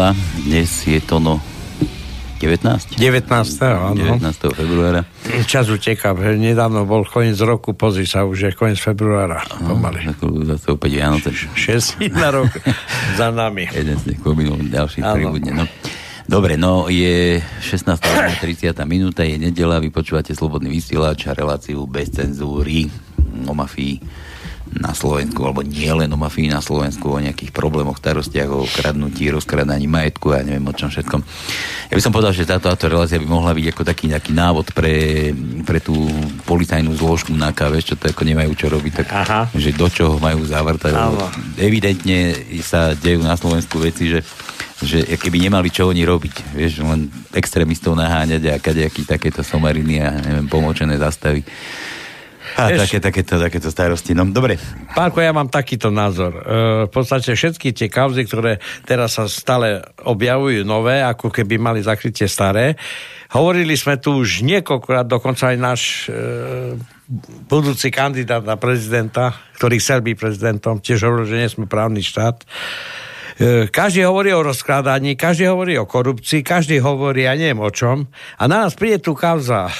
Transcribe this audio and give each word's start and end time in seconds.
Nedela. 0.00 0.16
Dnes 0.48 0.70
je 0.88 1.00
to 1.04 1.20
no 1.20 1.36
19? 2.40 2.96
19. 2.96 3.28
áno. 3.68 4.16
19. 4.16 4.56
februára. 4.56 5.04
Čas 5.44 5.68
uteká. 5.68 6.16
Nedávno 6.16 6.88
bol 6.88 7.04
koniec 7.04 7.36
roku, 7.44 7.76
pozri 7.76 8.08
sa, 8.08 8.24
už 8.24 8.48
je 8.48 8.50
koniec 8.56 8.80
februára. 8.80 9.44
Pomaly. 9.60 10.08
No, 10.08 10.40
zase 10.48 10.72
opäť 10.72 11.04
Vianoce. 11.04 11.36
6 11.36 12.00
na 12.16 12.32
rok 12.32 12.48
za 13.20 13.28
nami. 13.28 13.68
Jeden 13.68 14.00
z 14.00 14.16
nich 14.16 14.20
pominul, 14.24 14.56
ďalší 14.72 15.04
pribudne. 15.04 15.52
No. 15.52 15.64
Dobre, 16.24 16.56
no 16.56 16.88
je 16.88 17.44
16. 17.60 18.40
30. 18.40 18.72
minúta, 18.88 19.20
je 19.20 19.36
nedela, 19.36 19.76
vy 19.76 19.92
počúvate 19.92 20.32
Slobodný 20.32 20.72
vysielač 20.72 21.28
a 21.28 21.36
reláciu 21.36 21.84
bez 21.84 22.08
cenzúry 22.08 22.88
o 23.44 23.52
mafii 23.52 24.00
na 24.70 24.94
Slovensku, 24.94 25.42
alebo 25.42 25.66
nie 25.66 25.90
len 25.90 26.06
o 26.14 26.18
mafii 26.18 26.46
na 26.46 26.62
Slovensku, 26.62 27.10
o 27.10 27.18
nejakých 27.18 27.50
problémoch, 27.50 27.98
starostiach, 27.98 28.50
o 28.50 28.62
kradnutí, 28.70 29.26
rozkradaní 29.34 29.90
majetku 29.90 30.30
a 30.30 30.46
neviem 30.46 30.62
o 30.62 30.74
čom 30.74 30.86
všetkom. 30.86 31.20
Ja 31.90 31.94
by 31.98 32.02
som 32.02 32.14
povedal, 32.14 32.30
že 32.30 32.46
táto, 32.46 32.70
táto 32.70 32.86
relácia 32.86 33.18
by 33.18 33.26
mohla 33.26 33.50
byť 33.50 33.66
ako 33.74 33.82
taký 33.82 34.04
nejaký 34.14 34.30
návod 34.30 34.70
pre, 34.70 35.30
pre 35.66 35.82
tú 35.82 35.94
policajnú 36.46 36.94
zložku 36.94 37.34
na 37.34 37.50
káve, 37.50 37.82
čo 37.82 37.98
to 37.98 38.14
ako 38.14 38.22
nemajú 38.22 38.54
čo 38.54 38.70
robiť, 38.70 38.92
tak 39.02 39.06
Aha. 39.10 39.40
že 39.50 39.74
do 39.74 39.90
čoho 39.90 40.22
majú 40.22 40.46
zavrtať. 40.46 40.94
Evidentne 41.58 42.38
sa 42.62 42.94
dejú 42.94 43.26
na 43.26 43.34
Slovensku 43.34 43.82
veci, 43.82 44.06
že 44.06 44.22
že 44.80 45.04
keby 45.04 45.44
nemali 45.44 45.68
čo 45.68 45.92
oni 45.92 46.08
robiť, 46.08 46.56
vieš, 46.56 46.80
len 46.80 47.12
extrémistov 47.36 47.92
naháňať 47.92 48.42
a 48.48 48.56
kadejaký 48.56 49.04
takéto 49.04 49.44
somariny 49.44 50.00
a 50.00 50.08
neviem, 50.08 50.48
pomočené 50.48 50.96
zastavy. 50.96 51.44
A 52.58 52.74
Eš, 52.74 52.86
také, 52.86 52.98
takéto, 52.98 53.34
takéto 53.38 53.68
starosti. 53.70 54.16
No, 54.16 54.26
dobre. 54.26 54.58
Pálko, 54.94 55.22
ja 55.22 55.30
mám 55.30 55.46
takýto 55.46 55.92
názor. 55.92 56.32
E, 56.34 56.42
v 56.86 56.90
podstate 56.90 57.34
všetky 57.34 57.70
tie 57.70 57.86
kauzy, 57.86 58.26
ktoré 58.26 58.58
teraz 58.88 59.18
sa 59.18 59.30
stále 59.30 59.84
objavujú 60.02 60.66
nové, 60.66 61.04
ako 61.04 61.30
keby 61.30 61.60
mali 61.60 61.80
zakrytie 61.84 62.26
staré, 62.26 62.74
hovorili 63.30 63.78
sme 63.78 64.00
tu 64.00 64.18
už 64.18 64.42
niekoľkokrát, 64.42 65.06
dokonca 65.06 65.54
aj 65.54 65.58
náš 65.58 65.80
e, 66.10 66.74
budúci 67.50 67.90
kandidát 67.90 68.42
na 68.42 68.54
prezidenta, 68.54 69.34
ktorý 69.58 69.82
chcel 69.82 70.02
byť 70.02 70.16
prezidentom, 70.18 70.78
tiež 70.78 71.06
hovoril, 71.06 71.26
že 71.26 71.38
nie 71.38 71.50
sme 71.50 71.66
právny 71.66 72.02
štát. 72.02 72.46
E, 73.40 73.72
každý 73.72 74.04
hovorí 74.04 74.36
o 74.36 74.44
rozkrádaní, 74.44 75.16
každý 75.16 75.48
hovorí 75.48 75.72
o 75.80 75.88
korupcii, 75.88 76.44
každý 76.44 76.76
hovorí, 76.84 77.24
ja 77.24 77.32
neviem 77.32 77.56
o 77.56 77.72
čom. 77.72 78.04
A 78.36 78.44
na 78.44 78.68
nás 78.68 78.76
príde 78.76 79.00
tu 79.00 79.16
kauza 79.16 79.64
e, 79.64 79.72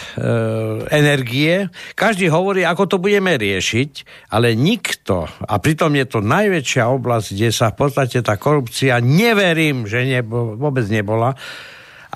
energie, 0.89 1.69
každý 1.93 2.33
hovorí, 2.33 2.65
ako 2.65 2.89
to 2.89 2.97
budeme 2.97 3.37
riešiť, 3.37 3.91
ale 4.33 4.57
nikto, 4.57 5.29
a 5.45 5.61
pritom 5.61 5.93
je 5.93 6.09
to 6.09 6.25
najväčšia 6.25 6.89
oblasť, 6.89 7.37
kde 7.37 7.51
sa 7.53 7.69
v 7.69 7.85
podstate 7.85 8.25
tá 8.25 8.41
korupcia, 8.41 8.97
neverím, 9.05 9.85
že 9.85 10.09
nebo, 10.09 10.57
vôbec 10.57 10.89
nebola. 10.89 11.37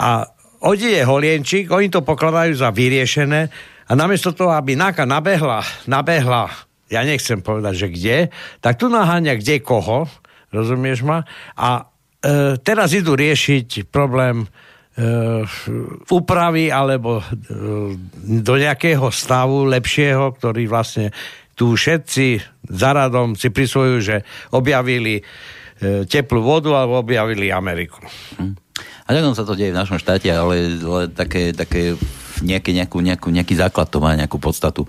A 0.00 0.24
odide 0.64 1.04
holienčík, 1.04 1.68
oni 1.68 1.92
to 1.92 2.00
pokladajú 2.00 2.56
za 2.56 2.72
vyriešené 2.72 3.52
a 3.84 3.92
namiesto 3.92 4.32
toho, 4.32 4.56
aby 4.56 4.80
náka 4.80 5.04
nabehla, 5.04 5.60
nabehla, 5.84 6.48
ja 6.88 7.04
nechcem 7.04 7.44
povedať, 7.44 7.74
že 7.76 7.88
kde, 7.92 8.16
tak 8.64 8.80
tu 8.80 8.88
naháňa 8.88 9.36
kde 9.36 9.60
koho, 9.60 10.08
rozumieš 10.54 11.02
ma? 11.02 11.26
A 11.58 11.82
e, 12.22 12.56
teraz 12.62 12.94
idú 12.94 13.18
riešiť 13.18 13.90
problém 13.90 14.46
e, 14.46 14.48
úpravy 16.08 16.70
alebo 16.70 17.18
e, 17.18 17.24
do 18.42 18.54
nejakého 18.54 19.10
stavu 19.10 19.66
lepšieho, 19.66 20.38
ktorý 20.38 20.70
vlastne 20.70 21.10
tu 21.54 21.74
všetci 21.74 22.26
za 22.70 22.90
radom 22.94 23.38
si 23.38 23.50
prisvojujú, 23.50 23.98
že 24.02 24.16
objavili 24.54 25.18
e, 25.18 25.22
teplú 26.06 26.42
vodu 26.42 26.70
alebo 26.74 27.02
objavili 27.02 27.50
Ameriku. 27.50 28.02
Hm. 28.38 28.54
A 29.04 29.08
tak 29.12 29.36
sa 29.36 29.44
to 29.44 29.52
deje 29.52 29.70
v 29.70 29.80
našom 29.84 30.00
štáte, 30.00 30.32
ale, 30.32 30.80
ale 30.80 31.12
také, 31.12 31.52
také 31.52 31.92
nejaké, 32.42 32.74
nejakú, 32.74 32.98
nejakú, 32.98 33.28
nejaký 33.30 33.54
základ 33.54 33.86
to 33.92 34.02
má, 34.02 34.16
nejakú 34.18 34.42
podstatu. 34.42 34.88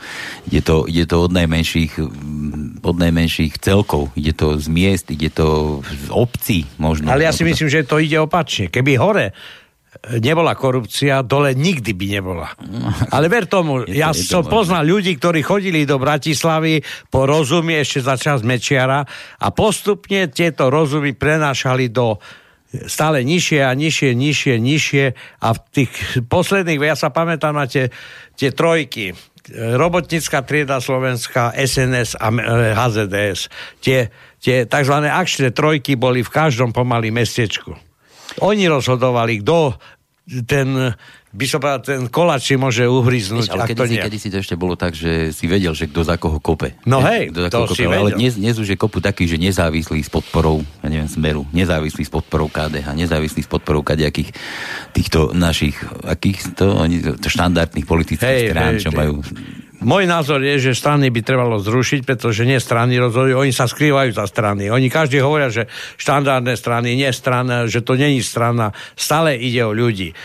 Ide 0.49 0.61
to, 0.65 0.75
ide 0.89 1.05
to 1.05 1.21
od 1.21 1.31
najmenších 1.35 2.01
od 2.85 2.97
najmenších 2.97 3.59
celkov. 3.59 4.13
Ide 4.17 4.33
to 4.37 4.57
z 4.57 4.67
miest, 4.69 5.09
ide 5.11 5.29
to 5.29 5.81
z 5.85 6.09
obcí 6.13 6.65
možno. 6.81 7.11
Ale 7.11 7.25
ja 7.25 7.33
si 7.33 7.45
myslím, 7.45 7.69
že 7.69 7.85
to 7.85 8.01
ide 8.01 8.21
opačne. 8.21 8.69
Keby 8.69 8.97
hore 8.97 9.33
nebola 10.19 10.53
korupcia, 10.53 11.23
dole 11.23 11.55
nikdy 11.55 11.91
by 11.95 12.05
nebola. 12.05 12.47
Ale 13.09 13.31
ver 13.31 13.47
tomu, 13.47 13.87
ja 13.87 14.11
to, 14.11 14.21
som 14.21 14.43
poznal 14.45 14.85
ľudí, 14.85 15.15
ktorí 15.17 15.41
chodili 15.41 15.87
do 15.87 15.97
Bratislavy 15.97 16.83
po 17.09 17.25
rozumy 17.25 17.79
ešte 17.81 18.03
za 18.03 18.15
čas 18.19 18.43
Mečiara 18.43 19.01
a 19.39 19.47
postupne 19.55 20.27
tieto 20.29 20.67
rozumy 20.69 21.15
prenášali 21.15 21.89
do 21.89 22.19
stále 22.85 23.23
nižšie 23.23 23.61
a 23.63 23.71
nižšie, 23.71 24.11
nižšie, 24.11 24.55
nižšie 24.59 25.05
a 25.41 25.47
v 25.55 25.59
tých 25.71 25.91
posledných, 26.27 26.81
ja 26.83 26.95
sa 26.99 27.09
pamätám 27.09 27.55
na 27.55 27.65
tie, 27.65 27.89
tie 28.35 28.51
trojky, 28.51 29.15
robotnická 29.53 30.41
trieda 30.41 30.81
Slovenska, 30.81 31.53
SNS 31.53 32.17
a 32.17 32.33
HZDS. 32.73 33.47
Tie, 33.81 34.09
tie 34.41 34.65
tzv. 34.65 34.95
akčné 35.05 35.53
trojky 35.53 35.93
boli 35.93 36.25
v 36.25 36.33
každom 36.33 36.73
pomaly 36.73 37.13
mestečku. 37.13 37.77
Oni 38.41 38.65
rozhodovali, 38.65 39.45
kto 39.45 39.77
ten 40.49 40.97
by 41.35 41.45
som 41.51 41.59
povedal, 41.59 41.81
ten 41.83 42.01
koláč 42.07 42.47
si 42.47 42.55
môže 42.55 42.87
uhryznúť. 42.87 43.51
ale 43.51 43.67
kedy, 43.67 43.83
si, 43.91 43.95
kedy 43.99 44.17
si 44.17 44.27
to 44.31 44.39
ešte 44.39 44.55
bolo 44.55 44.79
tak, 44.79 44.95
že 44.95 45.35
si 45.35 45.51
vedel, 45.51 45.75
že 45.75 45.91
kto 45.91 46.07
za 46.07 46.15
koho 46.15 46.39
kope. 46.39 46.79
No 46.87 47.03
hej, 47.03 47.35
kto 47.35 47.51
to 47.51 47.67
kope, 47.67 47.75
si 47.75 47.83
vedel. 47.83 48.07
Ale 48.07 48.09
dnes, 48.15 48.39
dnes 48.39 48.55
už 48.55 48.71
je 48.71 48.77
kopu 48.79 49.03
taký, 49.03 49.27
že 49.27 49.35
nezávislý 49.35 49.99
s 49.99 50.07
podporou, 50.07 50.63
ja 50.79 50.87
neviem, 50.87 51.11
Smeru, 51.11 51.43
nezávislý 51.51 52.07
s 52.07 52.11
podporou 52.11 52.47
KDH, 52.47 52.95
nezávislý 52.95 53.43
s 53.43 53.49
podporou 53.51 53.83
kadejakých 53.83 54.31
týchto 54.95 55.35
našich, 55.35 55.75
akých 56.07 56.55
to, 56.55 56.71
oni, 56.71 57.03
to 57.03 57.27
štandardných 57.27 57.83
politických 57.83 58.23
hej, 58.23 58.49
strán, 58.55 58.73
hej, 58.79 58.87
čo 58.87 58.89
hej. 58.95 58.97
majú 58.97 59.13
môj 59.81 60.07
názor 60.07 60.39
je, 60.43 60.71
že 60.71 60.77
strany 60.77 61.11
by 61.11 61.21
trebalo 61.25 61.57
zrušiť, 61.59 62.05
pretože 62.05 62.47
nie 62.47 62.61
strany 62.61 62.95
rozhodujú, 63.01 63.41
oni 63.41 63.53
sa 63.55 63.65
skrývajú 63.65 64.15
za 64.15 64.29
strany. 64.29 64.69
Oni 64.71 64.87
každý 64.87 65.19
hovoria, 65.19 65.51
že 65.51 65.67
štandardné 65.97 66.53
strany, 66.55 66.95
nie 66.95 67.09
strana, 67.11 67.65
že 67.65 67.83
to 67.83 67.99
není 67.99 68.23
strana. 68.23 68.71
Stále 68.95 69.35
ide 69.35 69.65
o 69.65 69.75
ľudí 69.75 70.15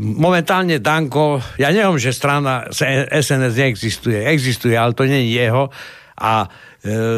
momentálne 0.00 0.80
Danko, 0.80 1.44
ja 1.60 1.68
neviem, 1.68 2.00
že 2.00 2.16
strana 2.16 2.72
SNS 2.72 3.52
neexistuje, 3.52 4.24
existuje, 4.24 4.72
ale 4.72 4.96
to 4.96 5.04
nie 5.04 5.28
je 5.28 5.44
jeho 5.44 5.68
a 6.18 6.32
e, 6.44 6.48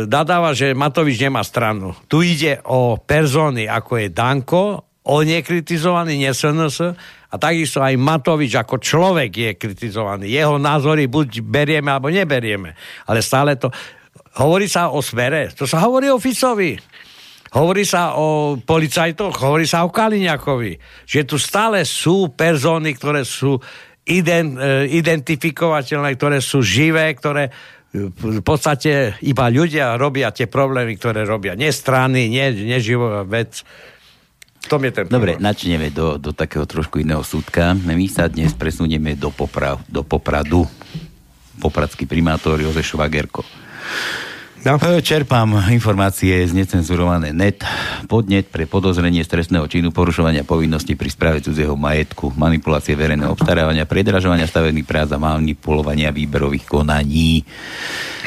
nadáva, 0.04 0.52
že 0.52 0.76
Matovič 0.76 1.16
nemá 1.22 1.40
stranu. 1.46 1.94
Tu 2.10 2.36
ide 2.36 2.60
o 2.66 2.98
persony, 2.98 3.70
ako 3.70 3.92
je 4.02 4.08
Danko, 4.10 4.62
on 5.08 5.24
je 5.24 5.40
kritizovaný, 5.40 6.20
nie 6.20 6.30
SNS, 6.34 6.92
a 7.30 7.34
takisto 7.38 7.78
aj 7.78 7.94
Matovič 7.94 8.58
ako 8.58 8.82
človek 8.82 9.30
je 9.30 9.50
kritizovaný. 9.54 10.26
Jeho 10.34 10.58
názory 10.58 11.06
buď 11.06 11.46
berieme, 11.46 11.94
alebo 11.94 12.10
neberieme. 12.10 12.74
Ale 13.06 13.22
stále 13.22 13.54
to... 13.54 13.70
Hovorí 14.30 14.70
sa 14.70 14.90
o 14.90 15.02
smere, 15.02 15.50
to 15.54 15.66
sa 15.66 15.82
hovorí 15.82 16.06
o 16.10 16.18
Ficovi. 16.18 16.78
Hovorí 17.50 17.82
sa 17.82 18.14
o 18.14 18.54
policajtoch, 18.62 19.34
hovorí 19.42 19.66
sa 19.66 19.82
o 19.82 19.90
Kaliňakovi. 19.90 20.78
Že 21.02 21.20
tu 21.26 21.36
stále 21.38 21.82
sú 21.82 22.30
persóny, 22.30 22.94
ktoré 22.94 23.26
sú 23.26 23.58
ident, 24.06 24.54
e, 24.54 24.86
identifikovateľné, 24.94 26.14
ktoré 26.14 26.38
sú 26.38 26.62
živé, 26.62 27.10
ktoré 27.18 27.50
e, 27.50 28.06
v 28.06 28.42
podstate 28.46 29.18
iba 29.26 29.50
ľudia 29.50 29.98
robia 29.98 30.30
tie 30.30 30.46
problémy, 30.46 30.94
ktoré 30.94 31.26
robia. 31.26 31.58
Nie 31.58 31.74
strany, 31.74 32.30
nie, 32.30 32.70
neživá 32.70 33.26
vec. 33.26 33.66
V 34.60 34.66
tom 34.68 34.84
je 34.84 34.92
ten 34.92 35.08
Dobre, 35.08 35.40
načneme 35.40 35.88
do, 35.88 36.20
do 36.20 36.36
takého 36.36 36.68
trošku 36.68 37.00
iného 37.00 37.24
súdka. 37.24 37.72
My 37.72 38.06
sa 38.06 38.28
dnes 38.28 38.52
presunieme 38.52 39.16
do, 39.16 39.32
popra, 39.32 39.80
do 39.88 40.04
Popradu. 40.04 40.68
Popradský 41.60 42.08
primátor 42.08 42.60
Jozef 42.60 42.84
Švagerko. 42.84 43.44
No. 44.60 44.76
E, 44.76 45.00
čerpám 45.00 45.72
informácie 45.72 46.44
z 46.44 46.52
necenzurované 46.52 47.32
net. 47.32 47.64
Podnet 48.04 48.52
pre 48.52 48.68
podozrenie 48.68 49.24
stresného 49.24 49.64
činu 49.64 49.88
porušovania 49.88 50.44
povinnosti 50.44 50.92
pri 51.00 51.08
správe 51.08 51.40
cudzieho 51.40 51.72
majetku, 51.80 52.36
manipulácie 52.36 52.92
verejného 52.92 53.32
obstarávania, 53.32 53.88
predražovania 53.88 54.44
stavebných 54.44 54.84
prác 54.84 55.08
a 55.16 55.18
manipulovania 55.20 56.12
výberových 56.12 56.68
konaní. 56.68 57.40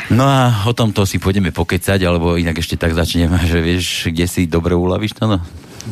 No 0.10 0.26
a 0.26 0.66
o 0.66 0.74
tomto 0.74 1.06
si 1.06 1.22
pôjdeme 1.22 1.54
pokecať, 1.54 2.02
alebo 2.02 2.34
inak 2.34 2.58
ešte 2.58 2.82
tak 2.82 2.98
začneme, 2.98 3.38
že 3.54 3.62
vieš, 3.62 4.10
kde 4.10 4.26
si 4.26 4.50
dobre 4.50 4.74
uľavíš 4.74 5.14
to, 5.22 5.30
no? 5.30 5.38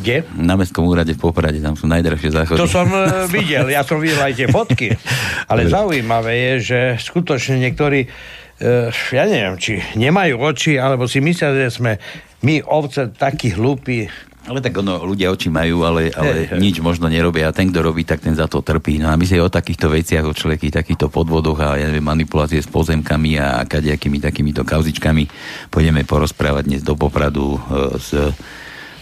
Kde? 0.00 0.24
Na 0.38 0.56
Mestskom 0.56 0.88
úrade 0.88 1.12
v 1.12 1.20
Poprade, 1.20 1.60
tam 1.60 1.76
sú 1.76 1.84
najdrahšie 1.84 2.32
záchody. 2.32 2.58
To 2.60 2.70
som 2.70 2.88
uh, 2.88 3.28
videl, 3.28 3.68
ja 3.68 3.84
som 3.84 4.00
videl 4.00 4.20
aj 4.20 4.32
tie 4.32 4.48
fotky. 4.48 4.88
Ale 5.50 5.68
zaujímavé 5.68 6.32
je, 6.32 6.52
že 6.72 6.80
skutočne 7.02 7.60
niektorí 7.60 8.08
uh, 8.08 8.88
ja 9.12 9.24
neviem, 9.28 9.60
či 9.60 9.84
nemajú 9.98 10.40
oči, 10.40 10.80
alebo 10.80 11.04
si 11.04 11.20
myslia, 11.20 11.52
že 11.52 11.68
sme 11.68 12.00
my 12.42 12.64
ovce 12.64 13.12
takí 13.12 13.52
hlúpi, 13.54 14.08
ale 14.42 14.58
tak 14.58 14.74
ono, 14.74 14.98
ľudia 15.06 15.30
oči 15.30 15.54
majú, 15.54 15.86
ale, 15.86 16.10
ale 16.10 16.50
hey. 16.50 16.58
nič 16.58 16.82
možno 16.82 17.06
nerobia. 17.06 17.46
A 17.46 17.54
ten, 17.54 17.70
kto 17.70 17.78
robí, 17.78 18.02
tak 18.02 18.26
ten 18.26 18.34
za 18.34 18.50
to 18.50 18.58
trpí. 18.58 18.98
No 18.98 19.06
a 19.06 19.14
my 19.14 19.22
si 19.22 19.38
o 19.38 19.46
takýchto 19.46 19.86
veciach, 19.86 20.26
o 20.26 20.34
človeky, 20.34 20.74
takýchto 20.74 21.06
podvodoch 21.14 21.62
a 21.62 21.78
ja 21.78 21.86
neviem, 21.86 22.02
manipulácie 22.02 22.58
s 22.58 22.66
pozemkami 22.66 23.38
a 23.38 23.62
kadejakými 23.62 24.18
takýmito 24.18 24.66
kauzičkami 24.66 25.30
pôjdeme 25.70 26.02
porozprávať 26.02 26.64
dnes 26.66 26.82
do 26.82 26.98
Popradu 26.98 27.54
e, 27.54 27.58
s 28.02 28.10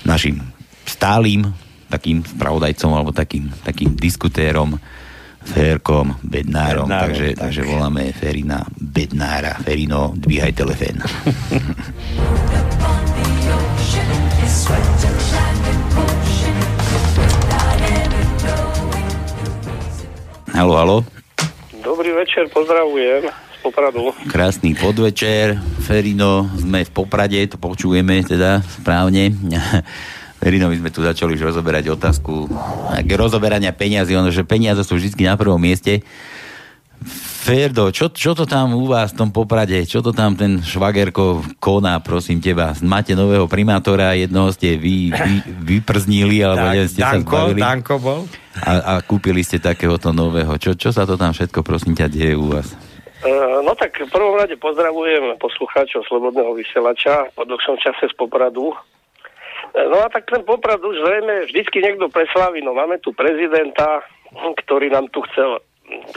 našim 0.05 0.45
stálym 0.91 1.55
takým 1.91 2.23
spravodajcom 2.23 2.91
alebo 2.95 3.11
takým, 3.11 3.51
takým 3.67 3.95
diskutérom 3.99 4.79
Ferkom 5.41 6.21
Bednárom, 6.21 6.85
Bednárom 6.85 7.11
takže, 7.11 7.35
tak. 7.35 7.49
takže 7.49 7.63
voláme 7.65 8.13
Ferina 8.13 8.61
Bednára. 8.77 9.55
Ferino, 9.65 10.13
dvíhaj 10.15 10.53
telefén. 10.53 11.01
halo, 20.53 20.75
halo. 20.77 21.05
Dobrý 21.81 22.13
večer, 22.13 22.53
pozdravujem 22.53 23.33
z 23.33 23.59
Popradu. 23.65 24.13
Krásny 24.29 24.77
podvečer, 24.77 25.57
Ferino, 25.81 26.53
sme 26.61 26.85
v 26.85 26.91
Poprade, 26.93 27.41
to 27.49 27.57
počujeme 27.57 28.21
teda 28.29 28.61
správne. 28.61 29.33
Verino, 30.41 30.73
my 30.73 30.77
sme 30.81 30.89
tu 30.89 31.05
začali 31.05 31.37
už 31.37 31.53
rozoberať 31.53 31.93
otázku 31.93 32.49
rozoberania 33.13 33.77
peniazy, 33.77 34.17
ono, 34.17 34.33
že 34.33 34.41
peniaze 34.41 34.81
sú 34.81 34.97
vždy 34.97 35.29
na 35.29 35.37
prvom 35.37 35.61
mieste. 35.61 36.01
Ferdo, 37.41 37.89
čo, 37.89 38.13
čo 38.13 38.37
to 38.37 38.45
tam 38.45 38.77
u 38.77 38.85
vás 38.85 39.17
v 39.17 39.25
tom 39.25 39.31
Poprade, 39.33 39.89
čo 39.89 40.05
to 40.05 40.13
tam 40.13 40.37
ten 40.37 40.61
švagerko 40.61 41.41
koná, 41.57 41.97
prosím 42.05 42.37
teba? 42.37 42.77
Máte 42.85 43.17
nového 43.17 43.49
primátora, 43.49 44.13
jednoho 44.13 44.53
ste 44.53 44.77
vy, 44.77 45.09
vy, 45.09 45.35
vyprznili, 45.81 46.45
alebo 46.45 46.69
tak, 46.69 46.93
ste 46.93 47.01
Danko, 47.01 47.17
sa 47.17 47.25
zbavili. 47.25 47.61
Danko 47.65 47.95
bol. 47.97 48.21
A, 48.61 48.73
a 48.77 48.93
kúpili 49.01 49.41
ste 49.41 49.57
takéhoto 49.57 50.13
nového. 50.13 50.53
Čo, 50.61 50.77
čo 50.77 50.93
sa 50.93 51.09
to 51.09 51.17
tam 51.17 51.33
všetko, 51.33 51.65
prosím 51.65 51.97
ťa, 51.97 52.13
deje 52.13 52.37
u 52.37 52.53
vás? 52.53 52.77
Uh, 53.25 53.65
no 53.65 53.73
tak 53.73 53.97
v 53.97 54.09
prvom 54.13 54.37
rade 54.37 54.57
pozdravujem 54.61 55.41
poslucháčov 55.41 56.05
Slobodného 56.09 56.53
vysielača 56.57 57.33
po 57.33 57.49
dlhšom 57.49 57.81
čase 57.81 58.09
z 58.09 58.15
Popradu. 58.21 58.77
No 59.75 59.97
a 60.03 60.09
tak 60.11 60.27
ten 60.27 60.43
Poprad 60.43 60.83
už 60.83 60.97
zrejme 60.99 61.47
vždycky 61.47 61.79
niekto 61.79 62.11
preslaví. 62.11 62.59
No 62.63 62.75
máme 62.75 62.99
tu 62.99 63.15
prezidenta, 63.15 64.03
ktorý 64.67 64.91
nám 64.91 65.07
tu 65.15 65.23
chcel 65.31 65.63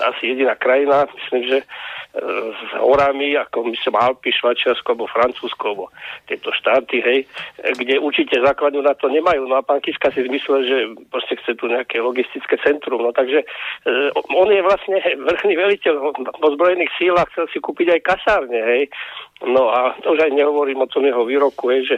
asi 0.05 0.33
jediná 0.33 0.53
krajina, 0.55 1.05
myslím, 1.09 1.43
že 1.49 1.57
s 2.13 2.71
horami, 2.77 3.33
ako 3.33 3.73
myslím 3.73 3.97
Alpy, 3.97 4.29
Švačiarsko 4.29 4.93
alebo 4.93 5.09
Francúzsko, 5.09 5.63
alebo 5.73 5.85
tieto 6.29 6.53
štáty, 6.53 7.01
hej, 7.01 7.19
kde 7.73 7.97
určite 7.97 8.37
základňu 8.37 8.85
na 8.85 8.93
to 8.93 9.09
nemajú. 9.09 9.49
No 9.49 9.57
a 9.57 9.65
pán 9.65 9.81
Kiska 9.81 10.13
si 10.13 10.21
zmyslel, 10.21 10.61
že 10.61 10.77
proste 11.09 11.41
chce 11.41 11.57
tu 11.57 11.65
nejaké 11.65 11.97
logistické 12.05 12.61
centrum. 12.61 13.01
No 13.01 13.09
takže 13.17 13.41
e, 13.41 13.45
on 14.13 14.45
je 14.45 14.61
vlastne 14.61 15.01
vrchný 15.25 15.57
veliteľ 15.57 15.93
v 16.37 16.43
ozbrojených 16.53 16.93
sílach, 17.01 17.25
chcel 17.33 17.49
si 17.49 17.57
kúpiť 17.57 17.97
aj 17.97 18.05
kasárne, 18.05 18.61
hej. 18.61 18.83
No 19.41 19.73
a 19.73 19.97
to 20.05 20.13
už 20.13 20.29
aj 20.29 20.37
nehovorím 20.37 20.85
o 20.85 20.91
tom 20.93 21.09
jeho 21.09 21.25
výroku, 21.25 21.73
je, 21.73 21.97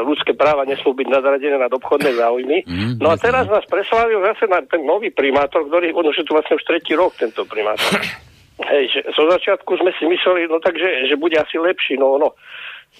ľudské 0.00 0.32
práva 0.32 0.64
nesmú 0.64 0.96
byť 0.96 1.06
nadradené 1.06 1.60
nad 1.60 1.70
obchodné 1.70 2.16
záujmy. 2.16 2.64
Mm, 2.64 2.96
no 2.96 3.12
a 3.12 3.20
teraz 3.20 3.44
nás 3.46 3.62
preslavil 3.68 4.24
zase 4.24 4.48
na 4.48 4.64
ten 4.64 4.82
nový 4.82 5.12
primátor, 5.12 5.68
ktorý, 5.68 5.92
ono, 5.92 6.10
že 6.16 6.24
tu 6.24 6.32
vlastne 6.32 6.56
už 6.56 6.64
tretí 6.64 6.96
rok 6.96 7.12
tento 7.20 7.44
primátor. 7.44 8.00
Hej, 8.54 8.84
že 8.94 9.00
zo 9.18 9.26
začiatku 9.26 9.74
sme 9.82 9.90
si 9.98 10.06
mysleli, 10.06 10.46
no 10.46 10.62
takže, 10.62 11.10
že 11.10 11.18
bude 11.18 11.34
asi 11.34 11.58
lepší, 11.58 11.98
no 11.98 12.22
ono, 12.22 12.38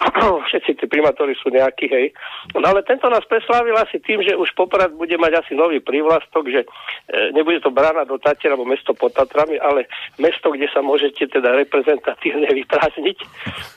všetci 0.51 0.83
tí 0.83 0.85
primátori 0.91 1.39
sú 1.39 1.55
nejakí, 1.55 1.87
hej. 1.87 2.11
No 2.59 2.67
ale 2.67 2.83
tento 2.83 3.07
nás 3.07 3.23
preslávil 3.31 3.79
asi 3.79 4.03
tým, 4.03 4.19
že 4.27 4.35
už 4.35 4.51
Poprad 4.59 4.91
bude 4.91 5.15
mať 5.15 5.47
asi 5.47 5.53
nový 5.55 5.79
prívlastok, 5.79 6.51
že 6.51 6.67
e, 6.67 7.31
nebude 7.31 7.63
to 7.63 7.71
brána 7.71 8.03
do 8.03 8.19
Tatier 8.19 8.51
alebo 8.51 8.67
mesto 8.67 8.91
pod 8.99 9.15
Tatrami, 9.15 9.55
ale 9.63 9.87
mesto, 10.19 10.51
kde 10.51 10.67
sa 10.75 10.83
môžete 10.83 11.31
teda 11.31 11.55
reprezentatívne 11.55 12.51
vyprázdniť, 12.65 13.19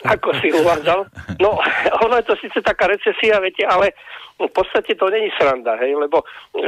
ako 0.09 0.29
si 0.41 0.49
uvádzal. 0.57 1.05
No, 1.37 1.61
ono 2.09 2.13
je 2.17 2.25
to 2.25 2.35
síce 2.41 2.57
taká 2.65 2.89
recesia, 2.89 3.37
viete, 3.37 3.61
ale 3.69 3.93
v 4.37 4.51
podstate 4.53 4.93
to 4.93 5.09
není 5.09 5.33
sranda, 5.33 5.73
hej, 5.81 5.97
lebo 5.97 6.21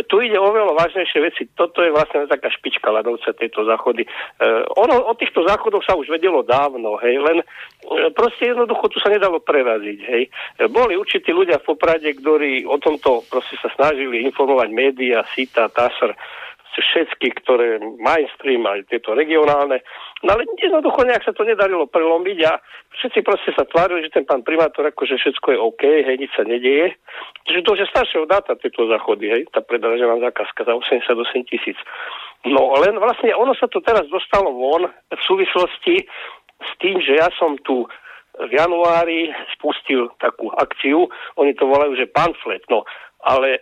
tu 0.09 0.25
ide 0.25 0.41
o 0.41 0.49
veľa 0.49 0.73
vážnejšie 0.73 1.19
veci. 1.21 1.41
Toto 1.53 1.85
je 1.85 1.93
vlastne 1.93 2.25
taká 2.25 2.49
špička 2.49 2.89
ľadovca 2.89 3.29
tejto 3.37 3.61
záchody. 3.61 4.05
E, 4.05 4.09
ono, 4.73 5.05
o 5.05 5.13
týchto 5.13 5.45
záchodoch 5.45 5.85
sa 5.85 5.93
už 5.93 6.09
vedelo 6.09 6.41
dávno, 6.41 6.97
hej, 6.97 7.21
len 7.21 7.37
e, 7.41 7.45
proste 8.17 8.49
jednoducho 8.49 8.89
tu 8.89 8.97
sa 8.97 9.13
nedalo 9.13 9.37
preraziť, 9.37 9.99
hej. 10.01 10.23
E, 10.25 10.29
boli 10.65 10.97
určití 10.97 11.29
ľudia 11.29 11.61
v 11.61 11.67
Poprade, 11.69 12.09
ktorí 12.17 12.65
o 12.65 12.81
tomto 12.81 13.21
proste 13.29 13.53
sa 13.61 13.69
snažili 13.77 14.25
informovať 14.25 14.69
médiá, 14.73 15.21
SITA, 15.37 15.69
TASR, 15.69 16.17
všetky, 16.79 17.27
ktoré 17.43 17.77
mainstream, 17.99 18.63
aj 18.65 18.87
tieto 18.89 19.11
regionálne. 19.13 19.83
No 20.23 20.35
ale 20.35 20.47
jednoducho 20.57 21.05
nejak 21.05 21.23
sa 21.23 21.35
to 21.35 21.43
nedarilo 21.43 21.85
prelomiť 21.85 22.39
a 22.47 22.57
všetci 22.99 23.19
proste 23.21 23.51
sa 23.53 23.67
tvárili, 23.67 24.07
že 24.07 24.15
ten 24.15 24.25
pán 24.25 24.41
primátor 24.41 24.87
akože 24.87 25.19
všetko 25.19 25.47
je 25.53 25.59
OK, 25.59 25.83
hej, 25.83 26.15
nič 26.17 26.31
sa 26.33 26.47
nedieje. 26.47 26.95
Že 27.47 27.63
to, 27.63 27.71
že 27.77 27.91
staršieho 27.91 28.25
dáta 28.25 28.57
tieto 28.57 28.87
záchody, 28.87 29.29
hej, 29.29 29.41
tá 29.53 29.61
predražená 29.61 30.19
zákazka 30.19 30.65
za 30.65 30.73
88 30.73 31.51
tisíc. 31.51 31.77
No 32.47 32.73
len 32.79 32.95
vlastne 32.97 33.35
ono 33.35 33.51
sa 33.53 33.67
to 33.67 33.83
teraz 33.83 34.07
dostalo 34.07 34.55
von 34.55 34.87
v 34.89 35.21
súvislosti 35.27 36.07
s 36.59 36.71
tým, 36.79 36.99
že 37.03 37.19
ja 37.19 37.27
som 37.35 37.59
tu 37.63 37.87
v 38.39 38.51
januári 38.55 39.35
spustil 39.57 40.07
takú 40.23 40.47
akciu, 40.55 41.11
oni 41.35 41.51
to 41.59 41.67
volajú, 41.67 41.99
že 41.99 42.07
pamflet, 42.07 42.63
no, 42.71 42.87
ale 43.23 43.59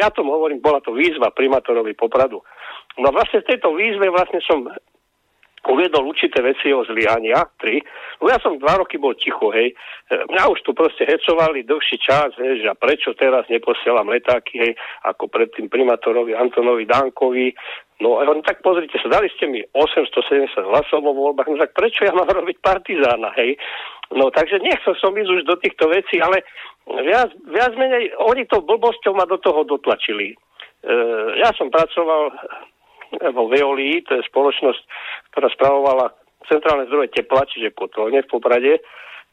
ja 0.00 0.12
tomu 0.12 0.36
hovorím, 0.36 0.60
bola 0.60 0.80
to 0.84 0.92
výzva 0.92 1.32
primátorovi 1.32 1.96
Popradu. 1.96 2.44
No 3.00 3.08
vlastne 3.08 3.40
v 3.40 3.48
tejto 3.56 3.72
výzve 3.72 4.12
vlastne 4.12 4.44
som 4.44 4.68
uviedol 5.70 6.10
určité 6.10 6.42
veci 6.42 6.74
o 6.74 6.82
zlyhania, 6.82 7.46
tri. 7.54 7.78
No 8.18 8.26
ja 8.26 8.38
som 8.42 8.58
dva 8.58 8.82
roky 8.82 8.98
bol 8.98 9.14
ticho, 9.14 9.54
hej. 9.54 9.70
E, 9.70 10.14
mňa 10.26 10.50
už 10.50 10.66
tu 10.66 10.74
proste 10.74 11.06
hecovali 11.06 11.62
dlhší 11.62 12.02
čas, 12.02 12.34
hej, 12.34 12.66
že 12.66 12.74
prečo 12.74 13.14
teraz 13.14 13.46
neposielam 13.46 14.10
letáky, 14.10 14.58
hej, 14.58 14.72
ako 15.06 15.30
predtým 15.30 15.70
primátorovi 15.70 16.34
Antonovi 16.34 16.82
Dankovi. 16.82 17.54
No 18.02 18.18
a 18.18 18.26
on 18.26 18.42
tak 18.42 18.58
pozrite 18.66 18.98
sa, 18.98 19.06
dali 19.06 19.30
ste 19.38 19.46
mi 19.46 19.62
870 19.70 20.50
hlasov 20.66 21.06
vo 21.06 21.14
voľbách, 21.14 21.46
no 21.54 21.62
tak 21.62 21.70
prečo 21.78 22.02
ja 22.02 22.10
mám 22.10 22.26
robiť 22.26 22.58
partizána, 22.58 23.30
hej. 23.38 23.54
No 24.10 24.34
takže 24.34 24.58
nechcel 24.58 24.98
som 24.98 25.14
ísť 25.14 25.30
už 25.30 25.42
do 25.46 25.56
týchto 25.62 25.86
vecí, 25.86 26.18
ale 26.18 26.42
viac, 26.86 27.30
viac 27.46 27.72
menej, 27.78 28.14
oni 28.18 28.46
to 28.46 28.62
blbosťou 28.62 29.14
ma 29.14 29.26
do 29.26 29.38
toho 29.38 29.62
dotlačili. 29.62 30.32
E, 30.32 30.36
ja 31.38 31.54
som 31.54 31.70
pracoval 31.70 32.34
vo 33.36 33.44
Veolii, 33.46 34.02
to 34.08 34.18
je 34.18 34.28
spoločnosť, 34.28 34.82
ktorá 35.34 35.48
spravovala 35.52 36.06
centrálne 36.48 36.88
zdroje 36.88 37.12
tepla, 37.12 37.44
čiže 37.46 37.76
kotolne 37.76 38.24
v 38.24 38.30
Poprade, 38.30 38.82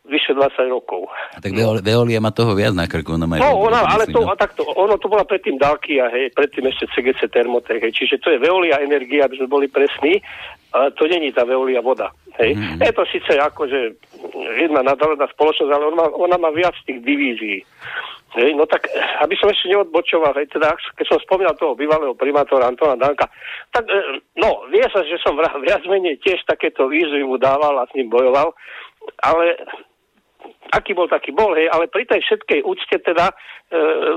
vyše 0.08 0.32
20 0.34 0.72
rokov. 0.72 1.12
A 1.36 1.44
tak 1.44 1.54
Veolia 1.84 2.24
má 2.24 2.32
toho 2.32 2.56
viac 2.56 2.74
na 2.74 2.88
krku. 2.88 3.20
Ona 3.20 3.28
má 3.28 3.38
no, 3.38 3.68
ona, 3.68 3.86
ale 3.86 4.08
to, 4.10 4.24
no. 4.24 4.34
takto, 4.34 4.64
ono 4.64 4.96
to 4.96 5.12
bola 5.12 5.28
predtým 5.28 5.60
Dalkia, 5.60 6.08
hej, 6.10 6.32
predtým 6.34 6.66
ešte 6.72 6.90
CGC 6.96 7.30
Thermotech, 7.30 7.84
hej, 7.84 7.94
čiže 7.94 8.18
to 8.24 8.34
je 8.34 8.42
Veolia 8.42 8.82
energia, 8.82 9.30
aby 9.30 9.38
sme 9.38 9.52
boli 9.52 9.68
presní, 9.70 10.24
ale 10.74 10.94
to 10.98 11.06
není 11.06 11.30
tá 11.30 11.46
Veolia 11.46 11.84
voda. 11.84 12.10
Hej. 12.42 12.56
Mm-hmm. 12.56 12.80
Je 12.82 12.94
to 12.96 13.04
síce 13.12 13.32
akože 13.38 13.80
jedna 14.58 14.82
nadálená 14.82 15.28
spoločnosť, 15.30 15.72
ale 15.72 15.84
ona 15.94 15.98
má, 15.98 16.08
ona 16.16 16.38
má 16.40 16.50
viac 16.56 16.74
tých 16.88 17.04
divízií. 17.04 17.62
Hej, 18.30 18.54
no 18.54 18.70
tak, 18.70 18.86
aby 19.26 19.34
som 19.42 19.50
ešte 19.50 19.74
neodbočoval, 19.74 20.38
hej, 20.38 20.54
teda, 20.54 20.78
keď 20.94 21.06
som 21.10 21.18
spomínal 21.26 21.58
toho 21.58 21.74
bývalého 21.74 22.14
primátora 22.14 22.70
Antona 22.70 22.94
Danka, 22.94 23.26
tak, 23.74 23.90
e, 23.90 24.22
no, 24.38 24.70
vie 24.70 24.86
sa, 24.94 25.02
že 25.02 25.18
som 25.18 25.34
viac 25.66 25.82
menej 25.90 26.22
tiež 26.22 26.46
takéto 26.46 26.86
výzvy 26.86 27.26
mu 27.26 27.42
dával 27.42 27.82
a 27.82 27.90
s 27.90 27.96
ním 27.98 28.14
bojoval, 28.14 28.54
ale 29.26 29.58
aký 30.74 30.94
bol, 30.94 31.10
taký 31.10 31.34
bol, 31.34 31.58
hej, 31.58 31.70
ale 31.70 31.90
pri 31.90 32.06
tej 32.06 32.22
všetkej 32.22 32.62
úcte 32.66 32.96
teda 33.02 33.30
e, 33.30 33.34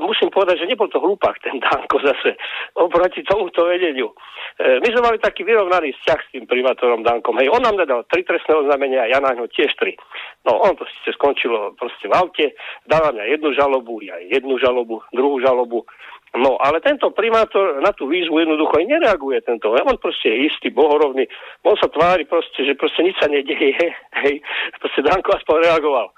musím 0.04 0.28
povedať, 0.28 0.64
že 0.64 0.68
nebol 0.68 0.88
to 0.92 1.00
hlupák 1.00 1.36
ten 1.40 1.56
Danko 1.60 1.96
zase 2.00 2.36
oproti 2.76 3.24
tomuto 3.24 3.64
vedeniu. 3.68 4.12
E, 4.60 4.80
my 4.80 4.88
sme 4.92 5.00
mali 5.00 5.18
taký 5.18 5.44
vyrovnaný 5.48 5.96
vzťah 5.96 6.20
s 6.20 6.30
tým 6.32 6.44
primátorom 6.44 7.00
Dankom, 7.00 7.40
hej, 7.40 7.48
on 7.48 7.64
nám 7.64 7.80
nedal 7.80 8.04
tri 8.08 8.24
trestné 8.24 8.52
oznámenia 8.52 9.08
a 9.08 9.10
ja 9.12 9.18
na 9.20 9.32
ňo 9.32 9.48
tiež 9.48 9.72
tri. 9.80 9.96
No 10.44 10.60
on 10.60 10.76
to 10.76 10.84
síce 10.88 11.16
skončilo 11.16 11.72
proste 11.76 12.08
v 12.08 12.14
aute, 12.16 12.46
dal 12.84 13.12
mňa 13.12 13.24
jednu 13.38 13.50
žalobu, 13.56 14.04
ja 14.04 14.18
jednu 14.20 14.60
žalobu, 14.60 15.00
druhú 15.14 15.40
žalobu, 15.40 15.88
No, 16.32 16.56
ale 16.56 16.80
tento 16.80 17.12
primátor 17.12 17.84
na 17.84 17.92
tú 17.92 18.08
výzvu 18.08 18.40
jednoducho 18.40 18.80
aj 18.80 18.88
nereaguje 18.88 19.44
tento. 19.44 19.68
On 19.68 20.00
proste 20.00 20.32
je 20.32 20.48
istý, 20.48 20.72
bohorovný. 20.72 21.28
On 21.60 21.76
sa 21.76 21.92
tvári 21.92 22.24
proste, 22.24 22.64
že 22.64 22.72
proste 22.72 23.04
nič 23.04 23.20
sa 23.20 23.28
nedieje. 23.28 23.92
Hej, 24.24 24.40
proste 24.80 25.04
Danko 25.04 25.36
aspoň 25.36 25.56
reagoval. 25.68 26.08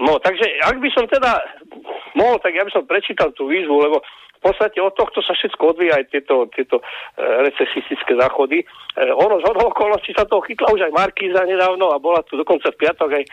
No, 0.00 0.22
takže 0.22 0.46
ak 0.64 0.78
by 0.78 0.88
som 0.94 1.04
teda 1.10 1.42
mohol, 2.14 2.38
tak 2.38 2.54
ja 2.54 2.62
by 2.62 2.70
som 2.70 2.86
prečítal 2.86 3.34
tú 3.34 3.50
výzvu, 3.50 3.74
lebo 3.74 4.00
v 4.40 4.48
podstate 4.48 4.80
od 4.80 4.96
tohto 4.96 5.20
sa 5.20 5.36
všetko 5.36 5.76
odvíja 5.76 6.00
aj 6.00 6.08
tieto, 6.08 6.48
tieto 6.56 6.80
e, 6.80 6.84
recesistické 7.44 8.16
záchody. 8.16 8.64
E, 8.64 8.66
ono 9.12 9.36
z 9.36 9.44
okolností 9.44 10.16
sa 10.16 10.24
toho 10.24 10.40
chytla 10.48 10.72
už 10.72 10.88
aj 10.88 10.96
Markíza 10.96 11.44
nedávno 11.44 11.92
a 11.92 12.00
bola 12.00 12.24
tu 12.24 12.40
dokonca 12.40 12.72
v 12.72 12.80
piatok 12.80 13.20
aj 13.20 13.24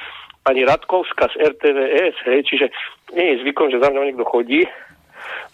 pani 0.44 0.68
Radkovská 0.68 1.32
z 1.32 1.56
RTVS, 1.56 2.16
hej, 2.28 2.40
čiže 2.44 2.66
nie 3.16 3.36
je 3.36 3.48
zvykom, 3.48 3.72
že 3.72 3.80
za 3.80 3.88
mňa 3.88 4.12
niekto 4.12 4.28
chodí, 4.28 4.68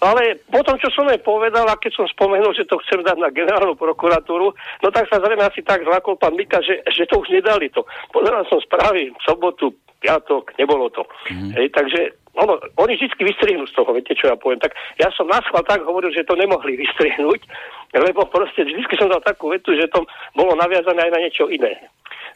Ale 0.03 0.39
potom, 0.51 0.75
čo 0.79 0.91
som 0.91 1.07
jej 1.07 1.19
povedal, 1.21 1.63
a 1.67 1.79
keď 1.79 2.03
som 2.03 2.05
spomenul, 2.11 2.51
že 2.51 2.67
to 2.67 2.79
chcem 2.83 3.01
dať 3.01 3.17
na 3.19 3.31
generálnu 3.31 3.77
prokuratúru, 3.79 4.51
no 4.53 4.87
tak 4.91 5.07
sa 5.07 5.21
zrejme 5.23 5.43
asi 5.43 5.63
tak 5.63 5.87
zlakol 5.87 6.19
pán 6.19 6.35
Mika, 6.35 6.59
že, 6.59 6.83
že 6.91 7.07
to 7.07 7.23
už 7.23 7.31
nedali 7.31 7.71
to. 7.71 7.87
Pozeral 8.11 8.43
som 8.51 8.59
správy 8.59 9.15
v 9.15 9.21
sobotu, 9.23 9.71
piatok, 10.03 10.51
nebolo 10.59 10.91
to. 10.91 11.07
Mm-hmm. 11.31 11.51
Hej, 11.55 11.67
takže 11.71 11.99
ono, 12.35 12.59
oni 12.81 12.97
vždy 12.97 13.13
vystrihnú 13.23 13.63
z 13.69 13.75
toho, 13.77 13.93
viete, 13.95 14.17
čo 14.17 14.27
ja 14.27 14.35
poviem. 14.35 14.59
Tak 14.59 14.75
ja 14.99 15.07
som 15.13 15.29
na 15.29 15.39
schvál 15.45 15.63
tak 15.63 15.85
hovoril, 15.85 16.11
že 16.11 16.27
to 16.27 16.35
nemohli 16.35 16.75
vystrihnúť, 16.83 17.41
lebo 17.95 18.27
proste 18.27 18.67
vždy 18.67 18.83
som 18.99 19.07
dal 19.07 19.23
takú 19.23 19.53
vetu, 19.53 19.71
že 19.77 19.87
to 19.87 20.03
bolo 20.35 20.57
naviazané 20.59 21.07
aj 21.07 21.11
na 21.15 21.19
niečo 21.23 21.45
iné. 21.47 21.77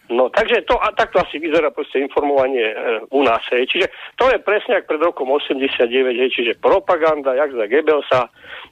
No, 0.07 0.31
takže 0.31 0.63
to, 0.63 0.79
a 0.79 0.95
takto 0.95 1.19
asi 1.19 1.35
vyzerá 1.35 1.67
proste 1.67 1.99
informovanie 1.99 2.63
e, 2.63 2.75
u 3.11 3.27
nás, 3.27 3.43
hej. 3.51 3.67
Čiže 3.67 3.87
to 4.15 4.31
je 4.31 4.39
presne 4.39 4.79
ako 4.79 4.87
pred 4.87 5.01
rokom 5.03 5.27
89, 5.35 5.83
hej, 6.15 6.31
čiže 6.31 6.59
propaganda, 6.63 7.35
jak 7.35 7.51
za 7.51 7.67
Gebelsa, 7.67 8.21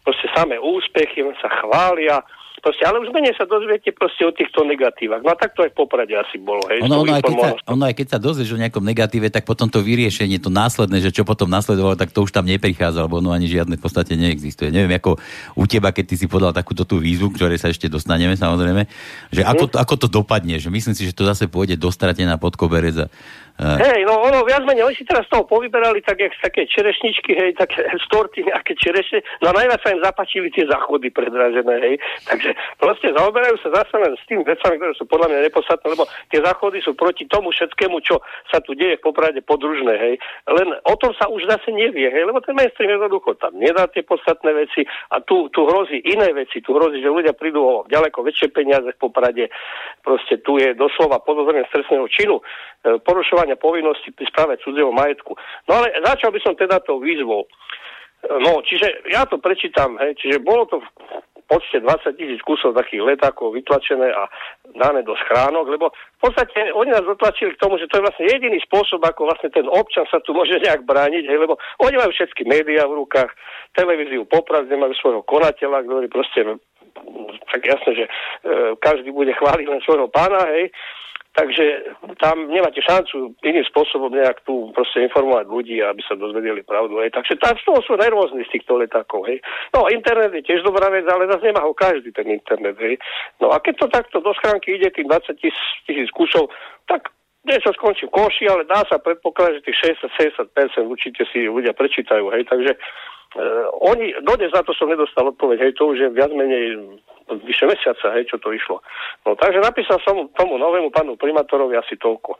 proste 0.08 0.32
samé 0.32 0.56
úspechy, 0.56 1.28
sa 1.44 1.52
chvália, 1.60 2.24
Proste, 2.66 2.82
ale 2.82 2.98
už 2.98 3.14
menej 3.14 3.38
sa 3.38 3.46
dozviete 3.46 3.94
proste 3.94 4.26
o 4.26 4.34
týchto 4.34 4.66
negatívach. 4.66 5.22
No 5.22 5.30
a 5.30 5.38
tak 5.38 5.54
to 5.54 5.62
aj 5.62 5.70
v 5.70 5.86
Poprade 5.86 6.18
asi 6.18 6.42
bolo. 6.42 6.66
Hej, 6.66 6.82
ono, 6.82 7.06
ono, 7.06 7.14
aj 7.14 7.22
keď 7.22 7.36
sa, 7.38 7.50
ono 7.70 7.84
aj 7.86 7.94
keď 7.94 8.08
sa 8.10 8.18
dozvieš 8.18 8.58
o 8.58 8.62
nejakom 8.66 8.82
negatíve, 8.82 9.30
tak 9.30 9.46
potom 9.46 9.70
to 9.70 9.86
vyriešenie, 9.86 10.42
to 10.42 10.50
následné, 10.50 10.98
že 10.98 11.14
čo 11.14 11.22
potom 11.22 11.46
nasledovalo, 11.46 11.94
tak 11.94 12.10
to 12.10 12.26
už 12.26 12.34
tam 12.34 12.50
neprichádza, 12.50 13.06
lebo 13.06 13.22
ono 13.22 13.38
ani 13.38 13.46
žiadne 13.46 13.78
v 13.78 13.84
podstate 13.86 14.18
neexistuje. 14.18 14.74
Neviem, 14.74 14.98
ako 14.98 15.22
u 15.54 15.64
teba, 15.70 15.94
keď 15.94 16.06
ty 16.10 16.16
si 16.18 16.26
podal 16.26 16.58
takúto 16.58 16.90
tú 16.90 16.98
výzvu, 16.98 17.38
ktorej 17.38 17.62
sa 17.62 17.70
ešte 17.70 17.86
dostaneme 17.86 18.34
samozrejme, 18.34 18.90
že 19.30 19.46
ako, 19.46 19.70
mhm. 19.70 19.72
to, 19.72 19.78
ako 19.86 19.96
to 20.02 20.08
dopadne, 20.10 20.58
že 20.58 20.74
myslím 20.74 20.98
si, 20.98 21.06
že 21.06 21.14
to 21.14 21.22
zase 21.22 21.46
pôjde 21.46 21.78
dostratená 21.78 22.42
pod 22.42 22.58
koberec 22.58 22.98
a 22.98 23.06
Hej, 23.56 24.04
no 24.04 24.20
ono 24.20 24.44
viac 24.44 24.68
menej, 24.68 24.84
oni 24.84 25.00
si 25.00 25.08
teraz 25.08 25.24
toho 25.32 25.48
povyberali 25.48 26.04
tak, 26.04 26.20
jak 26.20 26.36
také 26.44 26.68
čerešničky, 26.68 27.40
hej, 27.40 27.56
také 27.56 27.88
z 27.88 28.06
torty 28.12 28.44
nejaké 28.44 28.76
čerešne, 28.76 29.24
no 29.40 29.56
najviac 29.56 29.80
sa 29.80 29.96
im 29.96 30.04
zapačili 30.04 30.52
tie 30.52 30.68
záchody 30.68 31.08
predražené, 31.08 31.76
hej. 31.80 31.96
Takže 32.28 32.52
proste 32.76 33.16
zaoberajú 33.16 33.56
sa 33.64 33.80
zase 33.80 33.96
len 33.96 34.12
s 34.20 34.24
tým 34.28 34.44
vecami, 34.44 34.76
ktoré 34.76 34.92
sú 35.00 35.08
podľa 35.08 35.32
mňa 35.32 35.40
nepodstatné, 35.48 35.88
lebo 35.88 36.04
tie 36.36 36.44
záchody 36.44 36.84
sú 36.84 37.00
proti 37.00 37.24
tomu 37.32 37.56
všetkému, 37.56 38.04
čo 38.04 38.20
sa 38.52 38.60
tu 38.60 38.76
deje 38.76 39.00
v 39.00 39.06
poprade 39.08 39.40
podružné, 39.40 39.94
hej. 40.04 40.16
Len 40.52 40.76
o 40.76 40.96
tom 41.00 41.16
sa 41.16 41.32
už 41.32 41.48
zase 41.48 41.72
nevie, 41.72 42.12
hej, 42.12 42.28
lebo 42.28 42.44
ten 42.44 42.60
mainstream 42.60 42.92
jednoducho 42.92 43.40
tam 43.40 43.56
nedá 43.56 43.88
tie 43.88 44.04
podstatné 44.04 44.52
veci 44.52 44.84
a 45.16 45.24
tu, 45.24 45.48
tu 45.56 45.64
hrozí 45.64 46.04
iné 46.04 46.36
veci, 46.36 46.60
tu 46.60 46.76
hrozí, 46.76 47.00
že 47.00 47.08
ľudia 47.08 47.32
prídu 47.32 47.64
o 47.64 47.76
ďaleko 47.88 48.20
väčšie 48.20 48.52
peniaze 48.52 48.92
v 48.92 49.00
poprade, 49.00 49.48
proste 50.04 50.44
tu 50.44 50.60
je 50.60 50.76
doslova 50.76 51.24
podozrenie 51.24 51.64
stresného 51.72 52.04
činu, 52.12 52.44
e, 52.84 53.00
porušovanie 53.00 53.45
vykonávania 53.46 53.62
povinnosti 53.62 54.10
pri 54.12 54.26
správe 54.26 54.58
cudzieho 54.58 54.90
majetku. 54.90 55.38
No 55.70 55.72
ale 55.78 55.94
začal 56.02 56.34
by 56.34 56.40
som 56.42 56.58
teda 56.58 56.82
tou 56.82 56.98
výzvou. 56.98 57.46
No, 58.26 58.66
čiže 58.66 59.06
ja 59.14 59.30
to 59.30 59.38
prečítam, 59.38 60.02
hej, 60.02 60.18
čiže 60.18 60.42
bolo 60.42 60.66
to 60.66 60.82
v 60.82 60.88
počte 61.46 61.78
20 61.78 62.18
tisíc 62.18 62.42
kusov 62.42 62.74
takých 62.74 63.06
letákov 63.06 63.54
vytlačené 63.54 64.10
a 64.10 64.26
dané 64.74 65.06
do 65.06 65.14
schránok, 65.14 65.70
lebo 65.70 65.94
v 65.94 66.20
podstate 66.26 66.74
oni 66.74 66.90
nás 66.90 67.06
dotlačili 67.06 67.54
k 67.54 67.62
tomu, 67.62 67.78
že 67.78 67.86
to 67.86 68.02
je 68.02 68.06
vlastne 68.10 68.26
jediný 68.26 68.58
spôsob, 68.66 68.98
ako 69.06 69.30
vlastne 69.30 69.54
ten 69.54 69.70
občan 69.70 70.10
sa 70.10 70.18
tu 70.26 70.34
môže 70.34 70.58
nejak 70.58 70.90
brániť, 70.90 71.30
hej, 71.30 71.38
lebo 71.38 71.62
oni 71.86 72.02
majú 72.02 72.10
všetky 72.18 72.50
médiá 72.50 72.90
v 72.90 72.98
rukách, 73.06 73.30
televíziu 73.78 74.26
popravde 74.26 74.74
majú 74.74 74.98
svojho 74.98 75.22
konateľa, 75.22 75.86
ktorý 75.86 76.10
proste 76.10 76.58
tak 77.54 77.62
jasné, 77.62 77.92
že 77.94 78.06
e, 78.10 78.12
každý 78.82 79.14
bude 79.14 79.30
chváliť 79.38 79.70
len 79.70 79.86
svojho 79.86 80.10
pána, 80.10 80.50
hej, 80.50 80.74
Takže 81.36 81.66
tam 82.24 82.48
nemáte 82.48 82.80
šancu 82.80 83.36
iným 83.44 83.68
spôsobom 83.68 84.08
nejak 84.08 84.40
tu 84.48 84.72
proste 84.72 85.04
informovať 85.04 85.52
ľudí, 85.52 85.84
aby 85.84 86.00
sa 86.08 86.16
dozvedeli 86.16 86.64
pravdu. 86.64 87.04
Hej. 87.04 87.12
Takže 87.12 87.36
tam 87.44 87.60
z 87.60 87.64
toho 87.68 87.80
sú 87.84 87.94
najrôzny 88.00 88.48
z 88.48 88.54
týchto 88.56 88.80
letákov. 88.80 89.28
Hej. 89.28 89.44
No 89.76 89.92
internet 89.92 90.32
je 90.32 90.48
tiež 90.48 90.64
dobrá 90.64 90.88
vec, 90.88 91.04
ale 91.04 91.28
zase 91.28 91.52
nemá 91.52 91.68
ho 91.68 91.76
každý 91.76 92.16
ten 92.16 92.32
internet. 92.32 92.80
Hej. 92.80 93.04
No 93.44 93.52
a 93.52 93.60
keď 93.60 93.84
to 93.84 93.88
takto 93.92 94.24
do 94.24 94.32
schránky 94.40 94.80
ide 94.80 94.88
tých 94.96 95.12
20 95.12 95.36
tisíc 95.84 96.10
kusov, 96.16 96.48
tak 96.88 97.12
nie 97.44 97.60
sa 97.60 97.76
skončí 97.76 98.08
v 98.08 98.16
koši, 98.16 98.48
ale 98.48 98.64
dá 98.64 98.88
sa 98.88 98.96
predpokladať, 98.96 99.60
že 99.60 99.66
tých 99.68 99.78
60-70% 100.48 100.88
určite 100.88 101.28
si 101.36 101.52
ľudia 101.52 101.76
prečítajú. 101.76 102.32
Hej. 102.32 102.48
Takže 102.48 102.80
oni, 103.84 104.16
dodnes 104.24 104.54
za 104.54 104.64
to 104.64 104.72
som 104.72 104.88
nedostal 104.88 105.28
odpoveď, 105.34 105.68
hej, 105.68 105.74
to 105.76 105.92
už 105.92 105.98
je 106.00 106.10
viac 106.14 106.32
menej 106.32 106.80
vyše 107.44 107.66
mesiaca, 107.66 108.14
hej, 108.16 108.30
čo 108.30 108.38
to 108.40 108.54
išlo. 108.54 108.80
No 109.26 109.36
takže 109.36 109.60
napísal 109.60 110.00
som 110.06 110.30
tomu 110.38 110.56
novému 110.56 110.94
pánu 110.94 111.18
primátorovi 111.20 111.76
asi 111.76 111.98
toľko. 111.98 112.38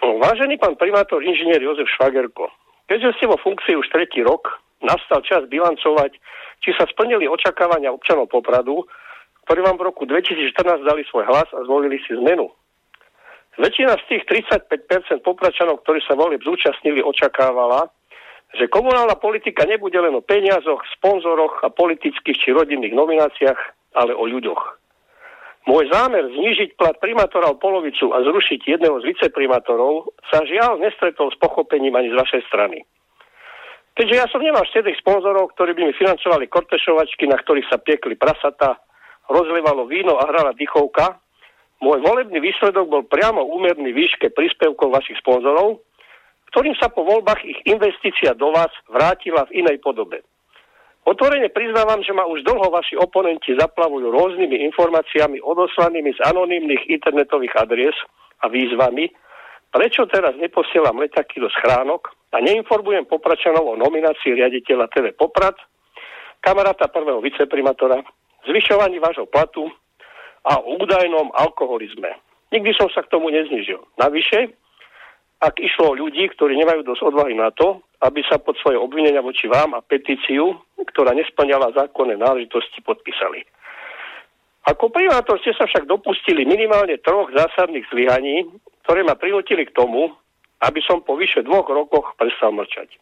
No, 0.00 0.16
vážený 0.20 0.56
pán 0.56 0.76
primátor 0.80 1.20
inžinier 1.20 1.60
Jozef 1.60 1.88
Švagerko, 1.96 2.48
keďže 2.88 3.16
ste 3.20 3.28
vo 3.28 3.36
funkcii 3.36 3.76
už 3.76 3.88
tretí 3.92 4.24
rok, 4.24 4.60
nastal 4.80 5.20
čas 5.24 5.44
bilancovať, 5.48 6.16
či 6.60 6.70
sa 6.76 6.88
splnili 6.88 7.28
očakávania 7.28 7.92
občanov 7.92 8.32
Popradu, 8.32 8.84
ktorí 9.44 9.60
vám 9.64 9.76
v 9.80 9.86
roku 9.88 10.04
2014 10.08 10.84
dali 10.84 11.02
svoj 11.08 11.28
hlas 11.28 11.48
a 11.52 11.64
zvolili 11.64 12.00
si 12.04 12.16
zmenu. 12.16 12.48
Väčšina 13.60 13.92
z 14.00 14.04
tých 14.08 14.22
35% 14.48 15.20
popračanov, 15.20 15.84
ktorí 15.84 16.00
sa 16.06 16.16
volieb 16.16 16.40
zúčastnili, 16.40 17.04
očakávala, 17.04 17.92
že 18.54 18.66
komunálna 18.66 19.14
politika 19.14 19.62
nebude 19.62 19.94
len 20.00 20.14
o 20.14 20.22
peniazoch, 20.24 20.82
sponzoroch 20.98 21.62
a 21.62 21.70
politických 21.70 22.38
či 22.38 22.48
rodinných 22.50 22.94
nomináciách, 22.94 23.60
ale 23.94 24.12
o 24.14 24.26
ľuďoch. 24.26 24.80
Môj 25.68 25.92
zámer 25.92 26.24
znižiť 26.24 26.74
plat 26.74 26.96
primátora 26.98 27.52
o 27.52 27.60
polovicu 27.60 28.10
a 28.16 28.24
zrušiť 28.24 28.74
jedného 28.74 28.96
z 29.04 29.12
viceprimátorov 29.12 30.16
sa 30.32 30.42
žiaľ 30.42 30.80
nestretol 30.80 31.30
s 31.30 31.36
pochopením 31.36 31.94
ani 31.94 32.10
z 32.10 32.16
vašej 32.16 32.42
strany. 32.48 32.82
Keďže 33.94 34.16
ja 34.16 34.26
som 34.32 34.40
nemal 34.40 34.64
štedrých 34.64 34.98
sponzorov, 35.04 35.52
ktorí 35.52 35.76
by 35.76 35.82
mi 35.90 35.94
financovali 35.94 36.48
kortešovačky, 36.48 37.28
na 37.28 37.36
ktorých 37.36 37.68
sa 37.68 37.76
piekli 37.76 38.16
prasata, 38.16 38.80
rozlievalo 39.28 39.84
víno 39.84 40.16
a 40.16 40.24
hrala 40.32 40.56
dychovka, 40.56 41.20
môj 41.84 42.00
volebný 42.02 42.40
výsledok 42.40 42.86
bol 42.88 43.04
priamo 43.04 43.44
úmerný 43.44 43.92
výške 43.92 44.32
príspevkov 44.32 44.96
vašich 44.96 45.20
sponzorov, 45.20 45.84
ktorým 46.50 46.74
sa 46.78 46.90
po 46.90 47.06
voľbách 47.06 47.42
ich 47.46 47.58
investícia 47.66 48.34
do 48.34 48.50
vás 48.50 48.70
vrátila 48.90 49.46
v 49.50 49.62
inej 49.64 49.78
podobe. 49.78 50.26
Otvorene 51.08 51.48
priznávam, 51.48 52.04
že 52.04 52.12
ma 52.12 52.28
už 52.28 52.44
dlho 52.44 52.68
vaši 52.68 52.94
oponenti 53.00 53.56
zaplavujú 53.56 54.12
rôznymi 54.12 54.60
informáciami 54.68 55.40
odoslanými 55.40 56.12
z 56.12 56.20
anonimných 56.28 56.92
internetových 56.92 57.56
adries 57.56 57.96
a 58.44 58.52
výzvami, 58.52 59.08
prečo 59.72 60.04
teraz 60.10 60.36
neposielam 60.36 61.00
letáky 61.00 61.40
do 61.40 61.48
schránok 61.48 62.12
a 62.36 62.38
neinformujem 62.44 63.08
Popračanov 63.08 63.64
o 63.64 63.80
nominácii 63.80 64.36
riaditeľa 64.36 64.92
TV 64.92 65.16
Poprad, 65.16 65.56
kamaráta 66.44 66.92
prvého 66.92 67.24
viceprimátora, 67.24 68.04
zvyšovaní 68.44 69.00
vášho 69.00 69.24
platu 69.24 69.72
a 70.44 70.60
údajnom 70.60 71.32
alkoholizme. 71.32 72.12
Nikdy 72.50 72.70
som 72.76 72.92
sa 72.92 73.06
k 73.06 73.12
tomu 73.12 73.30
neznižil. 73.30 73.78
Navyše, 73.96 74.52
ak 75.40 75.56
išlo 75.56 75.92
o 75.92 75.98
ľudí, 75.98 76.28
ktorí 76.36 76.52
nemajú 76.60 76.84
dosť 76.84 77.02
odvahy 77.10 77.32
na 77.32 77.48
to, 77.48 77.80
aby 78.04 78.20
sa 78.28 78.36
pod 78.36 78.60
svoje 78.60 78.76
obvinenia 78.76 79.24
voči 79.24 79.48
vám 79.48 79.72
a 79.72 79.80
petíciu, 79.80 80.52
ktorá 80.76 81.16
nesplňala 81.16 81.72
zákonné 81.72 82.20
náležitosti, 82.20 82.84
podpísali. 82.84 83.44
Ako 84.68 84.92
primátor 84.92 85.40
ste 85.40 85.56
sa 85.56 85.64
však 85.64 85.88
dopustili 85.88 86.44
minimálne 86.44 87.00
troch 87.00 87.32
zásadných 87.32 87.88
zlyhaní, 87.88 88.44
ktoré 88.84 89.00
ma 89.00 89.16
prinútili 89.16 89.64
k 89.64 89.72
tomu, 89.72 90.12
aby 90.60 90.80
som 90.84 91.00
po 91.00 91.16
vyše 91.16 91.40
dvoch 91.40 91.64
rokoch 91.72 92.12
prestal 92.20 92.52
mlčať. 92.52 92.92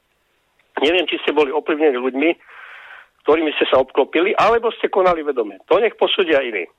Neviem, 0.78 1.11
či 1.11 1.18
ste 1.26 1.35
boli 1.35 1.50
ovplyvnení 1.50 1.99
ľuďmi, 1.99 2.30
ktorými 3.26 3.50
ste 3.59 3.66
sa 3.66 3.83
obklopili, 3.83 4.30
alebo 4.38 4.71
ste 4.78 4.87
konali 4.87 5.26
vedome. 5.26 5.59
To 5.66 5.83
nech 5.83 5.99
posúdia 5.99 6.38
iní. 6.38 6.71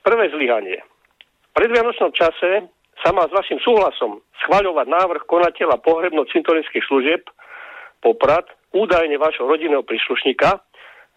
Prvé 0.00 0.32
zlyhanie. 0.32 0.80
V 1.52 1.60
predvianočnom 1.60 2.16
čase 2.16 2.72
sa 3.02 3.10
má 3.10 3.26
s 3.26 3.34
vašim 3.34 3.58
súhlasom 3.58 4.22
schvaľovať 4.46 4.86
návrh 4.86 5.22
konateľa 5.26 5.82
pohrebno-cintorinských 5.82 6.86
služieb 6.86 7.26
Poprad, 8.02 8.50
údajne 8.74 9.14
vášho 9.14 9.46
rodinného 9.46 9.86
príslušníka, 9.86 10.58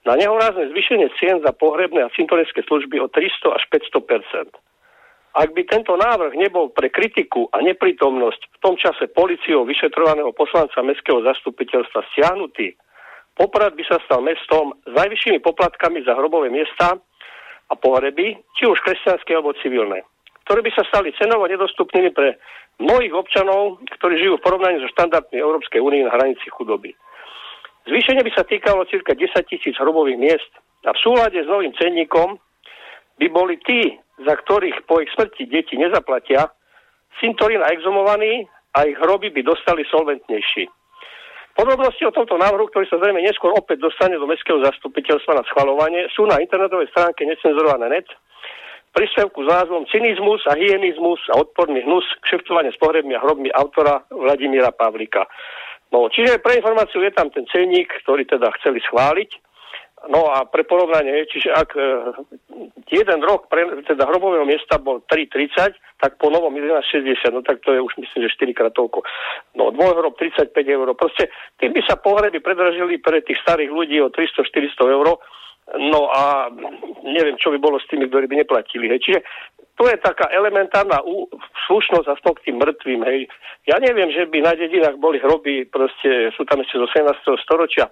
na 0.05 0.13
nehorázne 0.13 0.69
zvýšenie 0.69 1.09
cien 1.17 1.41
za 1.41 1.49
pohrebné 1.49 2.05
a 2.05 2.13
cintorinské 2.13 2.61
služby 2.69 3.01
o 3.01 3.09
300 3.09 3.57
až 3.57 3.63
500% 3.73 4.53
Ak 5.33 5.49
by 5.49 5.61
tento 5.65 5.97
návrh 5.97 6.37
nebol 6.37 6.69
pre 6.69 6.93
kritiku 6.93 7.49
a 7.49 7.61
neprítomnosť 7.65 8.41
v 8.53 8.57
tom 8.61 8.77
čase 8.77 9.09
policiou 9.09 9.65
vyšetrovaného 9.65 10.29
poslanca 10.37 10.77
Mestského 10.85 11.25
zastupiteľstva 11.25 12.05
stiahnutý, 12.13 12.77
Poprad 13.35 13.75
by 13.75 13.83
sa 13.83 13.99
stal 14.07 14.23
mestom 14.23 14.79
s 14.87 14.93
najvyššími 14.95 15.43
poplatkami 15.43 16.05
za 16.07 16.15
hrobové 16.15 16.47
miesta 16.47 16.95
a 17.67 17.73
pohreby, 17.75 18.39
či 18.55 18.63
už 18.63 18.79
kresťanské 18.79 19.35
alebo 19.35 19.57
civilné 19.59 20.05
ktoré 20.45 20.61
by 20.61 20.71
sa 20.77 20.85
stali 20.87 21.09
cenovo 21.17 21.49
nedostupnými 21.49 22.13
pre 22.13 22.37
mnohých 22.77 23.13
občanov, 23.17 23.81
ktorí 23.97 24.21
žijú 24.21 24.37
v 24.37 24.45
porovnaní 24.45 24.77
so 24.79 24.89
štandardmi 24.93 25.41
Európskej 25.41 25.81
únie 25.81 26.05
na 26.05 26.13
hranici 26.13 26.45
chudoby. 26.53 26.93
Zvýšenie 27.89 28.21
by 28.21 28.31
sa 28.33 28.45
týkalo 28.45 28.85
cirka 28.89 29.13
10 29.13 29.29
tisíc 29.45 29.73
hrobových 29.77 30.17
miest 30.17 30.51
a 30.85 30.93
v 30.93 31.01
súlade 31.01 31.37
s 31.37 31.49
novým 31.49 31.73
cenníkom 31.77 32.37
by 33.17 33.27
boli 33.29 33.57
tí, 33.61 33.95
za 34.21 34.33
ktorých 34.37 34.85
po 34.85 35.01
ich 35.01 35.09
smrti 35.13 35.49
deti 35.49 35.77
nezaplatia, 35.77 36.49
cintorín 37.21 37.61
a 37.63 37.71
exumovaní 37.71 38.45
a 38.75 38.85
ich 38.85 38.97
hroby 38.99 39.31
by 39.31 39.41
dostali 39.45 39.87
solventnejší. 39.87 40.67
Podobnosti 41.55 42.03
o 42.03 42.11
tomto 42.11 42.35
návrhu, 42.35 42.67
ktorý 42.67 42.83
sa 42.91 42.99
zrejme 42.99 43.23
neskôr 43.23 43.55
opäť 43.55 43.79
dostane 43.79 44.19
do 44.19 44.27
Mestského 44.27 44.59
zastupiteľstva 44.59 45.39
na 45.39 45.43
schvalovanie, 45.47 46.11
sú 46.11 46.27
na 46.27 46.43
internetovej 46.43 46.91
stránke 46.91 47.23
necenzurované 47.23 47.87
net, 47.87 48.07
príspevku 48.95 49.43
s 49.43 49.51
názvom 49.51 49.83
Cynizmus 49.91 50.39
a 50.47 50.55
hyenizmus 50.55 51.19
a 51.35 51.43
odporný 51.43 51.83
hnus, 51.83 52.07
kšeftovanie 52.23 52.71
s 52.71 52.79
pohrebmi 52.79 53.11
a 53.11 53.21
hrobmi 53.21 53.51
autora 53.51 54.07
Vladimíra 54.07 54.71
Pavlika. 54.71 55.27
No, 55.91 56.07
čiže 56.07 56.39
pre 56.39 56.63
informáciu 56.63 57.03
je 57.03 57.11
tam 57.11 57.27
ten 57.29 57.43
cenník, 57.51 57.91
ktorý 58.07 58.23
teda 58.23 58.49
chceli 58.59 58.79
schváliť. 58.87 59.29
No 60.05 60.29
a 60.29 60.45
pre 60.45 60.61
porovnanie, 60.61 61.25
čiže 61.25 61.49
ak 61.49 61.73
e, 61.73 61.81
jeden 62.93 63.19
rok 63.25 63.49
pre, 63.49 63.81
teda 63.89 64.05
hrobového 64.05 64.45
miesta 64.45 64.77
bol 64.77 65.01
3,30, 65.09 65.73
tak 65.97 66.21
po 66.21 66.29
novom 66.29 66.53
11,60, 66.53 67.33
no 67.33 67.41
tak 67.41 67.65
to 67.65 67.73
je 67.73 67.81
už 67.81 67.93
myslím, 67.97 68.29
že 68.29 68.37
4 68.37 68.53
krát 68.53 68.73
toľko. 68.77 69.01
No 69.57 69.73
dvojhrob 69.73 70.13
35 70.13 70.53
eur. 70.53 70.87
Proste 70.93 71.33
tým 71.57 71.73
by 71.73 71.81
sa 71.89 71.97
pohreby 71.97 72.37
predražili 72.37 73.01
pre 73.01 73.25
tých 73.25 73.41
starých 73.41 73.71
ľudí 73.73 73.97
o 74.05 74.13
300-400 74.13 74.93
eur 74.93 75.17
No 75.73 76.13
a 76.13 76.53
neviem, 77.01 77.41
čo 77.41 77.49
by 77.49 77.57
bolo 77.57 77.81
s 77.81 77.89
tými, 77.89 78.05
ktorí 78.05 78.29
by 78.29 78.45
neplatili. 78.45 78.85
Hej. 78.85 79.01
Čiže 79.01 79.19
to 79.75 79.89
je 79.89 79.97
taká 79.97 80.29
elementárna 80.31 81.01
slušnosť 81.67 82.07
a 82.07 82.15
k 82.15 82.43
tým 82.45 82.61
mŕtvým. 82.61 83.01
Hej. 83.01 83.19
Ja 83.65 83.81
neviem, 83.81 84.13
že 84.13 84.29
by 84.29 84.45
na 84.45 84.53
dedinách 84.53 85.01
boli 85.01 85.17
hroby, 85.17 85.65
proste 85.67 86.29
sú 86.37 86.45
tam 86.45 86.61
ešte 86.61 86.77
zo 86.79 86.87
17. 86.87 87.43
storočia 87.43 87.89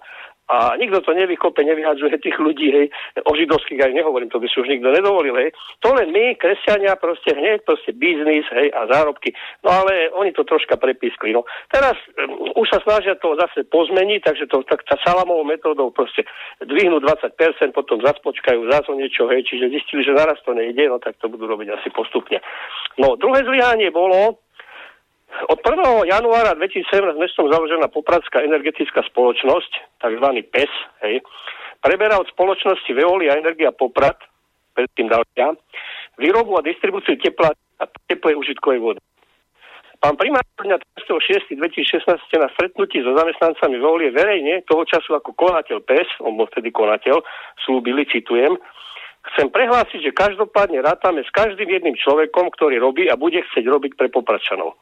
a 0.48 0.76
nikto 0.76 1.00
to 1.00 1.16
nevykope, 1.16 1.64
nevyhadzuje 1.64 2.20
tých 2.20 2.36
ľudí, 2.36 2.68
hej, 2.68 2.86
o 3.24 3.32
židovských 3.32 3.80
aj 3.80 3.92
nehovorím, 3.96 4.28
to 4.28 4.36
by 4.36 4.44
si 4.44 4.60
už 4.60 4.68
nikto 4.68 4.92
nedovolil, 4.92 5.32
hej. 5.40 5.56
To 5.80 5.96
len 5.96 6.12
my, 6.12 6.36
kresťania, 6.36 7.00
proste 7.00 7.32
hneď, 7.32 7.64
proste 7.64 7.96
biznis, 7.96 8.44
hej, 8.52 8.68
a 8.76 8.84
zárobky. 8.92 9.32
No 9.64 9.72
ale 9.72 10.12
oni 10.12 10.36
to 10.36 10.44
troška 10.44 10.76
prepískli, 10.76 11.32
no. 11.32 11.48
Teraz 11.72 11.96
um, 12.20 12.60
už 12.60 12.68
sa 12.68 12.84
snažia 12.84 13.16
to 13.16 13.32
zase 13.40 13.64
pozmeniť, 13.72 14.20
takže 14.20 14.44
to 14.52 14.60
tak 14.68 14.84
tá 14.84 15.00
salamovou 15.00 15.48
metódou 15.48 15.88
proste 15.88 16.28
dvihnú 16.60 17.00
20%, 17.00 17.32
potom 17.72 18.04
zase 18.04 18.20
počkajú, 18.20 18.68
zase 18.68 18.92
niečo, 18.92 19.24
hej, 19.32 19.48
čiže 19.48 19.72
zistili, 19.72 20.04
že 20.04 20.12
naraz 20.12 20.36
to 20.44 20.52
nejde, 20.52 20.92
no 20.92 21.00
tak 21.00 21.16
to 21.24 21.32
budú 21.32 21.48
robiť 21.48 21.72
asi 21.72 21.88
postupne. 21.88 22.44
No, 23.00 23.16
druhé 23.16 23.48
zlyhanie 23.48 23.88
bolo, 23.88 24.43
od 25.50 25.58
1. 25.58 26.06
januára 26.06 26.54
2017 26.54 27.18
mestom 27.18 27.50
založená 27.50 27.90
Popradská 27.90 28.46
energetická 28.46 29.02
spoločnosť, 29.10 29.72
tzv. 29.98 30.26
PES, 30.50 30.72
hej, 31.04 31.20
preberá 31.82 32.16
od 32.22 32.30
spoločnosti 32.30 32.90
Veolia 32.94 33.36
Energia 33.36 33.74
Poprad, 33.74 34.16
predtým 34.78 35.10
ďalšia, 35.10 35.58
výrobu 36.22 36.58
a 36.58 36.66
distribúciu 36.66 37.18
tepla 37.18 37.50
a 37.54 37.84
teplej 38.06 38.38
užitkovej 38.38 38.80
vody. 38.80 39.00
Pán 39.98 40.20
primátor 40.20 40.68
dňa 40.68 40.78
6.2016 41.08 42.04
ste 42.28 42.36
na 42.36 42.52
stretnutí 42.52 43.00
so 43.00 43.16
zamestnancami 43.16 43.80
Veolie 43.80 44.12
verejne, 44.12 44.62
toho 44.68 44.84
času 44.86 45.16
ako 45.16 45.32
konateľ 45.34 45.80
PES, 45.82 46.22
on 46.22 46.38
bol 46.38 46.46
vtedy 46.52 46.70
konateľ, 46.70 47.24
slúbili, 47.66 48.06
citujem, 48.06 48.54
Chcem 49.32 49.48
prehlásiť, 49.48 50.04
že 50.04 50.12
každopádne 50.12 50.84
rátame 50.84 51.24
s 51.24 51.32
každým 51.32 51.64
jedným 51.64 51.96
človekom, 51.96 52.52
ktorý 52.52 52.76
robí 52.76 53.08
a 53.08 53.16
bude 53.16 53.40
chcieť 53.40 53.64
robiť 53.64 53.96
pre 53.96 54.12
Popračanov. 54.12 54.76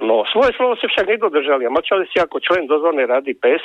No, 0.00 0.28
svoje 0.28 0.52
slovo 0.56 0.76
ste 0.76 0.92
však 0.92 1.08
nedodržali 1.08 1.64
a 1.64 1.72
mlčali 1.72 2.04
ste 2.12 2.20
ako 2.20 2.42
člen 2.44 2.68
dozornej 2.68 3.08
rady 3.08 3.32
PES, 3.32 3.64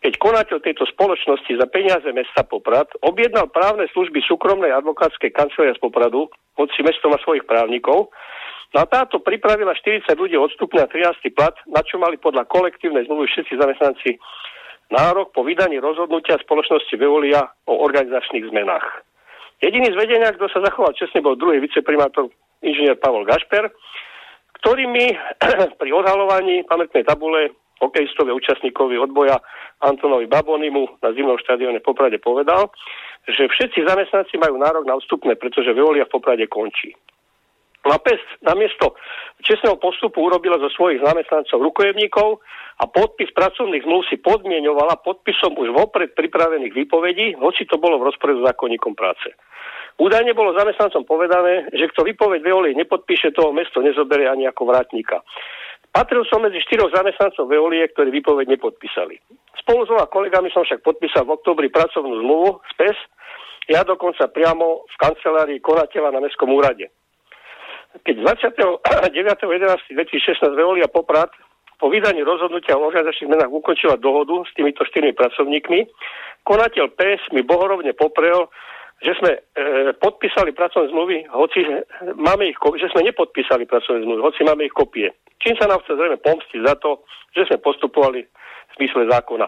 keď 0.00 0.12
konateľ 0.16 0.58
tejto 0.60 0.84
spoločnosti 0.88 1.52
za 1.56 1.66
peniaze 1.68 2.08
mesta 2.12 2.44
Poprad 2.44 2.88
objednal 3.04 3.48
právne 3.52 3.88
služby 3.92 4.22
súkromnej 4.24 4.72
advokátskej 4.72 5.32
kancelárie 5.32 5.76
z 5.76 5.82
Popradu, 5.82 6.28
hoci 6.56 6.80
mesto 6.84 7.12
má 7.12 7.20
svojich 7.20 7.44
právnikov, 7.44 8.12
No 8.74 8.82
a 8.82 8.86
táto 8.90 9.22
pripravila 9.22 9.72
40 9.78 10.10
ľudí 10.18 10.34
odstupne 10.34 10.82
a 10.82 10.90
13. 10.90 11.32
plat, 11.32 11.54
na 11.70 11.80
čo 11.86 12.02
mali 12.02 12.18
podľa 12.18 12.50
kolektívnej 12.50 13.06
zmluvy 13.06 13.30
všetci 13.30 13.62
zamestnanci 13.62 14.18
nárok 14.90 15.30
po 15.34 15.46
vydaní 15.46 15.78
rozhodnutia 15.78 16.38
spoločnosti 16.42 16.94
Veolia 16.98 17.42
o 17.66 17.74
organizačných 17.86 18.46
zmenách. 18.50 18.86
Jediný 19.62 19.88
z 19.90 19.96
vedenia, 19.96 20.34
kto 20.34 20.50
sa 20.52 20.60
zachoval 20.60 20.92
čestne, 20.92 21.24
bol 21.24 21.38
druhý 21.38 21.62
viceprimátor 21.62 22.28
inžinier 22.60 23.00
Pavol 23.00 23.24
Gašper, 23.24 23.72
ktorý 24.66 24.90
mi 24.90 25.06
pri 25.80 25.90
odhalovaní 25.94 26.66
pamätnej 26.66 27.06
tabule 27.06 27.54
hokejistovi 27.78 28.34
účastníkovi 28.34 28.98
odboja 28.98 29.38
Antonovi 29.78 30.26
Babonimu 30.26 30.98
na 30.98 31.14
zimnom 31.14 31.38
štadióne 31.38 31.78
v 31.78 31.86
Poprade 31.86 32.18
povedal, 32.18 32.74
že 33.30 33.46
všetci 33.46 33.86
zamestnanci 33.86 34.34
majú 34.42 34.58
nárok 34.58 34.82
na 34.82 34.98
vstupné, 34.98 35.38
pretože 35.38 35.70
Veolia 35.70 36.02
v 36.10 36.18
Poprade 36.18 36.50
končí. 36.50 36.90
Na 37.86 38.02
PES 38.02 38.18
namiesto 38.42 38.98
čestného 39.46 39.78
postupu 39.78 40.26
urobila 40.26 40.58
zo 40.58 40.66
svojich 40.74 40.98
zamestnancov 40.98 41.62
rukojemníkov 41.62 42.42
a 42.82 42.90
podpis 42.90 43.30
pracovných 43.30 43.86
zmluv 43.86 44.02
si 44.10 44.18
podmienovala 44.18 44.98
podpisom 45.06 45.54
už 45.54 45.70
vopred 45.78 46.10
pripravených 46.18 46.74
výpovedí, 46.74 47.38
hoci 47.38 47.70
to 47.70 47.78
bolo 47.78 48.02
v 48.02 48.10
rozpore 48.10 48.34
s 48.34 48.42
zákonníkom 48.42 48.98
práce. 48.98 49.30
Údajne 49.96 50.36
bolo 50.36 50.52
zamestnancom 50.52 51.08
povedané, 51.08 51.72
že 51.72 51.88
kto 51.88 52.04
vypoveď 52.04 52.44
Veolie 52.44 52.76
nepodpíše, 52.76 53.32
toho 53.32 53.56
mesto 53.56 53.80
nezoberie 53.80 54.28
ani 54.28 54.44
ako 54.44 54.68
vrátnika. 54.68 55.24
Patril 55.88 56.28
som 56.28 56.44
medzi 56.44 56.60
štyroch 56.60 56.92
zamestnancov 56.92 57.48
Veolie, 57.48 57.88
ktorí 57.88 58.12
výpoveď 58.20 58.52
nepodpísali. 58.52 59.16
Spolu 59.64 59.88
s 59.88 59.88
dvoma 59.88 60.04
kolegami 60.12 60.52
som 60.52 60.68
však 60.68 60.84
podpísal 60.84 61.24
v 61.24 61.40
oktobri 61.40 61.72
pracovnú 61.72 62.20
zmluvu 62.20 62.60
z 62.68 62.72
PES, 62.76 62.98
ja 63.72 63.80
dokonca 63.82 64.28
priamo 64.28 64.84
v 64.84 64.96
kancelárii 65.00 65.58
konateľa 65.64 66.12
na 66.12 66.20
Mestskom 66.20 66.52
úrade. 66.52 66.92
Keď 68.04 68.14
29.11.2016 68.84 69.96
Veolia 70.52 70.92
Poprad 70.92 71.32
po 71.80 71.88
vydaní 71.88 72.20
rozhodnutia 72.20 72.76
o 72.76 72.84
organizačných 72.84 73.32
menách 73.32 73.52
ukončila 73.52 73.96
dohodu 73.96 74.44
s 74.44 74.52
týmito 74.52 74.84
štyrmi 74.84 75.16
pracovníkmi, 75.16 75.88
konateľ 76.44 76.92
PES 76.92 77.32
mi 77.32 77.40
bohorovne 77.40 77.96
poprel, 77.96 78.52
že 79.04 79.12
sme 79.20 79.30
e, 79.36 79.40
podpísali 80.00 80.56
pracovné 80.56 80.88
zmluvy, 80.88 81.28
hoci 81.28 81.60
máme 82.16 82.48
ich, 82.48 82.58
že 82.80 82.88
sme 82.96 83.04
nepodpísali 83.04 83.68
pracovné 83.68 84.08
zmluvy, 84.08 84.20
hoci 84.24 84.40
máme 84.40 84.64
ich 84.64 84.72
kopie. 84.72 85.12
Čím 85.44 85.54
sa 85.60 85.68
nám 85.68 85.84
chce 85.84 86.00
zrejme 86.00 86.16
pomstiť 86.24 86.60
za 86.64 86.74
to, 86.80 87.04
že 87.36 87.44
sme 87.52 87.60
postupovali 87.60 88.24
v 88.24 88.72
zmysle 88.80 89.08
zákona. 89.12 89.46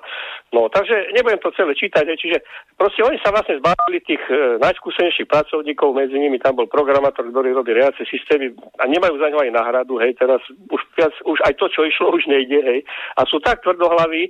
No, 0.52 0.68
takže 0.68 1.12
nebudem 1.16 1.40
to 1.40 1.52
celé 1.56 1.72
čítať, 1.76 2.04
čiže 2.16 2.44
proste 2.76 3.04
oni 3.04 3.16
sa 3.24 3.32
vlastne 3.32 3.56
zbavili 3.56 4.04
tých 4.04 4.20
e, 4.28 4.60
najskúsenejších 4.60 5.28
pracovníkov, 5.28 5.96
medzi 5.96 6.20
nimi 6.20 6.36
tam 6.36 6.60
bol 6.60 6.68
programátor, 6.68 7.24
ktorý 7.32 7.56
robí 7.56 7.72
reacie 7.72 8.04
systémy 8.04 8.52
a 8.80 8.84
nemajú 8.84 9.16
za 9.16 9.32
ňo 9.32 9.48
aj 9.48 9.50
náhradu, 9.56 9.96
hej, 10.04 10.12
teraz 10.20 10.44
už, 10.68 10.80
viac, 10.92 11.12
už 11.24 11.40
aj 11.48 11.56
to, 11.56 11.66
čo 11.72 11.88
išlo, 11.88 12.12
už 12.12 12.28
nejde, 12.28 12.60
hej. 12.60 12.80
A 13.16 13.24
sú 13.24 13.40
tak 13.40 13.64
tvrdohlaví, 13.64 14.28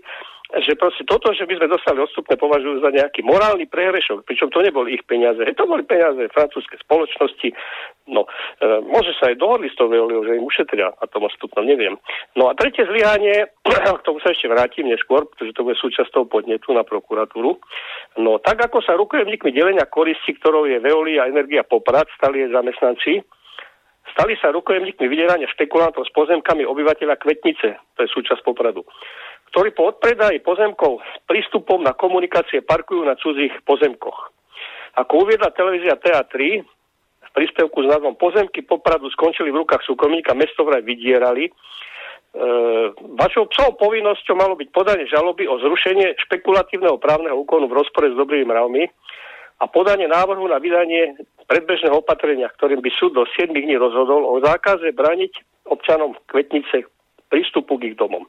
že 0.49 0.81
proste 0.81 1.05
toto, 1.05 1.29
že 1.37 1.45
by 1.45 1.61
sme 1.61 1.69
dostali 1.69 2.01
odstupné, 2.01 2.41
považujú 2.41 2.81
za 2.81 2.89
nejaký 2.89 3.21
morálny 3.21 3.69
prehrešok, 3.69 4.25
pričom 4.25 4.49
to 4.49 4.65
neboli 4.65 4.97
ich 4.97 5.05
peniaze, 5.05 5.45
to 5.45 5.65
boli 5.69 5.85
peniaze 5.85 6.25
francúzskej 6.33 6.81
spoločnosti. 6.89 7.53
No, 8.09 8.25
e, 8.25 8.81
môže 8.89 9.13
sa 9.21 9.29
aj 9.29 9.37
dohodli 9.37 9.69
s 9.69 9.77
tou 9.77 9.93
Veoliou, 9.93 10.25
že 10.25 10.41
im 10.41 10.49
ušetria 10.49 10.89
a 10.97 11.05
tom 11.05 11.29
odstupnom, 11.29 11.69
neviem. 11.69 12.01
No 12.33 12.49
a 12.49 12.57
tretie 12.57 12.89
zlyhanie, 12.89 13.53
k 14.01 14.07
tomu 14.09 14.25
sa 14.25 14.33
ešte 14.33 14.49
vrátim 14.49 14.89
neskôr, 14.89 15.29
pretože 15.29 15.53
to 15.53 15.69
bude 15.69 15.77
súčasť 15.77 16.09
toho 16.17 16.25
podnetu 16.25 16.73
na 16.73 16.81
prokuratúru. 16.81 17.61
No, 18.17 18.41
tak 18.41 18.57
ako 18.65 18.81
sa 18.81 18.97
rukojemníkmi 18.97 19.53
delenia 19.53 19.85
koristi, 19.85 20.33
ktorou 20.33 20.65
je 20.65 20.81
Veolia 20.81 21.29
a 21.29 21.31
Energia 21.31 21.61
Poprad, 21.61 22.09
stali 22.17 22.41
jej 22.41 22.51
zamestnanci, 22.57 23.21
stali 24.17 24.33
sa 24.41 24.49
rukojemníkmi 24.57 25.05
vydierania 25.13 25.45
špekulantov 25.53 26.09
s 26.09 26.13
pozemkami 26.17 26.65
obyvateľa 26.65 27.21
Kvetnice, 27.21 27.77
to 27.93 28.01
je 28.01 28.09
súčasť 28.09 28.41
Popradu 28.41 28.89
ktorí 29.53 29.73
po 29.73 29.91
odpredaji 29.95 30.45
pozemkov 30.45 31.01
s 31.01 31.19
prístupom 31.25 31.81
na 31.81 31.97
komunikácie 31.97 32.61
parkujú 32.61 33.05
na 33.05 33.17
cudzích 33.17 33.53
pozemkoch. 33.65 34.33
Ako 34.99 35.25
uviedla 35.25 35.55
televízia 35.55 35.97
TA3, 35.97 36.65
v 37.29 37.31
príspevku 37.37 37.85
s 37.85 37.91
názvom 37.93 38.17
Pozemky 38.17 38.65
popradu 38.65 39.07
skončili 39.13 39.53
v 39.53 39.63
rukách 39.63 39.85
súkromníka, 39.85 40.33
mesto 40.33 40.65
vraj 40.65 40.81
vydierali. 40.81 41.47
E, 41.47 41.53
vašou 43.21 43.47
psou 43.53 43.77
povinnosťou 43.77 44.35
malo 44.35 44.57
byť 44.57 44.69
podanie 44.73 45.05
žaloby 45.07 45.45
o 45.45 45.61
zrušenie 45.61 46.17
špekulatívneho 46.29 46.97
právneho 46.97 47.37
úkonu 47.37 47.69
v 47.69 47.79
rozpore 47.79 48.11
s 48.11 48.17
dobrými 48.17 48.49
mravmi 48.49 48.89
a 49.61 49.65
podanie 49.69 50.09
návrhu 50.09 50.47
na 50.49 50.57
vydanie 50.57 51.21
predbežného 51.47 52.01
opatrenia, 52.01 52.49
ktorým 52.57 52.81
by 52.81 52.91
súd 52.97 53.13
do 53.13 53.25
7 53.37 53.53
dní 53.53 53.77
rozhodol 53.77 54.25
o 54.25 54.41
zákaze 54.41 54.93
braniť 54.97 55.33
občanom 55.69 56.17
Kvetnice 56.27 56.89
prístupu 57.29 57.77
k 57.77 57.93
ich 57.93 57.97
domom. 57.97 58.25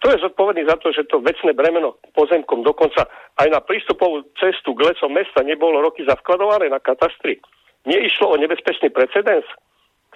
Kto 0.00 0.16
je 0.16 0.24
zodpovedný 0.24 0.64
za 0.64 0.80
to, 0.80 0.96
že 0.96 1.04
to 1.12 1.20
vecné 1.20 1.52
bremeno 1.52 2.00
pozemkom 2.16 2.64
dokonca 2.64 3.04
aj 3.36 3.48
na 3.52 3.60
prístupovú 3.60 4.24
cestu 4.40 4.72
k 4.72 4.88
lecom 4.88 5.12
mesta 5.12 5.44
nebolo 5.44 5.84
roky 5.84 6.08
zavkladované 6.08 6.72
na 6.72 6.80
katastri? 6.80 7.36
Neišlo 7.84 8.32
o 8.32 8.40
nebezpečný 8.40 8.88
precedens, 8.96 9.44